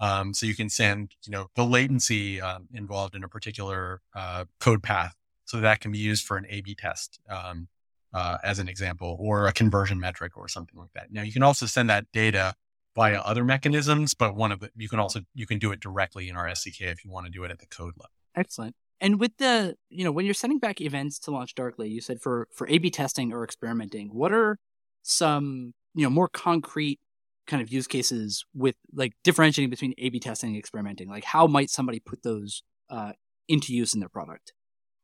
Um, 0.00 0.34
so 0.34 0.46
you 0.46 0.54
can 0.56 0.68
send, 0.68 1.14
you 1.24 1.30
know, 1.30 1.46
the 1.54 1.64
latency 1.64 2.40
um, 2.40 2.66
involved 2.74 3.14
in 3.14 3.22
a 3.22 3.28
particular 3.28 4.00
uh, 4.16 4.46
code 4.58 4.82
path, 4.82 5.14
so 5.44 5.60
that 5.60 5.80
can 5.80 5.92
be 5.92 5.98
used 5.98 6.26
for 6.26 6.36
an 6.36 6.44
A/B 6.48 6.74
test, 6.74 7.20
um, 7.30 7.68
uh, 8.12 8.38
as 8.42 8.58
an 8.58 8.68
example, 8.68 9.16
or 9.20 9.46
a 9.46 9.52
conversion 9.52 10.00
metric 10.00 10.36
or 10.36 10.48
something 10.48 10.76
like 10.76 10.92
that. 10.94 11.12
Now 11.12 11.22
you 11.22 11.32
can 11.32 11.44
also 11.44 11.66
send 11.66 11.88
that 11.88 12.06
data 12.12 12.54
via 12.96 13.18
other 13.20 13.44
mechanisms, 13.44 14.14
but 14.14 14.34
one 14.34 14.50
of 14.50 14.60
the, 14.60 14.70
you 14.74 14.88
can 14.88 14.98
also, 14.98 15.20
you 15.34 15.46
can 15.46 15.58
do 15.58 15.70
it 15.70 15.78
directly 15.78 16.28
in 16.28 16.36
our 16.36 16.46
SDK 16.46 16.80
if 16.80 17.04
you 17.04 17.10
want 17.10 17.26
to 17.26 17.30
do 17.30 17.44
it 17.44 17.50
at 17.50 17.58
the 17.60 17.66
code 17.66 17.92
level. 17.96 18.10
Excellent. 18.34 18.74
And 19.00 19.20
with 19.20 19.36
the, 19.36 19.76
you 19.90 20.02
know, 20.02 20.10
when 20.10 20.24
you're 20.24 20.34
sending 20.34 20.58
back 20.58 20.80
events 20.80 21.18
to 21.20 21.30
LaunchDarkly, 21.30 21.90
you 21.90 22.00
said 22.00 22.20
for, 22.20 22.48
for 22.52 22.66
A-B 22.68 22.90
testing 22.90 23.32
or 23.32 23.44
experimenting, 23.44 24.08
what 24.08 24.32
are 24.32 24.58
some, 25.02 25.74
you 25.94 26.02
know, 26.02 26.10
more 26.10 26.28
concrete 26.28 26.98
kind 27.46 27.62
of 27.62 27.70
use 27.70 27.86
cases 27.86 28.44
with 28.54 28.74
like 28.92 29.12
differentiating 29.22 29.70
between 29.70 29.92
A-B 29.98 30.18
testing 30.18 30.50
and 30.50 30.58
experimenting? 30.58 31.08
Like 31.08 31.24
how 31.24 31.46
might 31.46 31.68
somebody 31.68 32.00
put 32.00 32.22
those 32.22 32.62
uh, 32.88 33.12
into 33.46 33.74
use 33.74 33.92
in 33.92 34.00
their 34.00 34.08
product? 34.08 34.54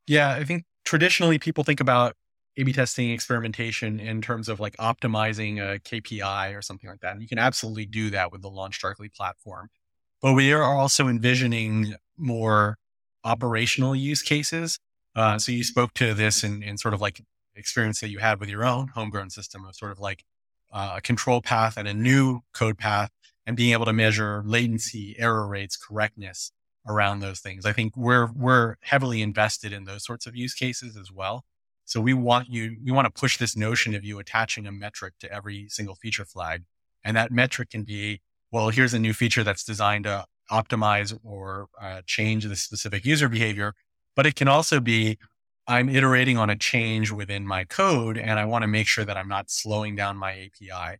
Yeah, 0.07 0.31
I 0.31 0.43
think 0.43 0.65
traditionally 0.83 1.37
people 1.37 1.63
think 1.63 1.79
about 1.79 2.15
a-B 2.57 2.73
testing 2.73 3.11
experimentation 3.11 3.99
in 3.99 4.21
terms 4.21 4.47
of 4.47 4.59
like 4.59 4.75
optimizing 4.77 5.57
a 5.59 5.79
KPI 5.79 6.55
or 6.55 6.61
something 6.61 6.89
like 6.89 6.99
that. 7.01 7.13
And 7.13 7.21
you 7.21 7.27
can 7.27 7.39
absolutely 7.39 7.85
do 7.85 8.09
that 8.11 8.31
with 8.31 8.41
the 8.41 8.49
LaunchDarkly 8.49 9.13
platform. 9.13 9.69
but 10.21 10.33
we 10.33 10.53
are 10.53 10.63
also 10.63 11.07
envisioning 11.07 11.95
more 12.17 12.77
operational 13.23 13.95
use 13.95 14.21
cases. 14.21 14.79
Uh, 15.15 15.37
so 15.37 15.51
you 15.51 15.63
spoke 15.63 15.93
to 15.95 16.13
this 16.13 16.43
in, 16.43 16.63
in 16.63 16.77
sort 16.77 16.93
of 16.93 17.01
like 17.01 17.21
experience 17.55 17.99
that 17.99 18.09
you 18.09 18.19
had 18.19 18.39
with 18.39 18.49
your 18.49 18.63
own 18.63 18.89
homegrown 18.89 19.29
system 19.29 19.65
of 19.65 19.75
sort 19.75 19.91
of 19.91 19.99
like 19.99 20.23
uh, 20.71 20.93
a 20.97 21.01
control 21.01 21.41
path 21.41 21.77
and 21.77 21.87
a 21.87 21.93
new 21.93 22.41
code 22.53 22.77
path 22.77 23.11
and 23.45 23.55
being 23.57 23.73
able 23.73 23.85
to 23.85 23.93
measure 23.93 24.43
latency, 24.45 25.15
error 25.19 25.47
rates, 25.47 25.77
correctness 25.77 26.51
around 26.87 27.19
those 27.19 27.39
things. 27.39 27.65
I 27.65 27.73
think 27.73 27.95
we're, 27.95 28.31
we're 28.33 28.75
heavily 28.81 29.21
invested 29.21 29.71
in 29.71 29.83
those 29.85 30.03
sorts 30.03 30.25
of 30.25 30.35
use 30.35 30.53
cases 30.53 30.97
as 30.97 31.11
well. 31.11 31.45
So 31.85 31.99
we 32.01 32.13
want 32.13 32.49
you, 32.49 32.77
we 32.83 32.91
want 32.91 33.05
to 33.05 33.19
push 33.19 33.37
this 33.37 33.55
notion 33.55 33.93
of 33.95 34.03
you 34.03 34.19
attaching 34.19 34.65
a 34.67 34.71
metric 34.71 35.13
to 35.19 35.31
every 35.31 35.67
single 35.69 35.95
feature 35.95 36.25
flag. 36.25 36.63
And 37.03 37.17
that 37.17 37.31
metric 37.31 37.71
can 37.71 37.83
be, 37.83 38.21
well, 38.51 38.69
here's 38.69 38.93
a 38.93 38.99
new 38.99 39.13
feature 39.13 39.43
that's 39.43 39.63
designed 39.63 40.05
to 40.05 40.25
optimize 40.51 41.17
or 41.23 41.67
uh, 41.81 42.01
change 42.05 42.45
the 42.45 42.55
specific 42.55 43.05
user 43.05 43.27
behavior. 43.27 43.73
But 44.15 44.25
it 44.25 44.35
can 44.35 44.47
also 44.47 44.79
be, 44.79 45.17
I'm 45.67 45.89
iterating 45.89 46.37
on 46.37 46.49
a 46.49 46.55
change 46.55 47.11
within 47.11 47.47
my 47.47 47.63
code 47.63 48.17
and 48.17 48.39
I 48.39 48.45
want 48.45 48.63
to 48.63 48.67
make 48.67 48.87
sure 48.87 49.05
that 49.05 49.17
I'm 49.17 49.29
not 49.29 49.49
slowing 49.49 49.95
down 49.95 50.17
my 50.17 50.31
API, 50.31 50.99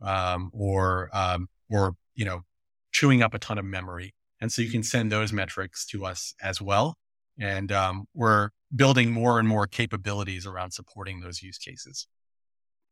um, 0.00 0.50
or, 0.52 1.10
um, 1.12 1.48
or, 1.70 1.94
you 2.14 2.24
know, 2.24 2.42
chewing 2.92 3.22
up 3.22 3.34
a 3.34 3.38
ton 3.38 3.58
of 3.58 3.64
memory. 3.64 4.14
And 4.40 4.52
so 4.52 4.62
you 4.62 4.70
can 4.70 4.82
send 4.82 5.10
those 5.10 5.32
metrics 5.32 5.86
to 5.86 6.04
us 6.04 6.34
as 6.42 6.60
well. 6.60 6.96
And, 7.42 7.72
um, 7.72 8.06
we're 8.14 8.50
building 8.74 9.10
more 9.10 9.38
and 9.38 9.48
more 9.48 9.66
capabilities 9.66 10.46
around 10.46 10.70
supporting 10.70 11.20
those 11.20 11.42
use 11.42 11.58
cases. 11.58 12.06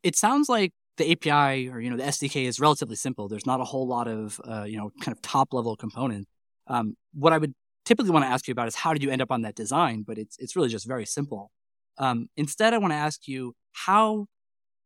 It 0.03 0.17
sounds 0.17 0.49
like 0.49 0.73
the 0.97 1.13
API 1.13 1.69
or, 1.69 1.81
you 1.81 1.91
know, 1.91 1.97
the 1.97 2.05
SDK 2.05 2.45
is 2.45 2.61
relatively 2.61 2.97
simple. 2.97 3.29
There's 3.29 3.47
not 3.47 3.61
a 3.61 3.65
whole 3.65 3.87
lot 3.87 4.09
of, 4.09 4.41
uh, 4.47 4.65
you 4.65 4.77
know, 4.77 4.91
kind 5.01 5.17
of 5.17 5.23
top 5.23 5.53
level 5.53 5.77
components. 5.77 6.29
Um, 6.67 6.97
what 7.15 7.33
I 7.33 7.39
would 7.39 7.55
typically 7.85 8.11
want 8.11 8.25
to 8.25 8.31
ask 8.31 8.47
you 8.49 8.53
about 8.53 8.69
is 8.69 8.75
how 8.75 8.93
did 8.93 9.03
you 9.03 9.11
end 9.11 9.23
up 9.23 9.31
on 9.31 9.43
that 9.43 9.55
design? 9.55 10.05
But 10.07 10.19
it's 10.19 10.37
it's 10.39 10.57
really 10.57 10.69
just 10.69 10.87
very 10.87 11.07
simple. 11.07 11.51
Um, 11.99 12.29
instead, 12.37 12.75
I 12.75 12.79
want 12.79 12.93
to 12.93 12.97
ask 12.97 13.27
you 13.27 13.55
how, 13.73 14.27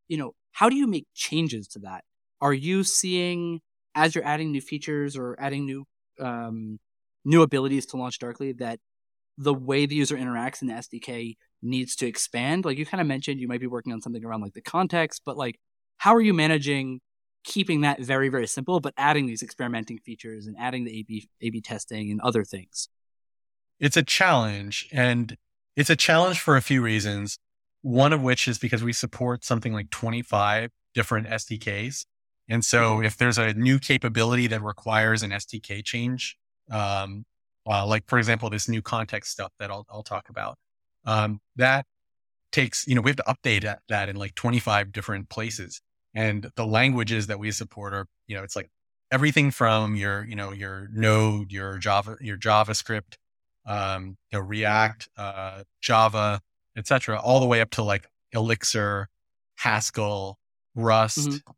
you 0.09 0.17
know, 0.17 0.33
how 0.53 0.69
do 0.69 0.77
you 0.77 0.87
make 0.87 1.07
changes 1.15 1.69
to 1.69 1.81
that? 1.81 2.05
Are 2.41 2.53
you 2.53 2.85
seeing 2.85 3.61
as 3.95 4.15
you're 4.15 4.25
adding 4.25 4.53
new 4.53 4.61
features 4.61 5.17
or 5.17 5.37
adding 5.39 5.67
new 5.67 5.85
um, 6.21 6.79
new 7.25 7.43
abilities 7.43 7.87
to 7.87 7.97
LaunchDarkly 7.97 8.59
that 8.59 8.79
the 9.37 9.55
way 9.55 9.87
the 9.87 9.95
user 9.95 10.17
interacts 10.17 10.63
in 10.63 10.69
the 10.69 10.75
SDK 10.75 11.37
needs 11.63 11.97
to 11.97 12.07
expand? 12.07 12.65
Like 12.65 12.79
you 12.79 12.87
kind 12.87 13.01
of 13.01 13.07
mentioned, 13.07 13.41
you 13.41 13.49
might 13.49 13.61
be 13.61 13.67
working 13.67 13.93
on 13.93 14.01
something 14.01 14.25
around 14.25 14.41
like 14.43 14.55
the 14.55 14.63
context, 14.63 15.23
but 15.25 15.37
like 15.37 15.59
how 15.99 16.15
are 16.15 16.21
you 16.21 16.35
managing 16.35 17.01
keeping 17.45 17.83
that 17.83 18.01
very 18.01 18.29
very 18.29 18.47
simple, 18.47 18.81
but 18.81 18.95
adding 18.97 19.27
these 19.27 19.43
experimenting 19.43 19.99
features 19.99 20.47
and 20.47 20.57
adding 20.59 20.85
the 20.85 20.99
A/B 21.01 21.29
A/B 21.43 21.61
testing 21.61 22.11
and 22.11 22.21
other 22.21 22.45
things? 22.45 22.89
it's 23.81 23.97
a 23.97 24.03
challenge 24.03 24.89
and 24.93 25.37
it's 25.77 25.91
a 25.91 25.97
challenge 25.97 26.41
for 26.41 26.57
a 26.57 26.63
few 26.63 26.83
reasons. 26.83 27.39
One 27.83 28.13
of 28.13 28.23
which 28.23 28.49
is 28.49 28.59
because 28.59 28.83
we 28.83 28.93
support 28.93 29.45
something 29.45 29.73
like 29.73 29.91
25 29.91 30.71
different 30.95 31.27
SDKs. 31.27 32.07
And 32.49 32.65
so 32.65 33.03
if 33.03 33.17
there's 33.17 33.37
a 33.37 33.53
new 33.53 33.79
capability 33.79 34.47
that 34.47 34.63
requires 34.63 35.23
an 35.23 35.33
SDK 35.33 35.85
change, 35.85 36.37
um, 36.71 37.25
uh, 37.67 37.87
like 37.87 38.05
for 38.07 38.19
example, 38.19 38.51
this 38.51 38.69
new 38.69 38.83
context 38.83 39.33
stuff 39.33 39.53
that 39.59 39.71
I'll, 39.71 39.87
I'll 39.91 40.03
talk 40.03 40.29
about, 40.29 40.59
um, 41.05 41.41
that 41.57 41.87
takes, 42.53 42.87
you 42.87 42.95
know, 42.95 43.01
we 43.01 43.11
have 43.11 43.17
to 43.17 43.25
update 43.25 43.75
that 43.89 44.09
in 44.09 44.17
like 44.17 44.35
25 44.35 44.93
different 44.93 45.29
places. 45.29 45.81
And 46.15 46.51
the 46.55 46.67
languages 46.67 47.27
that 47.27 47.39
we 47.39 47.51
support 47.51 47.93
are, 47.93 48.07
you 48.27 48.37
know, 48.37 48.45
it's 48.45 48.55
like 48.55 48.71
everything 49.11 49.51
from 49.51 49.97
your, 49.97 50.25
you 50.25 50.37
know, 50.37 50.53
your 50.53 50.89
Node, 50.93 51.51
your 51.51 51.79
Java, 51.79 52.17
your 52.21 52.37
JavaScript, 52.37 53.17
um, 53.67 54.17
you 54.31 54.39
know, 54.39 54.45
React, 54.45 55.09
uh, 55.17 55.65
Java, 55.81 56.41
etc., 56.77 57.21
all 57.21 57.41
the 57.41 57.47
way 57.47 57.61
up 57.61 57.71
to 57.71 57.83
like 57.83 58.07
Elixir, 58.33 59.09
Haskell, 59.57 60.39
Rust, 60.75 61.29
mm-hmm. 61.29 61.51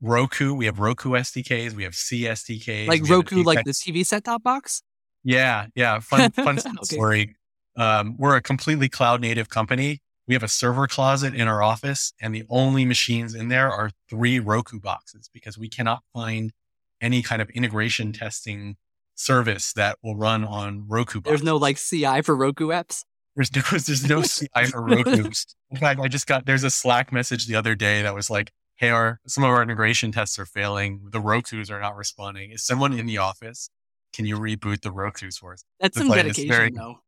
Roku. 0.00 0.54
We 0.54 0.66
have 0.66 0.78
Roku 0.78 1.10
SDKs. 1.10 1.74
We 1.74 1.84
have 1.84 1.94
C 1.94 2.22
SDKs. 2.22 2.88
Like 2.88 3.08
Roku, 3.08 3.42
like 3.42 3.64
the 3.64 3.72
TV 3.72 4.04
set 4.04 4.24
top 4.24 4.42
box. 4.42 4.82
Yeah, 5.24 5.66
yeah. 5.74 6.00
Fun, 6.00 6.30
fun 6.32 6.58
okay. 6.66 6.68
story. 6.82 7.36
Um, 7.76 8.16
we're 8.18 8.36
a 8.36 8.42
completely 8.42 8.88
cloud 8.88 9.20
native 9.20 9.48
company. 9.48 10.00
We 10.26 10.34
have 10.34 10.42
a 10.42 10.48
server 10.48 10.86
closet 10.86 11.34
in 11.34 11.48
our 11.48 11.62
office, 11.62 12.12
and 12.20 12.34
the 12.34 12.44
only 12.48 12.84
machines 12.84 13.34
in 13.34 13.48
there 13.48 13.70
are 13.70 13.90
three 14.08 14.38
Roku 14.38 14.78
boxes 14.78 15.28
because 15.32 15.58
we 15.58 15.68
cannot 15.68 16.02
find 16.12 16.52
any 17.00 17.22
kind 17.22 17.42
of 17.42 17.50
integration 17.50 18.12
testing 18.12 18.76
service 19.14 19.72
that 19.72 19.98
will 20.02 20.16
run 20.16 20.44
on 20.44 20.86
Roku. 20.86 21.20
Boxes. 21.20 21.30
There's 21.30 21.42
no 21.42 21.56
like 21.56 21.78
CI 21.78 22.22
for 22.22 22.36
Roku 22.36 22.68
apps. 22.68 23.04
There's 23.34 23.54
no, 23.54 23.62
there's 23.70 24.08
no 24.08 24.22
CI 24.22 24.66
for 24.70 24.82
Roku. 24.82 25.30
In 25.70 25.76
fact, 25.78 26.00
I 26.00 26.08
just 26.08 26.26
got 26.26 26.46
there's 26.46 26.64
a 26.64 26.70
Slack 26.70 27.12
message 27.12 27.46
the 27.46 27.56
other 27.56 27.74
day 27.74 28.02
that 28.02 28.14
was 28.14 28.30
like, 28.30 28.52
"Hey, 28.76 28.90
our 28.90 29.20
some 29.26 29.44
of 29.44 29.50
our 29.50 29.62
integration 29.62 30.12
tests 30.12 30.38
are 30.38 30.46
failing. 30.46 31.08
The 31.10 31.20
Roku's 31.20 31.70
are 31.70 31.80
not 31.80 31.96
responding. 31.96 32.50
Is 32.50 32.64
someone 32.64 32.92
in 32.92 33.06
the 33.06 33.18
office? 33.18 33.70
Can 34.12 34.26
you 34.26 34.38
reboot 34.38 34.82
the 34.82 34.90
Roku's 34.90 35.40
us?" 35.42 35.64
That's 35.80 35.96
some 35.96 36.08
like, 36.08 36.22
dedication, 36.22 36.48
very, 36.48 36.70
though. 36.70 37.00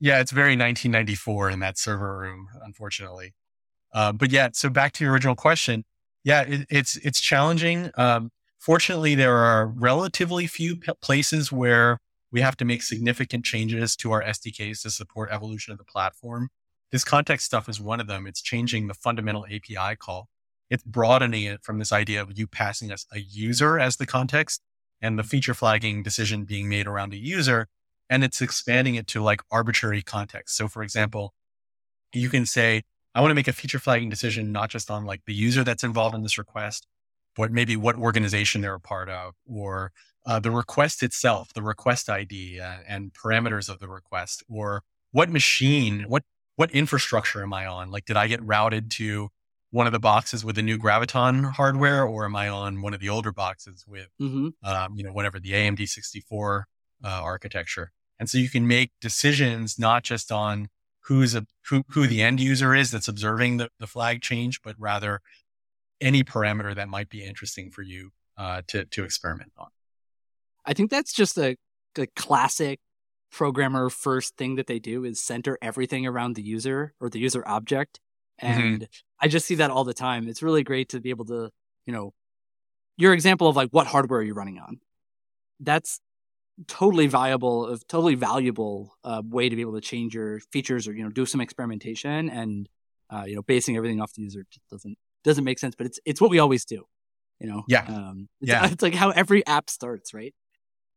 Yeah, 0.00 0.20
it's 0.20 0.30
very 0.30 0.52
1994 0.52 1.50
in 1.50 1.60
that 1.60 1.76
server 1.78 2.18
room, 2.18 2.48
unfortunately. 2.62 3.34
Uh, 3.92 4.12
but 4.12 4.30
yeah, 4.30 4.48
so 4.52 4.68
back 4.68 4.92
to 4.92 5.04
your 5.04 5.12
original 5.12 5.34
question. 5.34 5.84
Yeah, 6.24 6.42
it, 6.42 6.66
it's 6.70 6.96
it's 6.96 7.20
challenging. 7.20 7.90
Um, 7.96 8.30
Fortunately, 8.58 9.14
there 9.14 9.36
are 9.36 9.68
relatively 9.68 10.46
few 10.46 10.76
p- 10.76 10.92
places 11.00 11.52
where 11.52 12.00
we 12.32 12.40
have 12.40 12.56
to 12.56 12.64
make 12.64 12.82
significant 12.82 13.44
changes 13.44 13.96
to 13.96 14.10
our 14.10 14.22
SDKs 14.22 14.82
to 14.82 14.90
support 14.90 15.30
evolution 15.30 15.72
of 15.72 15.78
the 15.78 15.84
platform. 15.84 16.48
This 16.90 17.04
context 17.04 17.46
stuff 17.46 17.68
is 17.68 17.80
one 17.80 18.00
of 18.00 18.08
them. 18.08 18.26
It's 18.26 18.42
changing 18.42 18.88
the 18.88 18.94
fundamental 18.94 19.46
API 19.46 19.96
call. 19.96 20.28
It's 20.70 20.82
broadening 20.82 21.44
it 21.44 21.62
from 21.62 21.78
this 21.78 21.92
idea 21.92 22.20
of 22.20 22.36
you 22.36 22.46
passing 22.46 22.90
us 22.90 23.06
a 23.12 23.20
user 23.20 23.78
as 23.78 23.96
the 23.96 24.06
context 24.06 24.60
and 25.00 25.18
the 25.18 25.22
feature 25.22 25.54
flagging 25.54 26.02
decision 26.02 26.44
being 26.44 26.68
made 26.68 26.86
around 26.86 27.12
a 27.12 27.16
user. 27.16 27.68
And 28.10 28.24
it's 28.24 28.40
expanding 28.40 28.94
it 28.94 29.06
to 29.08 29.22
like 29.22 29.42
arbitrary 29.50 30.02
context. 30.02 30.56
So 30.56 30.68
for 30.68 30.82
example, 30.82 31.34
you 32.12 32.30
can 32.30 32.46
say, 32.46 32.82
I 33.14 33.20
want 33.20 33.30
to 33.30 33.34
make 33.34 33.48
a 33.48 33.52
feature 33.52 33.78
flagging 33.78 34.08
decision, 34.08 34.52
not 34.52 34.70
just 34.70 34.90
on 34.90 35.04
like 35.04 35.22
the 35.26 35.34
user 35.34 35.64
that's 35.64 35.84
involved 35.84 36.14
in 36.14 36.22
this 36.22 36.38
request, 36.38 36.86
but 37.36 37.52
maybe 37.52 37.76
what 37.76 37.96
organization 37.96 38.60
they're 38.60 38.74
a 38.74 38.80
part 38.80 39.08
of, 39.08 39.34
or 39.46 39.92
uh, 40.26 40.40
the 40.40 40.50
request 40.50 41.02
itself, 41.02 41.52
the 41.54 41.62
request 41.62 42.08
ID 42.08 42.60
uh, 42.60 42.78
and 42.86 43.12
parameters 43.12 43.68
of 43.68 43.78
the 43.78 43.88
request, 43.88 44.42
or 44.48 44.82
what 45.12 45.30
machine, 45.30 46.04
what 46.08 46.24
what 46.56 46.70
infrastructure 46.72 47.42
am 47.42 47.52
I 47.52 47.66
on? 47.66 47.90
Like, 47.92 48.04
did 48.04 48.16
I 48.16 48.26
get 48.26 48.44
routed 48.44 48.90
to 48.92 49.30
one 49.70 49.86
of 49.86 49.92
the 49.92 49.98
boxes 49.98 50.44
with 50.44 50.56
the 50.56 50.62
new 50.62 50.78
Graviton 50.78 51.52
hardware, 51.52 52.04
or 52.04 52.24
am 52.24 52.34
I 52.36 52.48
on 52.48 52.80
one 52.80 52.94
of 52.94 53.00
the 53.00 53.08
older 53.08 53.32
boxes 53.32 53.84
with, 53.86 54.08
mm-hmm. 54.20 54.48
um, 54.64 54.96
you 54.96 55.04
know, 55.04 55.12
whatever 55.12 55.38
the 55.38 55.52
AMD 55.52 55.86
64 55.88 56.66
uh, 57.04 57.08
architecture? 57.08 57.92
And 58.18 58.28
so 58.28 58.38
you 58.38 58.48
can 58.48 58.66
make 58.66 58.92
decisions 59.00 59.78
not 59.78 60.04
just 60.04 60.32
on 60.32 60.68
who's 61.02 61.34
a, 61.34 61.46
who, 61.68 61.84
who 61.90 62.06
the 62.06 62.22
end 62.22 62.40
user 62.40 62.74
is 62.74 62.90
that's 62.90 63.08
observing 63.08 63.58
the, 63.58 63.68
the 63.78 63.86
flag 63.86 64.22
change, 64.22 64.62
but 64.62 64.74
rather 64.78 65.20
any 66.00 66.24
parameter 66.24 66.74
that 66.74 66.88
might 66.88 67.08
be 67.08 67.24
interesting 67.24 67.70
for 67.70 67.82
you 67.82 68.10
uh, 68.36 68.62
to 68.68 68.84
to 68.84 69.04
experiment 69.04 69.52
on. 69.58 69.68
I 70.64 70.74
think 70.74 70.90
that's 70.90 71.12
just 71.12 71.36
a, 71.38 71.56
a 71.96 72.06
classic 72.14 72.80
programmer 73.30 73.90
first 73.90 74.36
thing 74.36 74.54
that 74.56 74.66
they 74.66 74.78
do 74.78 75.04
is 75.04 75.20
center 75.20 75.58
everything 75.60 76.06
around 76.06 76.34
the 76.34 76.42
user 76.42 76.94
or 77.00 77.10
the 77.10 77.18
user 77.18 77.46
object. 77.46 78.00
Mm-hmm. 78.42 78.60
And 78.60 78.80
mm-hmm. 78.82 78.84
I 79.20 79.28
just 79.28 79.46
see 79.46 79.56
that 79.56 79.70
all 79.70 79.84
the 79.84 79.94
time. 79.94 80.28
It's 80.28 80.42
really 80.42 80.62
great 80.62 80.90
to 80.90 81.00
be 81.00 81.10
able 81.10 81.24
to, 81.26 81.50
you 81.86 81.92
know, 81.92 82.12
your 82.96 83.12
example 83.12 83.48
of 83.48 83.56
like 83.56 83.70
what 83.70 83.86
hardware 83.86 84.20
are 84.20 84.22
you 84.22 84.34
running 84.34 84.58
on? 84.58 84.80
That's 85.60 86.00
totally 86.66 87.06
viable, 87.06 87.66
of 87.66 87.86
totally 87.86 88.14
valuable 88.14 88.94
uh, 89.04 89.22
way 89.24 89.48
to 89.48 89.56
be 89.56 89.62
able 89.62 89.74
to 89.74 89.80
change 89.80 90.14
your 90.14 90.40
features 90.52 90.88
or 90.88 90.92
you 90.92 91.04
know 91.04 91.10
do 91.10 91.24
some 91.24 91.40
experimentation 91.40 92.28
and 92.28 92.68
uh, 93.10 93.24
you 93.26 93.36
know 93.36 93.42
basing 93.42 93.76
everything 93.76 94.00
off 94.00 94.12
the 94.14 94.22
user 94.22 94.44
doesn't 94.70 94.98
doesn't 95.24 95.44
make 95.44 95.58
sense, 95.58 95.74
but 95.76 95.86
it's 95.86 96.00
it's 96.04 96.20
what 96.20 96.30
we 96.30 96.38
always 96.38 96.64
do. 96.64 96.84
You 97.40 97.48
know, 97.48 97.62
yeah, 97.68 97.84
um, 97.88 98.28
it's, 98.40 98.50
yeah. 98.50 98.68
It's 98.70 98.82
like 98.82 98.94
how 98.94 99.10
every 99.10 99.46
app 99.46 99.70
starts, 99.70 100.12
right? 100.12 100.34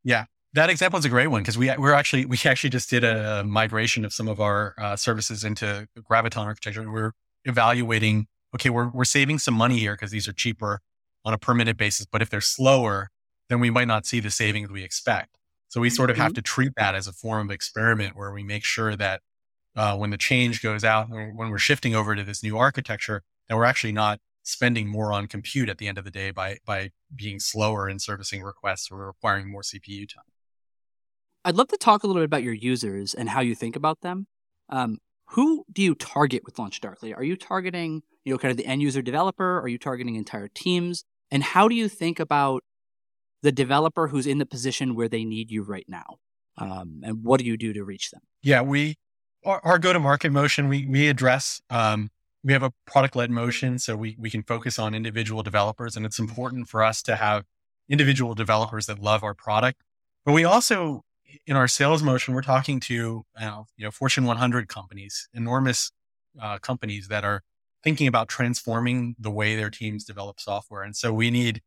Yeah, 0.03 0.26
that 0.53 0.72
example 0.72 0.97
is 0.97 1.05
a 1.05 1.09
great 1.09 1.28
one 1.28 1.41
because 1.41 1.57
we 1.57 1.72
we're 1.78 1.93
actually 1.93 2.26
we 2.26 2.38
actually 2.45 2.72
just 2.72 2.89
did 2.89 3.03
a 3.03 3.43
migration 3.43 4.05
of 4.05 4.13
some 4.13 4.28
of 4.28 4.41
our 4.41 4.74
uh, 4.80 4.95
services 4.95 5.43
into 5.43 5.88
Graviton 5.99 6.45
architecture. 6.45 6.89
We're 6.91 7.11
evaluating. 7.46 8.28
Okay, 8.56 8.70
we're 8.70 8.89
we're 8.89 9.04
saving 9.06 9.39
some 9.39 9.54
money 9.54 9.80
here 9.80 9.94
because 9.94 10.12
these 10.12 10.28
are 10.28 10.34
cheaper 10.34 10.82
on 11.24 11.34
a 11.34 11.38
per 11.38 11.54
minute 11.54 11.78
basis, 11.78 12.06
but 12.06 12.22
if 12.22 12.30
they're 12.30 12.42
slower, 12.42 13.10
then 13.50 13.60
we 13.60 13.70
might 13.70 13.88
not 13.88 14.06
see 14.06 14.20
the 14.20 14.32
savings 14.32 14.70
we 14.70 14.84
expect. 14.84 15.38
So 15.70 15.80
we 15.80 15.89
sort 15.89 16.10
of 16.10 16.16
mm-hmm. 16.16 16.24
have 16.24 16.34
to 16.34 16.42
treat 16.42 16.74
that 16.76 16.96
as 16.96 17.08
a 17.08 17.14
form 17.14 17.50
of 17.50 17.54
experiment 17.54 18.16
where 18.16 18.32
we 18.32 18.44
make 18.44 18.64
sure 18.64 18.96
that 18.96 19.22
uh, 19.76 19.96
when 19.96 20.10
the 20.10 20.18
change 20.18 20.62
goes 20.62 20.84
out, 20.84 21.10
when 21.10 21.50
we're 21.50 21.58
shifting 21.58 21.96
over 21.96 22.16
to 22.16 22.24
this 22.24 22.44
new 22.44 22.58
architecture, 22.58 23.24
that 23.48 23.56
we're 23.56 23.64
actually 23.64 23.94
not 23.94 24.20
spending 24.44 24.88
more 24.88 25.14
on 25.14 25.28
compute 25.28 25.70
at 25.70 25.78
the 25.78 25.88
end 25.88 25.98
of 25.98 26.04
the 26.04 26.12
day 26.12 26.32
by 26.32 26.58
by 26.66 26.92
being 27.16 27.39
slower 27.39 27.88
in 27.88 28.00
servicing 28.00 28.42
requests 28.42 28.89
or 28.92 29.08
requiring 29.08 29.50
more 29.50 29.62
CPU 29.62 30.08
time. 30.14 30.24
I'd 31.46 31.56
love 31.56 31.70
to 31.70 31.78
talk 31.78 32.04
a 32.04 32.08
little 32.08 32.22
bit 32.22 32.26
about 32.26 32.44
your 32.44 32.54
users 32.54 33.14
and 33.14 33.30
how 33.30 33.42
you 33.42 33.56
think 33.56 33.76
about 33.76 34.02
them. 34.02 34.28
Um, 34.70 35.00
who 35.32 35.65
do 35.71 35.82
you 35.82 35.95
target 35.95 36.43
with 36.45 36.59
Launch 36.59 36.82
Darkly? 36.82 37.13
Are 37.13 37.23
you 37.23 37.38
targeting, 37.38 38.03
you 38.25 38.34
know, 38.34 38.38
kind 38.38 38.51
of 38.51 38.57
the 38.57 38.65
end 38.65 38.82
user 38.82 39.01
developer? 39.01 39.59
Are 39.59 39.67
you 39.67 39.77
targeting 39.77 40.15
entire 40.15 40.49
teams? 40.49 41.05
And 41.32 41.41
how 41.41 41.69
do 41.69 41.75
you 41.75 41.88
think 41.88 42.19
about 42.19 42.63
the 43.41 43.51
developer 43.51 44.09
who's 44.09 44.27
in 44.27 44.39
the 44.39 44.45
position 44.45 44.93
where 44.93 45.07
they 45.07 45.23
need 45.23 45.49
you 45.49 45.63
right 45.63 45.86
now? 45.88 46.17
Um, 46.57 47.01
and 47.03 47.23
what 47.23 47.39
do 47.39 47.45
you 47.45 47.55
do 47.55 47.71
to 47.71 47.84
reach 47.84 48.11
them? 48.11 48.21
Yeah, 48.43 48.61
we 48.61 48.95
our, 49.45 49.61
our 49.63 49.79
go 49.79 49.93
to 49.93 49.99
market 49.99 50.32
motion 50.32 50.67
we 50.67 50.86
we 50.86 51.07
address. 51.07 51.61
Um, 51.69 52.09
we 52.43 52.51
have 52.51 52.63
a 52.63 52.73
product 52.86 53.15
led 53.15 53.32
motion, 53.32 53.79
so 53.79 53.95
we 53.95 54.17
we 54.19 54.29
can 54.29 54.43
focus 54.43 54.77
on 54.77 54.93
individual 54.93 55.43
developers, 55.43 55.95
and 55.95 56.05
it's 56.05 56.19
important 56.19 56.67
for 56.67 56.84
us 56.84 57.01
to 57.03 57.15
have 57.15 57.45
individual 57.88 58.36
developers 58.36 58.86
that 58.88 58.99
love 58.99 59.23
our 59.23 59.34
product. 59.34 59.82
But 60.25 60.34
we 60.34 60.43
also 60.43 61.03
in 61.47 61.55
our 61.55 61.67
sales 61.67 62.03
motion, 62.03 62.34
we're 62.34 62.41
talking 62.41 62.79
to 62.82 62.93
you 62.93 63.25
know, 63.77 63.91
Fortune 63.91 64.25
100 64.25 64.67
companies, 64.67 65.29
enormous 65.34 65.91
uh, 66.41 66.57
companies 66.59 67.07
that 67.07 67.23
are 67.23 67.43
thinking 67.84 68.07
about 68.07 68.29
transforming 68.29 69.15
the 69.19 69.32
way 69.32 69.55
their 69.55 69.69
teams 69.69 70.03
develop 70.03 70.39
software. 70.39 70.84
And 70.84 70.95
so 70.95 71.13
we 71.13 71.32
need 71.32 71.61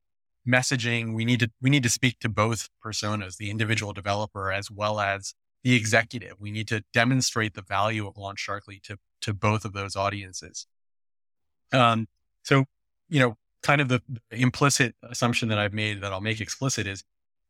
messaging. 0.47 1.15
We 1.15 1.25
need 1.25 1.41
to 1.41 1.51
we 1.61 1.71
need 1.71 1.83
to 1.83 1.91
speak 1.91 2.19
to 2.21 2.29
both 2.29 2.69
personas, 2.85 3.37
the 3.37 3.51
individual 3.51 3.93
developer 3.93 4.53
as 4.53 4.71
well 4.71 5.01
as 5.01 5.35
the 5.63 5.75
executive. 5.75 6.35
We 6.39 6.51
need 6.51 6.69
to 6.69 6.85
demonstrate 6.93 7.55
the 7.55 7.63
value 7.63 8.07
of 8.07 8.17
Launch 8.17 8.47
Darkly 8.47 8.81
to 8.85 8.99
to 9.23 9.35
both 9.35 9.65
of 9.65 9.73
those 9.73 9.97
audiences. 9.97 10.67
Um, 11.73 12.07
so 12.43 12.65
you 13.09 13.21
know, 13.21 13.37
kind 13.63 13.81
of 13.81 13.89
the 13.89 14.03
implicit 14.31 14.95
assumption 15.03 15.49
that 15.49 15.59
I've 15.59 15.73
made 15.73 16.03
that 16.03 16.13
I'll 16.13 16.21
make 16.21 16.41
explicit 16.41 16.87
is 16.87 17.03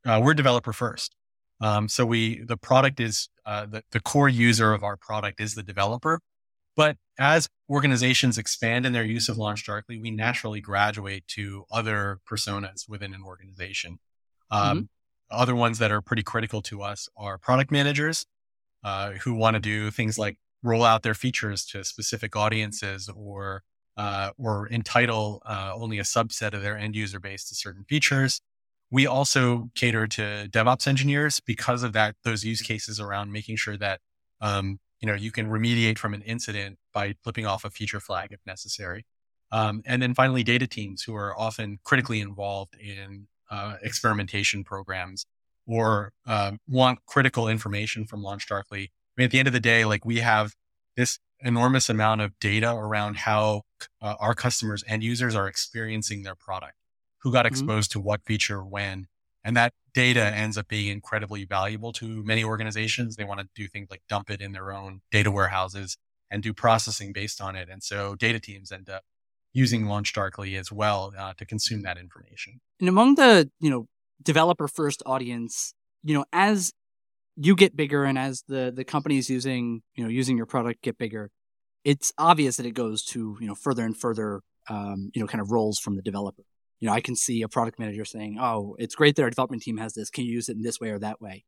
uh, 0.05 0.21
we're 0.23 0.33
developer 0.33 0.73
first. 0.73 1.15
Um, 1.61 1.87
so 1.87 2.05
we, 2.05 2.41
the 2.43 2.57
product 2.57 2.99
is, 2.99 3.29
uh, 3.45 3.65
the, 3.65 3.83
the 3.91 3.99
core 3.99 4.29
user 4.29 4.73
of 4.73 4.83
our 4.83 4.97
product 4.97 5.39
is 5.39 5.55
the 5.55 5.63
developer. 5.63 6.19
But 6.75 6.97
as 7.17 7.47
organizations 7.69 8.37
expand 8.37 8.85
in 8.85 8.93
their 8.93 9.05
use 9.05 9.29
of 9.29 9.37
Launch 9.37 9.65
Darkly, 9.65 9.99
we 9.99 10.11
naturally 10.11 10.59
graduate 10.59 11.25
to 11.29 11.65
other 11.71 12.19
personas 12.29 12.89
within 12.89 13.13
an 13.13 13.23
organization. 13.23 13.99
Um, 14.51 14.77
mm-hmm. 14.77 14.83
Other 15.31 15.55
ones 15.55 15.79
that 15.79 15.91
are 15.91 16.01
pretty 16.01 16.23
critical 16.23 16.61
to 16.63 16.81
us 16.81 17.07
are 17.17 17.37
product 17.37 17.71
managers 17.71 18.25
uh, 18.83 19.11
who 19.13 19.33
want 19.33 19.55
to 19.55 19.59
do 19.59 19.89
things 19.89 20.19
like 20.19 20.37
roll 20.61 20.83
out 20.83 21.03
their 21.03 21.13
features 21.13 21.65
to 21.65 21.83
specific 21.83 22.35
audiences 22.35 23.09
or 23.15 23.63
uh, 23.97 24.31
or 24.37 24.67
entitle 24.67 25.41
uh, 25.45 25.71
only 25.73 25.99
a 25.99 26.03
subset 26.03 26.53
of 26.53 26.61
their 26.61 26.77
end 26.77 26.95
user 26.95 27.19
base 27.19 27.47
to 27.47 27.55
certain 27.55 27.85
features. 27.85 28.41
We 28.95 29.05
also 29.05 29.71
cater 29.75 30.07
to 30.07 30.47
DevOps 30.49 30.87
engineers 30.87 31.41
because 31.41 31.83
of 31.83 31.91
that, 31.91 32.15
those 32.23 32.45
use 32.45 32.61
cases 32.61 32.97
around 32.97 33.29
making 33.29 33.57
sure 33.57 33.75
that, 33.75 33.99
um, 34.39 34.79
you 35.01 35.05
know, 35.05 35.13
you 35.13 35.31
can 35.33 35.49
remediate 35.49 35.97
from 35.97 36.13
an 36.13 36.21
incident 36.21 36.77
by 36.93 37.15
flipping 37.21 37.45
off 37.45 37.65
a 37.65 37.69
feature 37.69 37.99
flag 37.99 38.29
if 38.31 38.39
necessary. 38.45 39.05
Um, 39.51 39.81
and 39.85 40.01
then 40.01 40.13
finally, 40.13 40.43
data 40.43 40.65
teams 40.65 41.03
who 41.03 41.13
are 41.13 41.37
often 41.37 41.79
critically 41.83 42.21
involved 42.21 42.73
in 42.79 43.27
uh, 43.51 43.75
experimentation 43.81 44.63
programs 44.63 45.25
or 45.67 46.13
uh, 46.25 46.53
want 46.65 46.99
critical 47.05 47.49
information 47.49 48.05
from 48.05 48.23
Launch 48.23 48.47
Darkly. 48.47 48.83
I 48.83 48.87
mean, 49.17 49.25
at 49.25 49.31
the 49.31 49.39
end 49.39 49.49
of 49.49 49.53
the 49.53 49.59
day, 49.59 49.83
like 49.83 50.05
we 50.05 50.19
have 50.19 50.53
this 50.95 51.19
enormous 51.41 51.89
amount 51.89 52.21
of 52.21 52.39
data 52.39 52.71
around 52.73 53.17
how 53.17 53.63
uh, 54.01 54.15
our 54.21 54.33
customers 54.33 54.85
and 54.87 55.03
users 55.03 55.35
are 55.35 55.49
experiencing 55.49 56.23
their 56.23 56.35
product 56.35 56.75
who 57.25 57.31
got 57.31 57.45
mm-hmm. 57.45 57.53
exposed 57.53 57.89
mm-hmm. 57.89 57.99
to 57.99 58.05
what 58.05 58.23
feature 58.23 58.63
when. 58.63 59.07
And 59.43 59.57
that 59.57 59.73
data 59.93 60.23
ends 60.23 60.57
up 60.57 60.67
being 60.67 60.91
incredibly 60.91 61.43
valuable 61.43 61.91
to 61.93 62.23
many 62.23 62.43
organizations. 62.43 63.15
They 63.15 63.23
want 63.23 63.39
to 63.39 63.47
do 63.55 63.67
things 63.67 63.87
like 63.89 64.03
dump 64.07 64.29
it 64.29 64.41
in 64.41 64.51
their 64.51 64.71
own 64.71 65.01
data 65.11 65.31
warehouses 65.31 65.97
and 66.29 66.43
do 66.43 66.53
processing 66.53 67.13
based 67.13 67.41
on 67.41 67.55
it. 67.55 67.67
And 67.67 67.81
so 67.81 68.15
data 68.15 68.39
teams 68.39 68.71
end 68.71 68.89
up 68.89 69.03
using 69.53 69.87
Launch 69.87 70.13
Darkly 70.13 70.55
as 70.55 70.71
well 70.71 71.13
uh, 71.17 71.33
to 71.37 71.45
consume 71.45 71.81
that 71.81 71.97
information. 71.97 72.61
And 72.79 72.89
among 72.89 73.15
the, 73.15 73.49
you 73.59 73.71
know, 73.71 73.87
developer 74.21 74.67
first 74.67 75.01
audience, 75.05 75.73
you 76.03 76.13
know, 76.13 76.25
as 76.31 76.73
you 77.35 77.55
get 77.55 77.75
bigger 77.75 78.03
and 78.03 78.19
as 78.19 78.43
the 78.47 78.71
the 78.73 78.83
companies 78.83 79.31
using, 79.31 79.81
you 79.95 80.03
know, 80.03 80.09
using 80.09 80.37
your 80.37 80.45
product 80.45 80.83
get 80.83 80.99
bigger, 80.99 81.31
it's 81.83 82.13
obvious 82.19 82.57
that 82.57 82.67
it 82.67 82.75
goes 82.75 83.03
to, 83.05 83.35
you 83.39 83.47
know, 83.47 83.55
further 83.55 83.83
and 83.83 83.97
further 83.97 84.41
um, 84.69 85.11
you 85.13 85.21
know, 85.21 85.27
kind 85.27 85.41
of 85.41 85.51
roles 85.51 85.79
from 85.79 85.95
the 85.95 86.01
developer 86.01 86.43
you 86.79 86.87
know, 86.87 86.93
I 86.93 87.01
can 87.01 87.15
see 87.15 87.41
a 87.41 87.47
product 87.47 87.79
manager 87.79 88.05
saying, 88.05 88.37
"Oh, 88.39 88.75
it's 88.79 88.95
great 88.95 89.15
that 89.15 89.23
our 89.23 89.29
development 89.29 89.63
team 89.63 89.77
has 89.77 89.93
this. 89.93 90.09
Can 90.09 90.25
you 90.25 90.31
use 90.31 90.49
it 90.49 90.57
in 90.57 90.61
this 90.61 90.79
way 90.79 90.89
or 90.89 90.99
that 90.99 91.21
way?" 91.21 91.45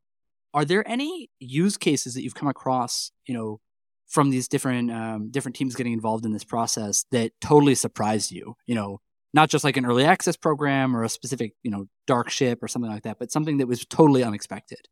Are 0.54 0.66
there 0.66 0.88
any 0.88 1.30
use 1.40 1.78
cases 1.78 2.14
that 2.14 2.24
you've 2.24 2.36
come 2.36 2.48
across, 2.48 3.12
you 3.26 3.34
know, 3.34 3.60
from 4.08 4.30
these 4.30 4.48
different 4.48 4.92
um, 4.92 5.30
different 5.30 5.56
teams 5.56 5.76
getting 5.76 5.94
involved 5.94 6.26
in 6.26 6.34
this 6.34 6.44
process 6.44 7.06
that 7.12 7.32
totally 7.42 7.76
surprised 7.76 8.32
you? 8.32 8.56
You 8.66 8.76
know, 8.76 9.02
not 9.34 9.50
just 9.50 9.64
like 9.64 9.78
an 9.78 9.86
early 9.86 10.06
access 10.06 10.38
program 10.38 10.96
or 10.96 11.04
a 11.04 11.10
specific, 11.10 11.54
you 11.64 11.72
know, 11.72 11.88
dark 12.08 12.30
ship 12.30 12.64
or 12.64 12.68
something 12.68 12.92
like 12.92 13.04
that, 13.04 13.20
but 13.20 13.32
something 13.32 13.58
that 13.58 13.68
was 13.68 13.86
totally 13.86 14.24
unexpected. 14.24 14.88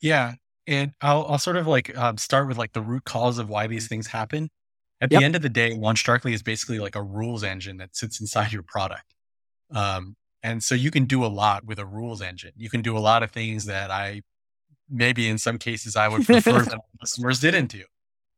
Yeah, 0.00 0.34
and 0.66 0.92
I'll 1.00 1.26
I'll 1.26 1.38
sort 1.38 1.56
of 1.56 1.66
like 1.66 1.96
um, 1.96 2.18
start 2.18 2.48
with 2.48 2.58
like 2.58 2.72
the 2.72 2.82
root 2.82 3.04
cause 3.04 3.38
of 3.38 3.48
why 3.48 3.66
these 3.66 3.88
things 3.88 4.06
happen. 4.06 4.50
At 5.00 5.12
yep. 5.12 5.20
the 5.20 5.24
end 5.24 5.36
of 5.36 5.42
the 5.42 5.48
day, 5.48 5.74
Launch 5.74 6.04
Darkly 6.04 6.32
is 6.32 6.42
basically 6.42 6.80
like 6.80 6.96
a 6.96 7.02
rules 7.02 7.44
engine 7.44 7.76
that 7.76 7.94
sits 7.94 8.20
inside 8.20 8.52
your 8.52 8.64
product. 8.64 9.14
Um, 9.70 10.16
and 10.42 10.62
so 10.62 10.74
you 10.74 10.90
can 10.90 11.04
do 11.04 11.24
a 11.24 11.26
lot 11.26 11.64
with 11.64 11.78
a 11.78 11.86
rules 11.86 12.22
engine. 12.22 12.52
You 12.56 12.70
can 12.70 12.82
do 12.82 12.96
a 12.96 13.00
lot 13.00 13.22
of 13.22 13.30
things 13.30 13.64
that 13.66 13.90
I 13.90 14.22
maybe 14.88 15.28
in 15.28 15.38
some 15.38 15.58
cases 15.58 15.96
I 15.96 16.08
would 16.08 16.24
prefer 16.24 16.60
that 16.62 16.80
customers 17.00 17.40
didn't 17.40 17.66
do. 17.66 17.84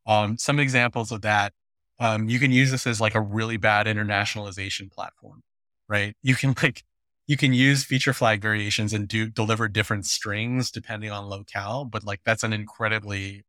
Um, 0.07 0.37
some 0.39 0.59
examples 0.59 1.13
of 1.13 1.23
that, 1.23 1.53
um, 1.99 2.29
you 2.29 2.39
can 2.39 2.51
use 2.51 2.71
this 2.71 2.87
as 2.87 3.01
like 3.01 3.15
a 3.15 3.21
really 3.21 3.57
bad 3.57 3.87
internationalization 3.87 4.91
platform, 4.91 5.43
right? 5.89 6.17
You 6.23 6.35
can 6.35 6.55
like, 6.63 6.85
you 7.27 7.37
can 7.37 7.53
use 7.53 7.85
feature 7.85 8.13
flag 8.13 8.43
variations 8.43 8.93
and 8.93 9.07
do 9.07 9.29
deliver 9.29 9.69
different 9.69 10.07
strings 10.07 10.71
depending 10.71 11.11
on 11.11 11.27
locale, 11.27 11.85
but 11.85 12.03
like 12.03 12.21
that's 12.25 12.43
an 12.43 12.53
incredibly 12.53 13.45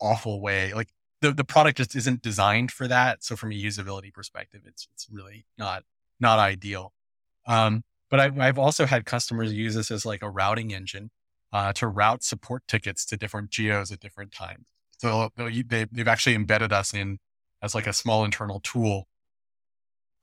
awful 0.00 0.40
way. 0.40 0.72
Like 0.72 0.90
the, 1.22 1.32
the 1.32 1.44
product 1.44 1.78
just 1.78 1.96
isn't 1.96 2.22
designed 2.22 2.70
for 2.70 2.86
that. 2.86 3.24
So 3.24 3.34
from 3.34 3.50
a 3.50 3.54
usability 3.54 4.12
perspective, 4.12 4.60
it's, 4.66 4.86
it's 4.94 5.08
really 5.10 5.46
not, 5.58 5.82
not 6.20 6.38
ideal. 6.38 6.92
Um, 7.46 7.82
but 8.10 8.20
I, 8.20 8.46
have 8.46 8.58
also 8.58 8.86
had 8.86 9.04
customers 9.04 9.52
use 9.52 9.74
this 9.74 9.90
as 9.90 10.06
like 10.06 10.22
a 10.22 10.30
routing 10.30 10.72
engine 10.72 11.10
uh, 11.52 11.72
to 11.74 11.88
route 11.88 12.22
support 12.22 12.62
tickets 12.68 13.04
to 13.06 13.16
different 13.16 13.50
geos 13.50 13.90
at 13.90 14.00
different 14.00 14.32
times. 14.32 14.66
So 14.98 15.30
they, 15.36 15.86
they've 15.90 16.08
actually 16.08 16.34
embedded 16.34 16.72
us 16.72 16.94
in 16.94 17.18
as 17.62 17.74
like 17.74 17.86
a 17.86 17.92
small 17.92 18.24
internal 18.24 18.60
tool 18.60 19.08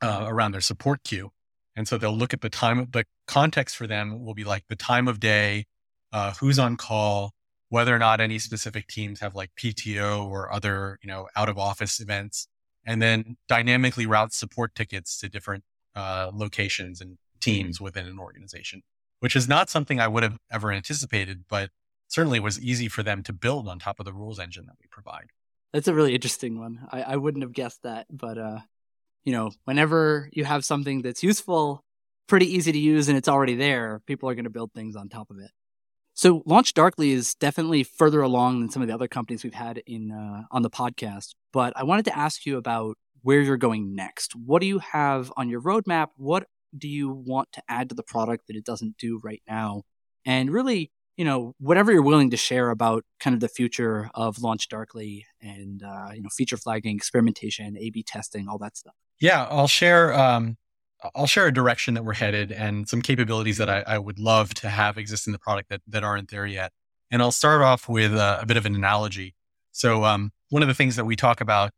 uh, 0.02 0.26
around 0.28 0.52
their 0.52 0.62
support 0.62 1.04
queue. 1.04 1.32
And 1.76 1.88
so 1.88 1.98
they'll 1.98 2.16
look 2.16 2.34
at 2.34 2.42
the 2.42 2.50
time, 2.50 2.88
the 2.92 3.06
context 3.28 3.76
for 3.76 3.88
them 3.88 4.24
will 4.24 4.34
be 4.34 4.44
like 4.44 4.66
the 4.70 4.76
time 4.76 5.08
of 5.08 5.20
day, 5.20 5.66
uh, 6.12 6.34
who's 6.40 6.60
on 6.60 6.78
call, 6.78 7.32
whether 7.70 7.96
or 7.96 8.00
not 8.00 8.22
any 8.22 8.38
specific 8.38 8.88
teams 8.88 9.20
have 9.20 9.34
like 9.34 9.50
PTO 9.60 10.28
or 10.28 10.54
other, 10.54 11.00
you 11.02 11.08
know, 11.08 11.28
out 11.36 11.50
of 11.50 11.58
office 11.58 12.00
events, 12.00 12.48
and 12.86 13.02
then 13.02 13.38
dynamically 13.48 14.06
route 14.06 14.34
support 14.34 14.76
tickets 14.76 15.18
to 15.20 15.30
different 15.30 15.64
uh, 15.96 16.32
locations 16.34 17.02
and 17.02 17.18
teams 17.40 17.80
within 17.82 18.06
an 18.06 18.20
organization, 18.20 18.82
which 19.20 19.36
is 19.36 19.48
not 19.48 19.70
something 19.70 20.00
I 20.00 20.08
would 20.08 20.24
have 20.24 20.38
ever 20.52 20.72
anticipated, 20.72 21.46
but 21.50 21.70
certainly 22.08 22.40
was 22.40 22.62
easy 22.62 22.88
for 22.88 23.04
them 23.04 23.24
to 23.24 23.34
build 23.34 23.68
on 23.68 23.80
top 23.80 24.00
of 24.00 24.06
the 24.06 24.14
rules 24.14 24.40
engine 24.40 24.66
that 24.68 24.76
we 24.80 24.88
provide. 24.90 25.28
That's 25.74 25.88
a 25.88 25.94
really 25.94 26.14
interesting 26.14 26.60
one. 26.60 26.88
I, 26.92 27.02
I 27.02 27.16
wouldn't 27.16 27.44
have 27.44 27.54
guessed 27.54 27.82
that, 27.84 28.06
but 28.12 28.38
uh, 28.38 28.60
you 29.24 29.32
know, 29.32 29.52
whenever 29.66 30.30
you 30.34 30.46
have 30.46 30.64
something 30.64 31.02
that's 31.02 31.24
useful, 31.24 31.84
pretty 32.28 32.46
easy 32.46 32.72
to 32.72 32.78
use, 32.78 33.10
and 33.10 33.18
it's 33.18 33.28
already 33.28 33.56
there, 33.56 34.02
people 34.06 34.30
are 34.30 34.36
going 34.36 34.44
to 34.44 34.52
build 34.52 34.72
things 34.74 34.96
on 34.96 35.10
top 35.10 35.30
of 35.32 35.40
it. 35.40 35.52
So, 36.14 36.44
Launch 36.46 36.76
Darkly 36.76 37.12
is 37.12 37.34
definitely 37.34 37.84
further 37.84 38.22
along 38.22 38.60
than 38.60 38.70
some 38.70 38.84
of 38.84 38.88
the 38.88 38.94
other 38.94 39.08
companies 39.08 39.44
we've 39.44 39.54
had 39.54 39.82
in 39.88 40.12
uh, 40.12 40.44
on 40.52 40.62
the 40.62 40.70
podcast. 40.70 41.34
But 41.52 41.74
I 41.76 41.84
wanted 41.84 42.06
to 42.06 42.18
ask 42.18 42.46
you 42.46 42.58
about 42.58 42.98
where 43.24 43.42
you're 43.42 43.58
going 43.58 43.96
next. 43.96 44.36
What 44.36 44.62
do 44.62 44.68
you 44.68 44.80
have 44.80 45.34
on 45.36 45.50
your 45.50 45.62
roadmap? 45.62 46.10
What 46.18 46.48
do 46.78 46.88
you 46.88 47.10
want 47.10 47.52
to 47.54 47.64
add 47.68 47.90
to 47.90 47.96
the 47.96 48.04
product 48.04 48.48
that 48.48 48.56
it 48.56 48.66
doesn't 48.66 48.98
do 48.98 49.20
right 49.24 49.42
now? 49.48 49.84
And 50.26 50.52
really, 50.52 50.92
you 51.18 51.26
know, 51.26 51.56
whatever 51.60 51.92
you're 51.92 52.04
willing 52.04 52.32
to 52.32 52.38
share 52.38 52.70
about 52.70 53.04
kind 53.20 53.34
of 53.34 53.40
the 53.40 53.48
future 53.48 54.10
of 54.14 54.40
Launch 54.40 54.68
Darkly 54.68 55.26
and, 55.42 55.82
uh, 55.84 56.10
you 56.14 56.22
know, 56.22 56.30
feature 56.30 56.58
flagging, 56.58 56.96
experimentation, 56.96 57.78
A 57.78 57.90
B 57.90 58.04
testing, 58.04 58.48
all 58.48 58.58
that 58.60 58.78
stuff. 58.78 58.94
Yeah, 59.20 59.46
I'll 59.50 59.68
share. 59.68 60.14
Um, 60.14 60.58
I'll 61.16 61.28
share 61.28 61.48
a 61.48 61.54
direction 61.54 61.96
that 61.96 62.06
we're 62.06 62.14
headed 62.14 62.52
and 62.52 62.88
some 62.88 63.02
capabilities 63.02 63.58
that 63.58 63.70
I, 63.70 63.84
I, 63.86 63.98
would 63.98 64.20
love 64.20 64.54
to 64.56 64.70
have 64.70 64.98
exist 64.98 65.28
in 65.28 65.34
the 65.34 65.40
product 65.40 65.68
that, 65.70 65.82
that 65.88 66.02
aren't 66.02 66.32
there 66.32 66.46
yet. 66.46 66.72
And 67.12 67.22
I'll 67.22 67.32
start 67.32 67.62
off 67.62 67.90
with 67.90 68.14
a, 68.14 68.40
a 68.42 68.46
bit 68.46 68.56
of 68.56 68.66
an 68.66 68.74
analogy. 68.74 69.36
So, 69.74 70.06
um, 70.06 70.32
one 70.50 70.62
of 70.62 70.70
the 70.70 70.74
things 70.74 70.96
that 70.96 71.04
we 71.04 71.18
talk 71.18 71.42
about 71.42 71.72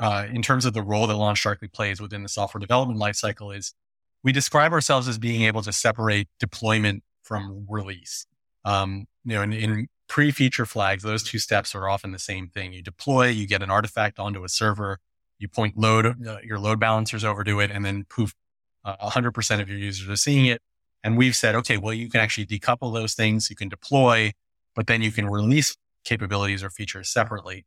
uh, 0.00 0.26
in 0.30 0.42
terms 0.42 0.64
of 0.64 0.74
the 0.74 0.82
role 0.82 1.06
that 1.06 1.16
Launch 1.16 1.42
Darkly 1.42 1.68
plays 1.68 2.00
within 2.00 2.22
the 2.22 2.28
software 2.28 2.60
development 2.60 3.00
lifecycle 3.00 3.56
is 3.56 3.74
we 4.22 4.32
describe 4.32 4.72
ourselves 4.72 5.08
as 5.08 5.18
being 5.18 5.42
able 5.42 5.62
to 5.62 5.72
separate 5.72 6.28
deployment 6.38 7.02
from 7.22 7.66
release. 7.68 8.26
Um, 8.64 9.06
you 9.24 9.34
know, 9.34 9.42
in, 9.42 9.52
in 9.52 9.88
pre 10.08 10.30
feature 10.30 10.66
flags, 10.66 11.02
those 11.02 11.22
two 11.22 11.38
steps 11.38 11.74
are 11.74 11.88
often 11.88 12.12
the 12.12 12.18
same 12.18 12.48
thing. 12.48 12.72
You 12.72 12.82
deploy, 12.82 13.28
you 13.28 13.46
get 13.46 13.62
an 13.62 13.70
artifact 13.70 14.18
onto 14.18 14.44
a 14.44 14.48
server, 14.48 14.98
you 15.38 15.48
point 15.48 15.76
load, 15.76 16.26
uh, 16.26 16.38
your 16.42 16.58
load 16.58 16.80
balancers 16.80 17.24
over 17.24 17.44
to 17.44 17.60
it, 17.60 17.70
and 17.70 17.84
then 17.84 18.04
poof, 18.08 18.34
uh, 18.84 18.96
100% 19.08 19.60
of 19.60 19.68
your 19.68 19.78
users 19.78 20.08
are 20.08 20.16
seeing 20.16 20.46
it. 20.46 20.60
And 21.04 21.16
we've 21.16 21.36
said, 21.36 21.54
okay, 21.54 21.76
well, 21.76 21.94
you 21.94 22.08
can 22.10 22.20
actually 22.20 22.46
decouple 22.46 22.92
those 22.92 23.14
things. 23.14 23.50
You 23.50 23.56
can 23.56 23.68
deploy, 23.68 24.32
but 24.74 24.88
then 24.88 25.00
you 25.00 25.12
can 25.12 25.26
release 25.26 25.76
capabilities 26.04 26.64
or 26.64 26.70
features 26.70 27.08
separately. 27.08 27.66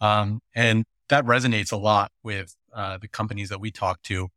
Um, 0.00 0.40
and 0.54 0.84
that 1.08 1.24
resonates 1.24 1.72
a 1.72 1.76
lot 1.76 2.12
with 2.22 2.56
uh, 2.74 2.98
the 2.98 3.08
companies 3.08 3.48
that 3.48 3.60
we 3.60 3.70
talk 3.70 4.02
to. 4.02 4.28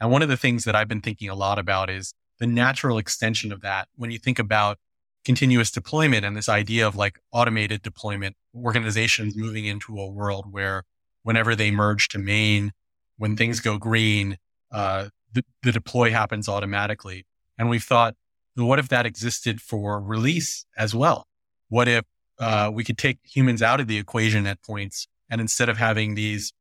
And 0.00 0.10
one 0.10 0.22
of 0.22 0.28
the 0.28 0.36
things 0.36 0.64
that 0.64 0.74
I've 0.74 0.88
been 0.88 1.00
thinking 1.00 1.28
a 1.28 1.34
lot 1.34 1.58
about 1.58 1.90
is 1.90 2.14
the 2.38 2.46
natural 2.46 2.98
extension 2.98 3.52
of 3.52 3.60
that. 3.60 3.88
When 3.96 4.10
you 4.10 4.18
think 4.18 4.38
about 4.38 4.78
continuous 5.24 5.70
deployment 5.70 6.24
and 6.24 6.36
this 6.36 6.48
idea 6.48 6.86
of 6.86 6.96
like 6.96 7.18
automated 7.32 7.82
deployment, 7.82 8.36
organizations 8.54 9.36
moving 9.36 9.64
into 9.64 9.98
a 9.98 10.10
world 10.10 10.52
where 10.52 10.84
whenever 11.22 11.54
they 11.54 11.70
merge 11.70 12.08
to 12.08 12.18
main, 12.18 12.72
when 13.16 13.36
things 13.36 13.60
go 13.60 13.78
green, 13.78 14.36
uh, 14.72 15.08
the, 15.32 15.44
the 15.62 15.72
deploy 15.72 16.10
happens 16.10 16.48
automatically. 16.48 17.26
And 17.56 17.70
we've 17.70 17.84
thought, 17.84 18.14
what 18.56 18.78
if 18.78 18.88
that 18.88 19.06
existed 19.06 19.60
for 19.60 20.00
release 20.00 20.66
as 20.76 20.94
well? 20.94 21.26
What 21.68 21.88
if 21.88 22.04
uh, 22.38 22.70
we 22.72 22.84
could 22.84 22.98
take 22.98 23.18
humans 23.22 23.62
out 23.62 23.80
of 23.80 23.86
the 23.86 23.98
equation 23.98 24.46
at 24.46 24.62
points 24.62 25.08
and 25.30 25.40
instead 25.40 25.68
of 25.68 25.78
having 25.78 26.14
these 26.14 26.52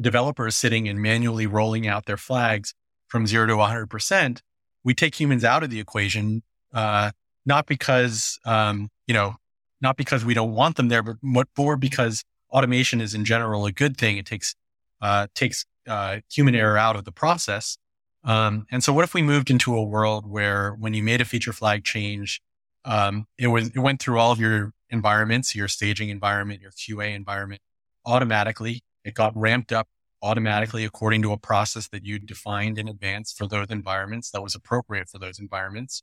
developers 0.00 0.56
sitting 0.56 0.88
and 0.88 1.00
manually 1.00 1.46
rolling 1.46 1.86
out 1.86 2.06
their 2.06 2.16
flags 2.16 2.74
from 3.08 3.26
zero 3.26 3.46
to 3.46 3.54
100%, 3.54 4.40
we 4.84 4.94
take 4.94 5.18
humans 5.18 5.44
out 5.44 5.62
of 5.62 5.70
the 5.70 5.80
equation, 5.80 6.42
uh, 6.72 7.10
not 7.44 7.66
because, 7.66 8.38
um, 8.44 8.88
you 9.06 9.14
know, 9.14 9.36
not 9.80 9.96
because 9.96 10.24
we 10.24 10.34
don't 10.34 10.52
want 10.52 10.76
them 10.76 10.88
there, 10.88 11.02
but 11.02 11.16
more 11.56 11.76
because 11.76 12.24
automation 12.50 13.00
is 13.00 13.14
in 13.14 13.24
general 13.24 13.66
a 13.66 13.72
good 13.72 13.96
thing. 13.96 14.16
It 14.16 14.26
takes, 14.26 14.54
uh, 15.00 15.26
takes, 15.34 15.64
uh, 15.86 16.18
human 16.30 16.54
error 16.54 16.78
out 16.78 16.96
of 16.96 17.04
the 17.04 17.12
process. 17.12 17.78
Um, 18.24 18.66
and 18.70 18.82
so 18.82 18.92
what 18.92 19.04
if 19.04 19.14
we 19.14 19.22
moved 19.22 19.50
into 19.50 19.76
a 19.76 19.82
world 19.82 20.26
where 20.28 20.72
when 20.72 20.94
you 20.94 21.02
made 21.02 21.20
a 21.20 21.24
feature 21.24 21.52
flag 21.52 21.84
change, 21.84 22.40
um, 22.84 23.26
it 23.38 23.48
was, 23.48 23.68
it 23.68 23.78
went 23.78 24.00
through 24.00 24.18
all 24.18 24.32
of 24.32 24.40
your 24.40 24.72
environments, 24.90 25.54
your 25.54 25.68
staging 25.68 26.08
environment, 26.08 26.60
your 26.60 26.70
QA 26.70 27.14
environment 27.14 27.60
automatically. 28.04 28.82
It 29.04 29.14
got 29.14 29.36
ramped 29.36 29.72
up 29.72 29.88
automatically 30.22 30.84
according 30.84 31.22
to 31.22 31.32
a 31.32 31.36
process 31.36 31.88
that 31.88 32.04
you 32.04 32.18
defined 32.18 32.78
in 32.78 32.88
advance 32.88 33.32
for 33.32 33.46
those 33.46 33.68
environments 33.70 34.30
that 34.30 34.42
was 34.42 34.54
appropriate 34.54 35.08
for 35.08 35.18
those 35.18 35.38
environments. 35.38 36.02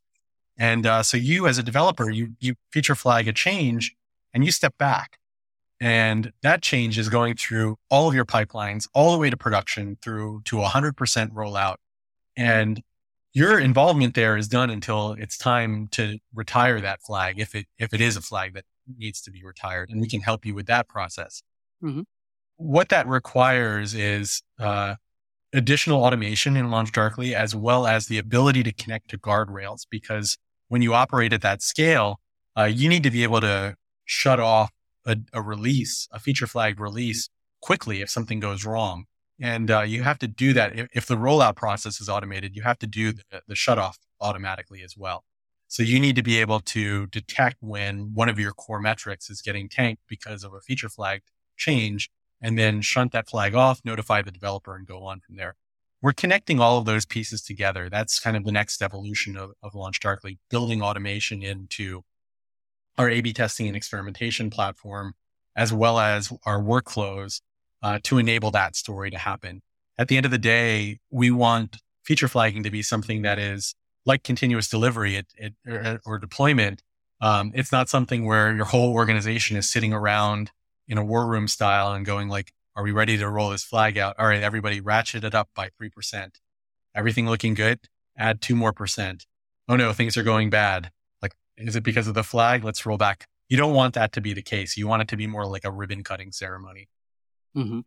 And 0.58 0.86
uh, 0.86 1.04
so 1.04 1.18
you 1.18 1.48
as 1.48 1.58
a 1.58 1.64
developer, 1.64 2.10
you, 2.10 2.36
you 2.40 2.56
feature 2.72 2.96
flag 2.96 3.28
a 3.28 3.34
change 3.34 3.96
and 4.34 4.46
you 4.46 4.52
step 4.52 4.78
back 4.78 5.18
and 5.84 6.32
that 6.44 6.62
change 6.62 6.98
is 6.98 7.10
going 7.10 7.36
through 7.36 7.78
all 7.90 8.08
of 8.08 8.16
your 8.16 8.24
pipelines, 8.24 8.88
all 8.94 9.12
the 9.12 9.18
way 9.18 9.30
to 9.30 9.36
production 9.36 9.98
through 10.02 10.42
to 10.46 10.62
a 10.62 10.68
hundred 10.68 10.96
percent 10.96 11.34
rollout. 11.34 11.76
And 12.38 12.82
your 13.34 13.60
involvement 13.60 14.16
there 14.16 14.38
is 14.38 14.48
done 14.48 14.70
until 14.70 15.12
it's 15.20 15.38
time 15.38 15.90
to 15.90 16.20
retire 16.34 16.80
that 16.80 17.02
flag. 17.02 17.38
If 17.38 17.54
it, 17.54 17.66
if 17.78 17.94
it 17.94 18.00
is 18.00 18.16
a 18.16 18.22
flag 18.22 18.54
that 18.54 18.64
needs 18.98 19.22
to 19.22 19.32
be 19.32 19.44
retired 19.44 19.90
and 19.90 20.02
we 20.02 20.08
can 20.08 20.22
help 20.22 20.46
you 20.46 20.54
with 20.54 20.68
that 20.68 20.88
process. 20.88 21.44
Mm-hmm. 21.84 22.02
What 22.58 22.90
that 22.90 23.08
requires 23.08 23.94
is, 23.94 24.42
uh, 24.60 24.96
additional 25.54 26.04
automation 26.04 26.58
in 26.58 26.68
LaunchDarkly, 26.68 27.34
as 27.34 27.56
well 27.56 27.86
as 27.86 28.08
the 28.08 28.18
ability 28.18 28.64
to 28.64 28.72
connect 28.74 29.10
to 29.12 29.18
guardrails. 29.18 29.86
Because 29.90 30.38
when 30.68 30.82
you 30.82 30.94
operate 30.94 31.32
at 31.32 31.42
that 31.42 31.62
scale, 31.62 32.20
uh, 32.58 32.64
you 32.64 32.90
need 32.90 33.04
to 33.04 33.12
be 33.12 33.24
able 33.24 33.42
to 33.42 33.76
shut 34.06 34.40
off 34.40 34.72
a, 35.06 35.18
a, 35.32 35.42
release, 35.42 36.08
a 36.12 36.20
feature 36.20 36.48
flag 36.48 36.80
release 36.80 37.30
quickly 37.62 38.02
if 38.02 38.10
something 38.10 38.40
goes 38.40 38.66
wrong. 38.66 39.06
And 39.40 39.70
uh, 39.72 39.82
you 39.82 40.04
have 40.04 40.20
to 40.20 40.28
do 40.28 40.54
that. 40.54 40.78
If, 40.78 40.88
if, 40.94 41.06
the 41.06 41.16
rollout 41.16 41.56
process 41.56 42.00
is 42.00 42.08
automated, 42.10 42.56
you 42.56 42.64
have 42.64 42.80
to 42.80 42.88
do 42.88 43.12
the, 43.12 43.24
the 43.48 43.56
shut 43.56 43.78
off 43.78 43.98
automatically 44.22 44.82
as 44.84 44.96
well. 44.98 45.24
So 45.74 45.82
you 45.82 46.00
need 46.00 46.16
to 46.18 46.22
be 46.22 46.40
able 46.40 46.60
to 46.60 47.08
detect 47.08 47.58
when 47.60 48.14
one 48.14 48.30
of 48.30 48.38
your 48.38 48.52
core 48.52 48.80
metrics 48.80 49.32
is 49.32 49.42
getting 49.42 49.68
tanked 49.68 50.04
because 50.08 50.44
of 50.44 50.54
a 50.54 50.62
feature 50.62 50.88
flag 50.88 51.24
change 51.58 52.12
and 52.40 52.60
then 52.60 52.82
shunt 52.82 53.12
that 53.14 53.28
flag 53.28 53.56
off, 53.56 53.82
notify 53.84 54.22
the 54.22 54.30
developer 54.30 54.76
and 54.76 54.86
go 54.86 55.04
on 55.04 55.20
from 55.22 55.36
there. 55.36 55.56
We're 56.00 56.14
connecting 56.14 56.60
all 56.60 56.78
of 56.78 56.86
those 56.86 57.08
pieces 57.08 57.42
together. 57.42 57.90
That's 57.90 58.20
kind 58.20 58.38
of 58.38 58.44
the 58.44 58.52
next 58.52 58.84
evolution 58.84 59.36
of, 59.36 59.54
of 59.64 59.74
LaunchDarkly, 59.74 60.38
building 60.48 60.84
automation 60.84 61.42
into 61.42 62.04
our 63.00 63.10
A-B 63.10 63.34
testing 63.34 63.66
and 63.66 63.76
experimentation 63.76 64.52
platform, 64.52 65.16
as 65.56 65.74
well 65.74 65.98
as 65.98 66.32
our 66.46 66.62
workflows 66.62 67.42
uh, 67.82 67.98
to 68.04 68.20
enable 68.20 68.52
that 68.52 68.76
story 68.76 69.10
to 69.10 69.18
happen. 69.18 69.64
At 69.98 70.08
the 70.08 70.18
end 70.18 70.28
of 70.28 70.32
the 70.32 70.38
day, 70.38 71.00
we 71.10 71.32
want 71.32 71.78
feature 72.04 72.28
flagging 72.28 72.62
to 72.62 72.70
be 72.70 72.84
something 72.84 73.24
that 73.24 73.40
is 73.40 73.74
like 74.06 74.24
continuous 74.24 74.68
delivery 74.68 75.16
it, 75.16 75.28
it, 75.38 75.54
or, 75.68 76.00
or, 76.06 76.20
deployment. 76.20 76.84
Um, 77.22 77.52
it's 77.56 77.72
not 77.72 77.90
something 77.90 78.26
where 78.26 78.54
your 78.54 78.66
whole 78.66 78.94
organization 78.94 79.56
is 79.56 79.70
sitting 79.70 79.94
around 79.94 80.52
in 80.88 80.98
a 80.98 81.06
war 81.06 81.26
room 81.26 81.48
style 81.48 81.94
and 81.94 82.06
going 82.06 82.28
like, 82.28 82.54
are 82.76 82.84
we 82.84 82.92
ready 82.92 83.18
to 83.18 83.30
roll 83.30 83.50
this 83.50 83.64
flag 83.64 83.98
out? 83.98 84.16
All 84.20 84.28
right, 84.28 84.44
everybody 84.44 84.82
ratchet 84.82 85.24
it 85.24 85.36
up 85.36 85.50
by 85.56 85.70
3%. 85.82 86.32
Everything 86.96 87.28
looking 87.28 87.54
good? 87.54 87.80
Add 88.18 88.42
two 88.42 88.56
more 88.56 88.74
percent. 88.74 89.26
Oh 89.70 89.76
no, 89.76 89.94
things 89.94 90.18
are 90.18 90.24
going 90.24 90.50
bad. 90.50 90.92
Like, 91.22 91.34
is 91.58 91.76
it 91.76 91.84
because 91.84 92.08
of 92.08 92.14
the 92.14 92.24
flag? 92.24 92.64
Let's 92.64 92.86
roll 92.86 92.98
back. 92.98 93.28
You 93.48 93.58
don't 93.58 93.74
want 93.74 93.94
that 93.94 94.12
to 94.14 94.22
be 94.22 94.34
the 94.34 94.42
case. 94.42 94.78
You 94.78 94.88
want 94.88 95.04
it 95.04 95.08
to 95.10 95.18
be 95.18 95.28
more 95.28 95.46
like 95.46 95.66
a 95.66 95.72
ribbon 95.72 96.04
cutting 96.04 96.32
ceremony. 96.32 96.90
Mm-hmm. 97.56 97.82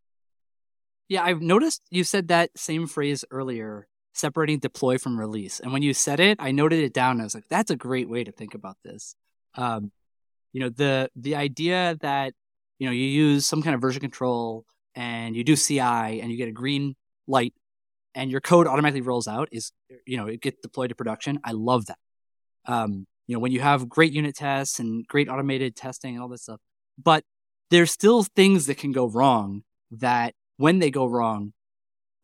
Yeah, 1.08 1.22
I've 1.22 1.42
noticed 1.42 1.82
you 1.90 2.04
said 2.04 2.28
that 2.28 2.50
same 2.56 2.86
phrase 2.86 3.24
earlier, 3.30 3.86
separating 4.16 4.58
deploy 4.58 4.98
from 4.98 5.18
release. 5.18 5.60
And 5.60 5.72
when 5.72 5.82
you 5.82 5.94
said 5.94 6.20
it, 6.20 6.38
I 6.40 6.52
noted 6.52 6.80
it 6.80 6.92
down. 6.92 7.20
I 7.20 7.24
was 7.24 7.34
like, 7.34 7.48
that's 7.48 7.70
a 7.70 7.76
great 7.76 8.08
way 8.08 8.24
to 8.24 8.32
think 8.32 8.54
about 8.54 8.76
this. 8.84 9.14
Um, 9.54 9.92
you 10.52 10.60
know, 10.60 10.70
the 10.70 11.10
the 11.16 11.36
idea 11.36 11.96
that 12.00 12.34
you 12.78 12.86
know 12.86 12.92
you 12.92 13.04
use 13.04 13.46
some 13.46 13.62
kind 13.62 13.74
of 13.74 13.80
version 13.80 14.00
control 14.00 14.64
and 14.94 15.36
you 15.36 15.44
do 15.44 15.56
CI 15.56 15.80
and 15.80 16.30
you 16.30 16.36
get 16.36 16.48
a 16.48 16.52
green 16.52 16.96
light 17.26 17.54
and 18.14 18.30
your 18.30 18.40
code 18.40 18.66
automatically 18.66 19.02
rolls 19.02 19.28
out 19.28 19.48
is 19.52 19.72
you 20.06 20.16
know 20.16 20.26
it 20.26 20.40
gets 20.40 20.60
deployed 20.62 20.88
to 20.88 20.94
production. 20.94 21.38
I 21.44 21.52
love 21.52 21.86
that. 21.86 21.98
Um, 22.64 23.06
you 23.26 23.34
know, 23.34 23.40
when 23.40 23.52
you 23.52 23.60
have 23.60 23.88
great 23.88 24.12
unit 24.12 24.34
tests 24.34 24.78
and 24.78 25.06
great 25.06 25.28
automated 25.28 25.76
testing 25.76 26.14
and 26.14 26.22
all 26.22 26.28
this 26.28 26.42
stuff, 26.42 26.60
but 27.02 27.24
there's 27.70 27.90
still 27.90 28.22
things 28.22 28.66
that 28.66 28.78
can 28.78 28.92
go 28.92 29.06
wrong 29.06 29.62
that 29.90 30.34
when 30.56 30.78
they 30.78 30.90
go 30.90 31.06
wrong, 31.06 31.52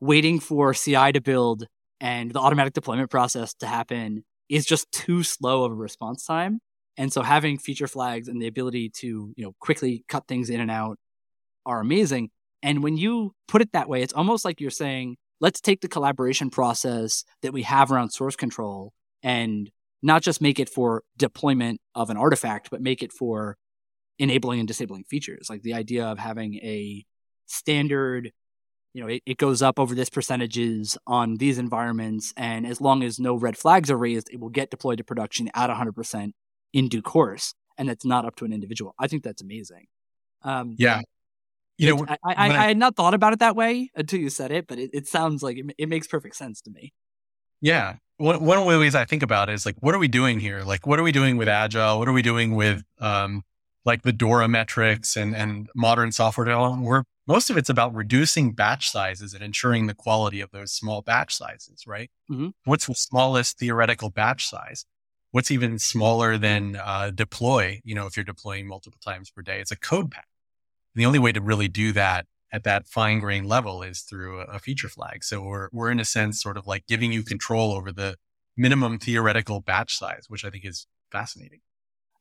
waiting 0.00 0.40
for 0.40 0.72
CI 0.72 1.12
to 1.12 1.20
build 1.20 1.66
and 2.02 2.32
the 2.32 2.40
automatic 2.40 2.74
deployment 2.74 3.10
process 3.10 3.54
to 3.54 3.66
happen 3.66 4.24
is 4.48 4.66
just 4.66 4.90
too 4.90 5.22
slow 5.22 5.64
of 5.64 5.70
a 5.70 5.74
response 5.76 6.26
time. 6.26 6.60
And 6.98 7.12
so 7.12 7.22
having 7.22 7.58
feature 7.58 7.86
flags 7.86 8.26
and 8.26 8.42
the 8.42 8.48
ability 8.48 8.90
to, 8.96 9.32
you 9.36 9.44
know, 9.44 9.54
quickly 9.60 10.04
cut 10.08 10.26
things 10.26 10.50
in 10.50 10.60
and 10.60 10.70
out 10.70 10.98
are 11.64 11.80
amazing. 11.80 12.30
And 12.60 12.82
when 12.82 12.96
you 12.96 13.34
put 13.46 13.62
it 13.62 13.72
that 13.72 13.88
way, 13.88 14.02
it's 14.02 14.12
almost 14.12 14.44
like 14.44 14.60
you're 14.60 14.70
saying, 14.70 15.16
let's 15.40 15.60
take 15.60 15.80
the 15.80 15.88
collaboration 15.88 16.50
process 16.50 17.24
that 17.42 17.52
we 17.52 17.62
have 17.62 17.92
around 17.92 18.10
source 18.10 18.34
control 18.34 18.92
and 19.22 19.70
not 20.02 20.22
just 20.22 20.42
make 20.42 20.58
it 20.58 20.68
for 20.68 21.04
deployment 21.16 21.80
of 21.94 22.10
an 22.10 22.16
artifact, 22.16 22.68
but 22.68 22.82
make 22.82 23.04
it 23.04 23.12
for 23.12 23.56
enabling 24.18 24.58
and 24.58 24.66
disabling 24.66 25.04
features. 25.04 25.46
Like 25.48 25.62
the 25.62 25.74
idea 25.74 26.06
of 26.06 26.18
having 26.18 26.56
a 26.56 27.06
standard, 27.46 28.32
you 28.94 29.02
know, 29.02 29.08
it, 29.08 29.22
it 29.26 29.38
goes 29.38 29.62
up 29.62 29.78
over 29.78 29.94
this 29.94 30.10
percentages 30.10 30.98
on 31.06 31.36
these 31.36 31.58
environments. 31.58 32.32
And 32.36 32.66
as 32.66 32.80
long 32.80 33.02
as 33.02 33.18
no 33.18 33.34
red 33.34 33.56
flags 33.56 33.90
are 33.90 33.96
raised, 33.96 34.28
it 34.30 34.40
will 34.40 34.50
get 34.50 34.70
deployed 34.70 34.98
to 34.98 35.04
production 35.04 35.50
at 35.54 35.70
100% 35.70 36.32
in 36.72 36.88
due 36.88 37.02
course. 37.02 37.54
And 37.78 37.88
that's 37.88 38.04
not 38.04 38.24
up 38.24 38.36
to 38.36 38.44
an 38.44 38.52
individual. 38.52 38.94
I 38.98 39.06
think 39.06 39.22
that's 39.22 39.42
amazing. 39.42 39.86
Um, 40.42 40.76
yeah. 40.78 41.00
You 41.78 41.96
know, 41.96 42.06
I, 42.06 42.16
I, 42.24 42.34
I, 42.34 42.46
I, 42.48 42.66
had 42.68 42.76
not 42.76 42.96
thought 42.96 43.14
about 43.14 43.32
it 43.32 43.38
that 43.38 43.56
way 43.56 43.90
until 43.96 44.20
you 44.20 44.28
said 44.28 44.52
it, 44.52 44.66
but 44.66 44.78
it, 44.78 44.90
it 44.92 45.08
sounds 45.08 45.42
like 45.42 45.56
it, 45.56 45.74
it 45.78 45.88
makes 45.88 46.06
perfect 46.06 46.36
sense 46.36 46.60
to 46.62 46.70
me. 46.70 46.92
Yeah 47.60 47.96
one, 48.22 48.44
one 48.44 48.58
of 48.58 48.64
the 48.64 48.78
ways 48.78 48.94
I 48.94 49.04
think 49.04 49.24
about 49.24 49.48
it 49.48 49.54
is 49.54 49.66
like, 49.66 49.76
what 49.80 49.94
are 49.94 49.98
we 49.98 50.06
doing 50.06 50.38
here? 50.38 50.62
Like, 50.62 50.86
what 50.86 51.00
are 51.00 51.02
we 51.02 51.10
doing 51.10 51.36
with 51.36 51.48
agile? 51.48 51.98
What 51.98 52.08
are 52.08 52.12
we 52.12 52.22
doing 52.22 52.54
with, 52.54 52.84
um, 53.00 53.42
like 53.84 54.02
the 54.02 54.12
DORA 54.12 54.46
metrics 54.46 55.16
and, 55.16 55.34
and 55.34 55.68
modern 55.74 56.12
software 56.12 56.44
development? 56.44 56.86
Where 56.86 57.04
most 57.26 57.50
of 57.50 57.56
it's 57.56 57.68
about 57.68 57.94
reducing 57.94 58.52
batch 58.52 58.90
sizes 58.90 59.34
and 59.34 59.42
ensuring 59.42 59.86
the 59.86 59.94
quality 59.94 60.40
of 60.40 60.50
those 60.50 60.72
small 60.72 61.02
batch 61.02 61.34
sizes, 61.34 61.84
right? 61.86 62.10
Mm-hmm. 62.30 62.48
What's 62.64 62.86
the 62.86 62.94
smallest 62.94 63.58
theoretical 63.58 64.10
batch 64.10 64.46
size? 64.46 64.84
What's 65.30 65.50
even 65.50 65.78
smaller 65.78 66.36
than 66.36 66.76
uh, 66.76 67.10
deploy? 67.14 67.80
You 67.84 67.94
know, 67.94 68.06
if 68.06 68.16
you're 68.16 68.24
deploying 68.24 68.66
multiple 68.66 68.98
times 69.02 69.30
per 69.30 69.42
day, 69.42 69.60
it's 69.60 69.70
a 69.70 69.78
code 69.78 70.10
pack. 70.10 70.26
the 70.94 71.06
only 71.06 71.18
way 71.18 71.32
to 71.32 71.40
really 71.40 71.68
do 71.68 71.92
that 71.92 72.26
at 72.52 72.64
that 72.64 72.86
fine 72.86 73.18
grain 73.18 73.44
level 73.44 73.82
is 73.82 74.00
through 74.00 74.40
a, 74.40 74.58
feature 74.58 74.88
flag. 74.88 75.24
So 75.24 75.40
we're, 75.40 75.68
we're 75.72 75.90
in 75.90 75.98
a 76.00 76.04
sense 76.04 76.42
sort 76.42 76.58
of 76.58 76.66
like 76.66 76.86
giving 76.86 77.10
you 77.10 77.22
control 77.22 77.72
over 77.72 77.90
the 77.90 78.16
minimum 78.58 78.98
theoretical 78.98 79.60
batch 79.60 79.96
size, 79.96 80.26
which 80.28 80.44
I 80.44 80.50
think 80.50 80.66
is 80.66 80.86
fascinating. 81.10 81.60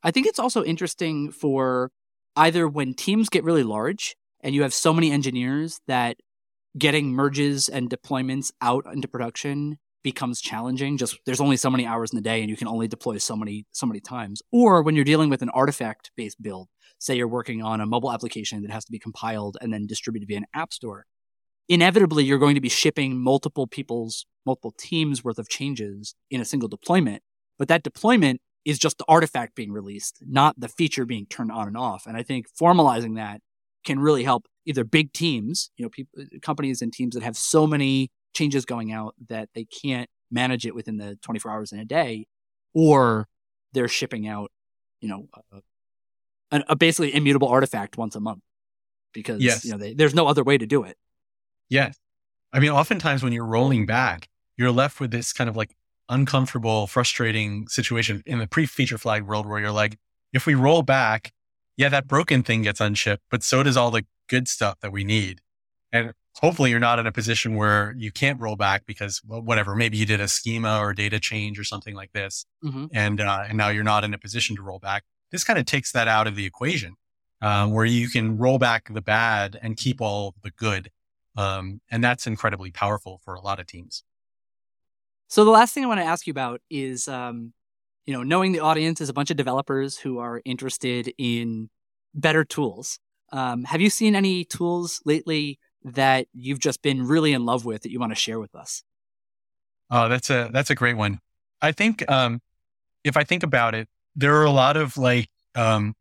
I 0.02 0.10
think 0.10 0.26
it's 0.26 0.38
also 0.38 0.64
interesting 0.64 1.30
for 1.30 1.90
either 2.34 2.66
when 2.66 2.94
teams 2.94 3.28
get 3.28 3.44
really 3.44 3.62
large 3.62 4.16
and 4.42 4.54
you 4.54 4.62
have 4.62 4.74
so 4.74 4.92
many 4.92 5.10
engineers 5.10 5.80
that 5.86 6.16
getting 6.76 7.12
merges 7.12 7.68
and 7.68 7.90
deployments 7.90 8.50
out 8.60 8.86
into 8.92 9.08
production 9.08 9.78
becomes 10.02 10.40
challenging. 10.40 10.96
Just 10.96 11.18
there's 11.26 11.40
only 11.40 11.56
so 11.56 11.70
many 11.70 11.86
hours 11.86 12.12
in 12.12 12.16
the 12.16 12.22
day 12.22 12.40
and 12.40 12.50
you 12.50 12.56
can 12.56 12.68
only 12.68 12.88
deploy 12.88 13.18
so 13.18 13.36
many 13.36 13.66
so 13.72 13.86
many 13.86 14.00
times. 14.00 14.42
Or 14.50 14.82
when 14.82 14.94
you're 14.94 15.04
dealing 15.04 15.30
with 15.30 15.42
an 15.42 15.50
artifact 15.50 16.10
based 16.16 16.42
build 16.42 16.68
say 16.98 17.16
you're 17.16 17.28
working 17.28 17.62
on 17.62 17.80
a 17.80 17.86
mobile 17.86 18.12
application 18.12 18.62
that 18.62 18.70
has 18.70 18.84
to 18.84 18.92
be 18.92 18.98
compiled 18.98 19.56
and 19.60 19.72
then 19.72 19.86
distributed 19.86 20.28
via 20.28 20.38
an 20.38 20.46
app 20.54 20.72
store 20.72 21.06
inevitably 21.68 22.24
you're 22.24 22.38
going 22.38 22.54
to 22.54 22.60
be 22.60 22.68
shipping 22.68 23.20
multiple 23.20 23.66
people's 23.66 24.26
multiple 24.44 24.74
teams 24.76 25.22
worth 25.22 25.38
of 25.38 25.48
changes 25.48 26.14
in 26.30 26.40
a 26.40 26.44
single 26.44 26.68
deployment. 26.68 27.22
But 27.58 27.68
that 27.68 27.82
deployment 27.82 28.40
is 28.64 28.78
just 28.78 28.98
the 28.98 29.04
artifact 29.08 29.54
being 29.54 29.72
released 29.72 30.18
not 30.26 30.58
the 30.58 30.68
feature 30.68 31.04
being 31.04 31.26
turned 31.26 31.52
on 31.52 31.68
and 31.68 31.76
off. 31.76 32.06
And 32.06 32.16
i 32.16 32.22
think 32.22 32.46
formalizing 32.60 33.16
that 33.16 33.40
can 33.84 33.98
really 33.98 34.24
help 34.24 34.46
either 34.64 34.84
big 34.84 35.12
teams 35.12 35.70
you 35.76 35.84
know 35.84 35.88
people 35.88 36.24
companies 36.40 36.82
and 36.82 36.92
teams 36.92 37.14
that 37.14 37.22
have 37.22 37.36
so 37.36 37.66
many 37.66 38.10
changes 38.34 38.64
going 38.64 38.92
out 38.92 39.14
that 39.28 39.48
they 39.54 39.64
can't 39.64 40.08
manage 40.30 40.66
it 40.66 40.74
within 40.74 40.96
the 40.96 41.16
24 41.22 41.50
hours 41.50 41.72
in 41.72 41.78
a 41.78 41.84
day, 41.84 42.26
or 42.74 43.28
they're 43.72 43.88
shipping 43.88 44.26
out, 44.26 44.50
you 45.00 45.08
know, 45.08 45.28
uh, 45.34 45.60
a, 46.50 46.64
a 46.70 46.76
basically 46.76 47.14
immutable 47.14 47.48
artifact 47.48 47.96
once 47.96 48.16
a 48.16 48.20
month 48.20 48.42
because 49.12 49.42
yes. 49.42 49.64
you 49.64 49.70
know 49.70 49.78
they, 49.78 49.94
there's 49.94 50.14
no 50.14 50.26
other 50.26 50.42
way 50.42 50.58
to 50.58 50.66
do 50.66 50.82
it. 50.82 50.96
Yes, 51.68 51.98
I 52.52 52.60
mean, 52.60 52.70
oftentimes 52.70 53.22
when 53.22 53.32
you're 53.32 53.46
rolling 53.46 53.86
back, 53.86 54.28
you're 54.56 54.72
left 54.72 55.00
with 55.00 55.10
this 55.10 55.32
kind 55.32 55.48
of 55.48 55.56
like 55.56 55.74
uncomfortable, 56.08 56.86
frustrating 56.86 57.68
situation 57.68 58.22
in 58.26 58.38
the 58.38 58.46
pre-feature 58.46 58.98
flag 58.98 59.24
world 59.24 59.46
where 59.46 59.60
you're 59.60 59.70
like, 59.70 59.98
if 60.32 60.46
we 60.46 60.54
roll 60.54 60.82
back, 60.82 61.32
yeah, 61.82 61.88
that 61.88 62.06
broken 62.06 62.44
thing 62.44 62.62
gets 62.62 62.80
unshipped, 62.80 63.24
but 63.28 63.42
so 63.42 63.64
does 63.64 63.76
all 63.76 63.90
the 63.90 64.04
good 64.28 64.46
stuff 64.46 64.78
that 64.82 64.92
we 64.92 65.02
need. 65.02 65.40
And 65.92 66.12
hopefully 66.36 66.70
you're 66.70 66.78
not 66.78 67.00
in 67.00 67.08
a 67.08 67.12
position 67.12 67.56
where 67.56 67.92
you 67.98 68.12
can't 68.12 68.40
roll 68.40 68.54
back 68.54 68.86
because 68.86 69.20
well, 69.26 69.42
whatever, 69.42 69.74
maybe 69.74 69.96
you 69.96 70.06
did 70.06 70.20
a 70.20 70.28
schema 70.28 70.78
or 70.78 70.94
data 70.94 71.18
change 71.18 71.58
or 71.58 71.64
something 71.64 71.96
like 71.96 72.12
this. 72.12 72.46
Mm-hmm. 72.64 72.86
And, 72.92 73.20
uh, 73.20 73.46
and 73.48 73.58
now 73.58 73.68
you're 73.68 73.82
not 73.82 74.04
in 74.04 74.14
a 74.14 74.18
position 74.18 74.54
to 74.56 74.62
roll 74.62 74.78
back. 74.78 75.02
This 75.32 75.42
kind 75.42 75.58
of 75.58 75.66
takes 75.66 75.90
that 75.90 76.06
out 76.06 76.28
of 76.28 76.36
the 76.36 76.46
equation, 76.46 76.94
uh, 77.40 77.66
where 77.66 77.84
you 77.84 78.08
can 78.08 78.38
roll 78.38 78.58
back 78.58 78.94
the 78.94 79.02
bad 79.02 79.58
and 79.60 79.76
keep 79.76 80.00
all 80.00 80.36
the 80.40 80.52
good. 80.52 80.88
Um, 81.36 81.80
and 81.90 82.04
that's 82.04 82.28
incredibly 82.28 82.70
powerful 82.70 83.20
for 83.24 83.34
a 83.34 83.40
lot 83.40 83.58
of 83.58 83.66
teams. 83.66 84.04
So 85.26 85.44
the 85.44 85.50
last 85.50 85.74
thing 85.74 85.82
I 85.82 85.88
want 85.88 85.98
to 85.98 86.06
ask 86.06 86.28
you 86.28 86.30
about 86.30 86.60
is, 86.70 87.08
um, 87.08 87.54
you 88.06 88.12
know, 88.12 88.22
knowing 88.22 88.52
the 88.52 88.60
audience 88.60 89.00
is 89.00 89.08
a 89.08 89.12
bunch 89.12 89.30
of 89.30 89.36
developers 89.36 89.98
who 89.98 90.18
are 90.18 90.40
interested 90.44 91.12
in 91.18 91.70
better 92.14 92.44
tools. 92.44 92.98
Um, 93.32 93.64
have 93.64 93.80
you 93.80 93.90
seen 93.90 94.14
any 94.14 94.44
tools 94.44 95.00
lately 95.04 95.58
that 95.84 96.26
you've 96.32 96.58
just 96.58 96.82
been 96.82 97.06
really 97.06 97.32
in 97.32 97.44
love 97.44 97.64
with 97.64 97.82
that 97.82 97.90
you 97.90 98.00
want 98.00 98.12
to 98.12 98.16
share 98.16 98.38
with 98.38 98.54
us? 98.54 98.82
Oh, 99.90 100.08
that's 100.08 100.30
a 100.30 100.50
that's 100.52 100.70
a 100.70 100.74
great 100.74 100.96
one. 100.96 101.20
I 101.60 101.72
think 101.72 102.08
um, 102.10 102.40
if 103.04 103.16
I 103.16 103.24
think 103.24 103.42
about 103.42 103.74
it, 103.74 103.88
there 104.16 104.34
are 104.36 104.44
a 104.44 104.50
lot 104.50 104.76
of 104.76 104.96
like 104.96 105.28
um, 105.54 105.94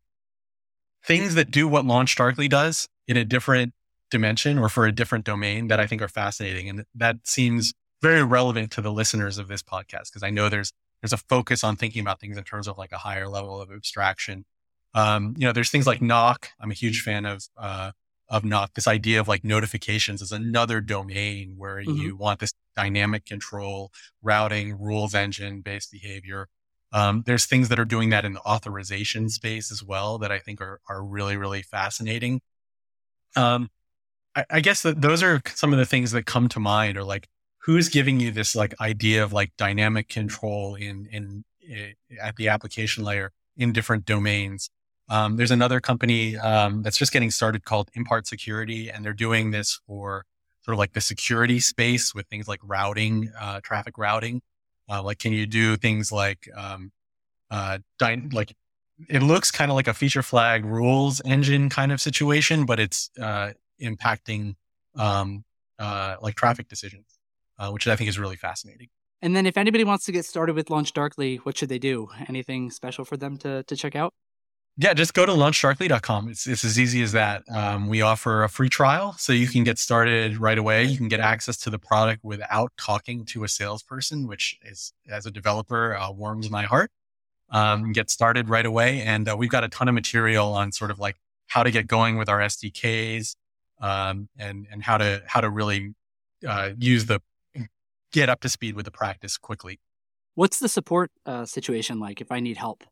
things 1.04 1.36
that 1.36 1.52
do 1.52 1.68
what 1.68 1.86
LaunchDarkly 1.86 2.50
does 2.50 2.88
in 3.08 3.18
a 3.18 3.26
different 3.26 3.74
dimension 4.10 4.58
or 4.58 4.70
for 4.70 4.86
a 4.86 4.92
different 4.92 5.26
domain 5.26 5.68
that 5.68 5.80
I 5.80 5.88
think 5.88 6.02
are 6.02 6.08
fascinating, 6.08 6.70
and 6.70 6.86
that 6.96 7.18
seems 7.26 7.74
very 8.02 8.24
relevant 8.24 8.72
to 8.72 8.82
the 8.82 8.92
listeners 8.92 9.38
of 9.38 9.48
this 9.48 9.62
podcast 9.62 10.10
because 10.12 10.24
I 10.24 10.32
know 10.32 10.50
there's 10.50 10.74
there's 11.02 11.14
a 11.14 11.18
focus 11.18 11.64
on 11.64 11.76
thinking 11.76 12.02
about 12.02 12.20
things 12.20 12.38
in 12.38 12.44
terms 12.44 12.68
of 12.68 12.78
like 12.78 12.92
a 12.92 12.98
higher 12.98 13.28
level 13.28 13.62
of 13.62 13.72
abstraction. 13.72 14.46
Um, 14.94 15.34
you 15.38 15.46
know, 15.46 15.54
there's 15.54 15.70
things 15.70 15.88
like 15.88 16.02
Knock. 16.02 16.50
I'm 16.60 16.72
a 16.72 16.76
huge 16.76 17.02
fan 17.02 17.26
of 17.26 17.44
uh, 17.58 17.92
of 18.30 18.46
Knock. 18.46 18.74
this 18.76 18.88
idea 18.88 19.20
of 19.20 19.28
like 19.28 19.44
notifications 19.44 20.22
is 20.22 20.32
another 20.32 20.80
domain 20.80 21.56
where 21.58 21.78
mm-hmm. 21.78 21.96
you 21.96 22.16
want 22.16 22.40
this 22.40 22.54
dynamic 22.76 23.26
control, 23.26 23.92
routing, 24.22 24.78
rules 24.80 25.14
engine 25.16 25.62
based 25.62 25.92
behavior. 25.92 26.48
Um, 26.94 27.24
there's 27.26 27.46
things 27.46 27.70
that 27.70 27.80
are 27.80 27.86
doing 27.86 28.10
that 28.10 28.26
in 28.26 28.34
the 28.34 28.42
authorization 28.42 29.30
space 29.30 29.72
as 29.72 29.84
well 29.84 30.18
that 30.20 30.32
I 30.32 30.40
think 30.40 30.62
are 30.62 30.80
are 30.90 31.04
really 31.04 31.38
really 31.38 31.62
fascinating. 31.62 32.42
Um, 33.36 33.70
I, 34.36 34.46
I 34.50 34.60
guess 34.60 34.82
that 34.84 35.02
those 35.02 35.24
are 35.24 35.42
some 35.54 35.74
of 35.74 35.80
the 35.80 35.86
things 35.86 36.12
that 36.12 36.26
come 36.26 36.48
to 36.50 36.60
mind, 36.60 36.98
or 36.98 37.04
like 37.04 37.28
who's 37.64 37.90
giving 37.90 38.20
you 38.20 38.32
this 38.32 38.56
like 38.56 38.74
idea 38.80 39.24
of 39.24 39.34
like 39.34 39.52
dynamic 39.58 40.10
control 40.10 40.76
in 40.76 41.08
in, 41.12 41.44
in 41.62 41.78
eh, 41.78 41.94
at 42.22 42.36
the 42.36 42.48
application 42.48 43.04
layer 43.04 43.32
in 43.58 43.72
different 43.74 44.06
domains. 44.06 44.70
Um, 45.10 45.36
there's 45.36 45.52
another 45.52 45.82
company 45.82 46.38
um, 46.38 46.84
that's 46.84 46.98
just 46.98 47.12
getting 47.12 47.32
started 47.32 47.66
called 47.66 47.90
Impart 47.94 48.28
Security, 48.28 48.90
and 48.90 49.04
they're 49.04 49.14
doing 49.14 49.52
this 49.52 49.80
for 49.86 50.26
sort 50.64 50.74
of 50.74 50.80
like 50.80 50.94
the 50.94 51.02
security 51.02 51.60
space 51.60 52.16
with 52.16 52.28
things 52.28 52.48
like 52.48 52.60
routing, 52.64 53.32
uh, 53.40 53.60
traffic 53.62 53.98
routing. 53.98 54.42
Uh, 54.90 55.02
like, 55.04 55.20
can 55.20 55.34
you 55.34 55.46
do 55.46 55.76
things 55.76 56.12
like, 56.12 56.48
um, 56.56 56.92
uh, 57.50 57.80
dy- 58.00 58.30
like 58.32 58.56
it 59.10 59.22
looks 59.22 59.52
kind 59.52 59.72
of 59.72 59.76
like 59.76 59.88
a 59.88 59.94
feature 59.94 60.22
flag 60.24 60.66
rules 60.66 61.22
engine 61.26 61.70
kind 61.70 61.92
of 61.92 62.00
situation, 62.00 62.66
but 62.66 62.80
it's 62.80 63.10
uh, 63.20 63.52
impacting 63.82 64.56
um, 64.96 65.44
uh, 65.80 66.16
like 66.22 66.36
traffic 66.36 66.68
decisions, 66.68 67.20
uh, 67.62 67.70
which 67.70 67.88
I 67.88 67.96
think 67.96 68.10
is 68.10 68.18
really 68.18 68.36
fascinating. 68.36 68.88
And 69.22 69.36
then, 69.36 69.46
if 69.46 69.56
anybody 69.56 69.84
wants 69.84 70.06
to 70.06 70.12
get 70.12 70.26
started 70.26 70.56
with 70.56 70.68
LaunchDarkly, 70.68 71.40
what 71.40 71.56
should 71.56 71.70
they 71.70 71.78
do? 71.78 72.10
Anything 72.28 72.72
special 72.72 73.06
for 73.06 73.18
them 73.18 73.38
to 73.38 73.64
to 73.64 73.76
check 73.76 73.96
out? 73.96 74.14
Yeah, 74.78 74.94
just 74.94 75.14
go 75.14 75.26
to 75.26 75.32
launchdarkly.com. 75.34 76.30
It's, 76.30 76.48
it's 76.48 76.64
as 76.64 76.80
easy 76.80 77.04
as 77.04 77.12
that. 77.12 77.44
Um, 77.54 77.88
we 77.88 78.02
offer 78.02 78.44
a 78.44 78.50
free 78.50 78.70
trial 78.70 79.14
so 79.18 79.34
you 79.34 79.48
can 79.48 79.64
get 79.64 79.78
started 79.78 80.38
right 80.38 80.58
away. 80.58 80.86
You 80.86 80.98
can 80.98 81.10
get 81.10 81.20
access 81.20 81.58
to 81.58 81.70
the 81.70 81.78
product 81.78 82.24
without 82.24 82.72
talking 82.78 83.26
to 83.26 83.44
a 83.44 83.50
salesperson, 83.50 84.28
which 84.28 84.58
is, 84.64 84.94
as 85.10 85.26
a 85.26 85.32
developer, 85.32 85.96
uh, 85.96 86.10
warms 86.12 86.50
my 86.50 86.64
heart. 86.64 86.90
Um, 87.50 87.92
get 87.92 88.10
started 88.10 88.48
right 88.48 88.66
away. 88.66 89.02
And 89.02 89.28
uh, 89.28 89.36
we've 89.38 89.50
got 89.50 89.66
a 89.66 89.70
ton 89.70 89.90
of 89.90 89.94
material 89.94 90.54
on 90.54 90.72
sort 90.72 90.90
of 90.90 91.00
like 91.00 91.18
how 91.48 91.64
to 91.64 91.70
get 91.70 91.86
going 91.86 92.18
with 92.18 92.30
our 92.30 92.40
SDKs 92.40 93.36
um, 93.82 94.30
and, 94.40 94.68
and 94.72 94.82
how 94.82 94.98
to, 94.98 95.22
how 95.28 95.42
to 95.42 95.50
really 95.50 95.94
uh, 96.48 96.70
use 96.78 97.08
the, 97.08 97.22
get 98.12 98.30
up 98.30 98.40
to 98.42 98.50
speed 98.50 98.76
with 98.76 98.86
the 98.86 98.92
practice 98.92 99.38
quickly. 99.38 99.80
What's 100.36 100.60
the 100.60 100.70
support 100.70 101.12
uh, 101.26 101.46
situation 101.46 102.00
like 102.00 102.22
if 102.22 102.32
I 102.32 102.40
need 102.40 102.58
help? 102.58 102.84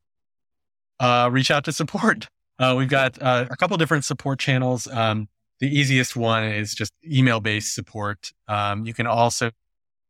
uh, 1.00 1.30
reach 1.32 1.52
out 1.52 1.64
to 1.66 1.72
support. 1.72 2.28
Uh, 2.62 2.76
we've 2.78 2.90
got 2.90 3.18
uh, 3.22 3.46
a 3.50 3.56
couple 3.56 3.78
different 3.78 4.04
support 4.04 4.38
channels. 4.38 4.86
Um, 4.88 5.30
the 5.62 5.68
easiest 5.80 6.18
one 6.18 6.44
is 6.44 6.76
just 6.76 6.92
email 7.10 7.40
based 7.40 7.74
support. 7.74 8.34
Um, 8.50 8.86
you 8.86 8.94
can 8.94 9.08
also, 9.08 9.52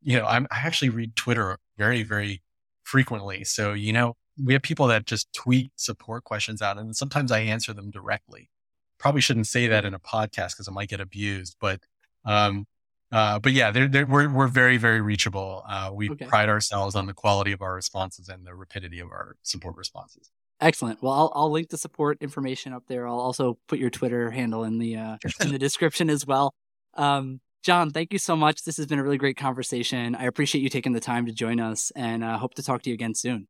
you 0.01 0.18
know, 0.18 0.26
I'm, 0.26 0.47
I 0.49 0.62
actually 0.66 0.89
read 0.89 1.16
Twitter 1.16 1.60
very, 1.78 2.01
very 2.01 2.41
frequently. 2.82 3.43
So, 3.43 3.74
you 3.74 3.93
know, 3.93 4.16
we 4.43 4.53
have 4.53 4.64
people 4.64 4.88
that 4.88 5.05
just 5.05 5.32
tweet 5.32 5.72
support 5.76 6.24
questions 6.24 6.60
out 6.60 6.80
and 6.80 6.95
sometimes 6.95 7.32
I 7.32 7.41
answer 7.41 7.72
them 7.72 7.91
directly. 7.91 8.49
Probably 8.97 9.22
shouldn't 9.22 9.45
say 9.45 9.68
that 9.68 9.86
in 9.86 9.93
a 9.93 9.99
podcast 9.99 10.53
because 10.53 10.68
it 10.68 10.72
might 10.72 10.89
get 10.89 11.01
abused, 11.01 11.55
but, 11.62 11.82
um, 12.26 12.66
uh, 13.12 13.39
but 13.39 13.53
yeah, 13.53 13.72
they're, 13.72 13.88
they're, 13.88 14.05
we're, 14.05 14.30
we're 14.30 14.47
very, 14.47 14.78
very 14.78 15.01
reachable. 15.01 15.64
Uh, 15.68 15.91
we 15.93 16.10
okay. 16.10 16.26
pride 16.26 16.49
ourselves 16.49 16.95
on 16.95 17.05
the 17.05 17.14
quality 17.14 17.51
of 17.51 17.62
our 17.62 17.74
responses 17.74 18.30
and 18.30 18.45
the 18.45 18.53
rapidity 18.53 18.99
of 18.99 19.10
our 19.10 19.36
support 19.43 19.76
responses. 19.78 20.30
Excellent. 20.62 21.01
Well, 21.01 21.14
I'll, 21.14 21.32
I'll 21.36 21.51
link 21.51 21.70
the 21.70 21.78
support 21.78 22.18
information 22.22 22.74
up 22.74 22.84
there. 22.88 23.07
I'll 23.07 23.20
also 23.20 23.57
put 23.68 23.80
your 23.80 23.89
Twitter 23.89 24.30
handle 24.30 24.64
in 24.64 24.78
the 24.78 24.97
uh, 24.97 25.18
in 25.39 25.51
the 25.51 25.60
description 25.60 26.10
as 26.10 26.26
well. 26.26 26.53
Um, 26.95 27.39
John, 27.64 27.91
thank 27.91 28.14
you 28.14 28.20
so 28.20 28.36
much. 28.36 28.64
This 28.64 28.78
has 28.78 28.86
been 28.86 28.99
a 28.99 29.03
really 29.03 29.18
great 29.18 29.38
conversation. 29.38 30.16
I 30.16 30.26
appreciate 30.26 30.62
you 30.62 30.70
taking 30.70 30.93
the 30.93 30.99
time 30.99 31.26
to 31.26 31.32
join 31.32 31.60
us, 31.60 31.91
and 31.95 32.24
uh, 32.24 32.38
hope 32.38 32.53
to 32.55 32.64
talk 32.64 32.82
to 32.84 32.89
you 32.89 32.93
again 32.93 33.16
soon. 33.16 33.47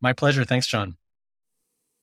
My 0.00 0.12
pleasure. 0.12 0.44
Thanks, 0.44 0.66
John. 0.66 0.96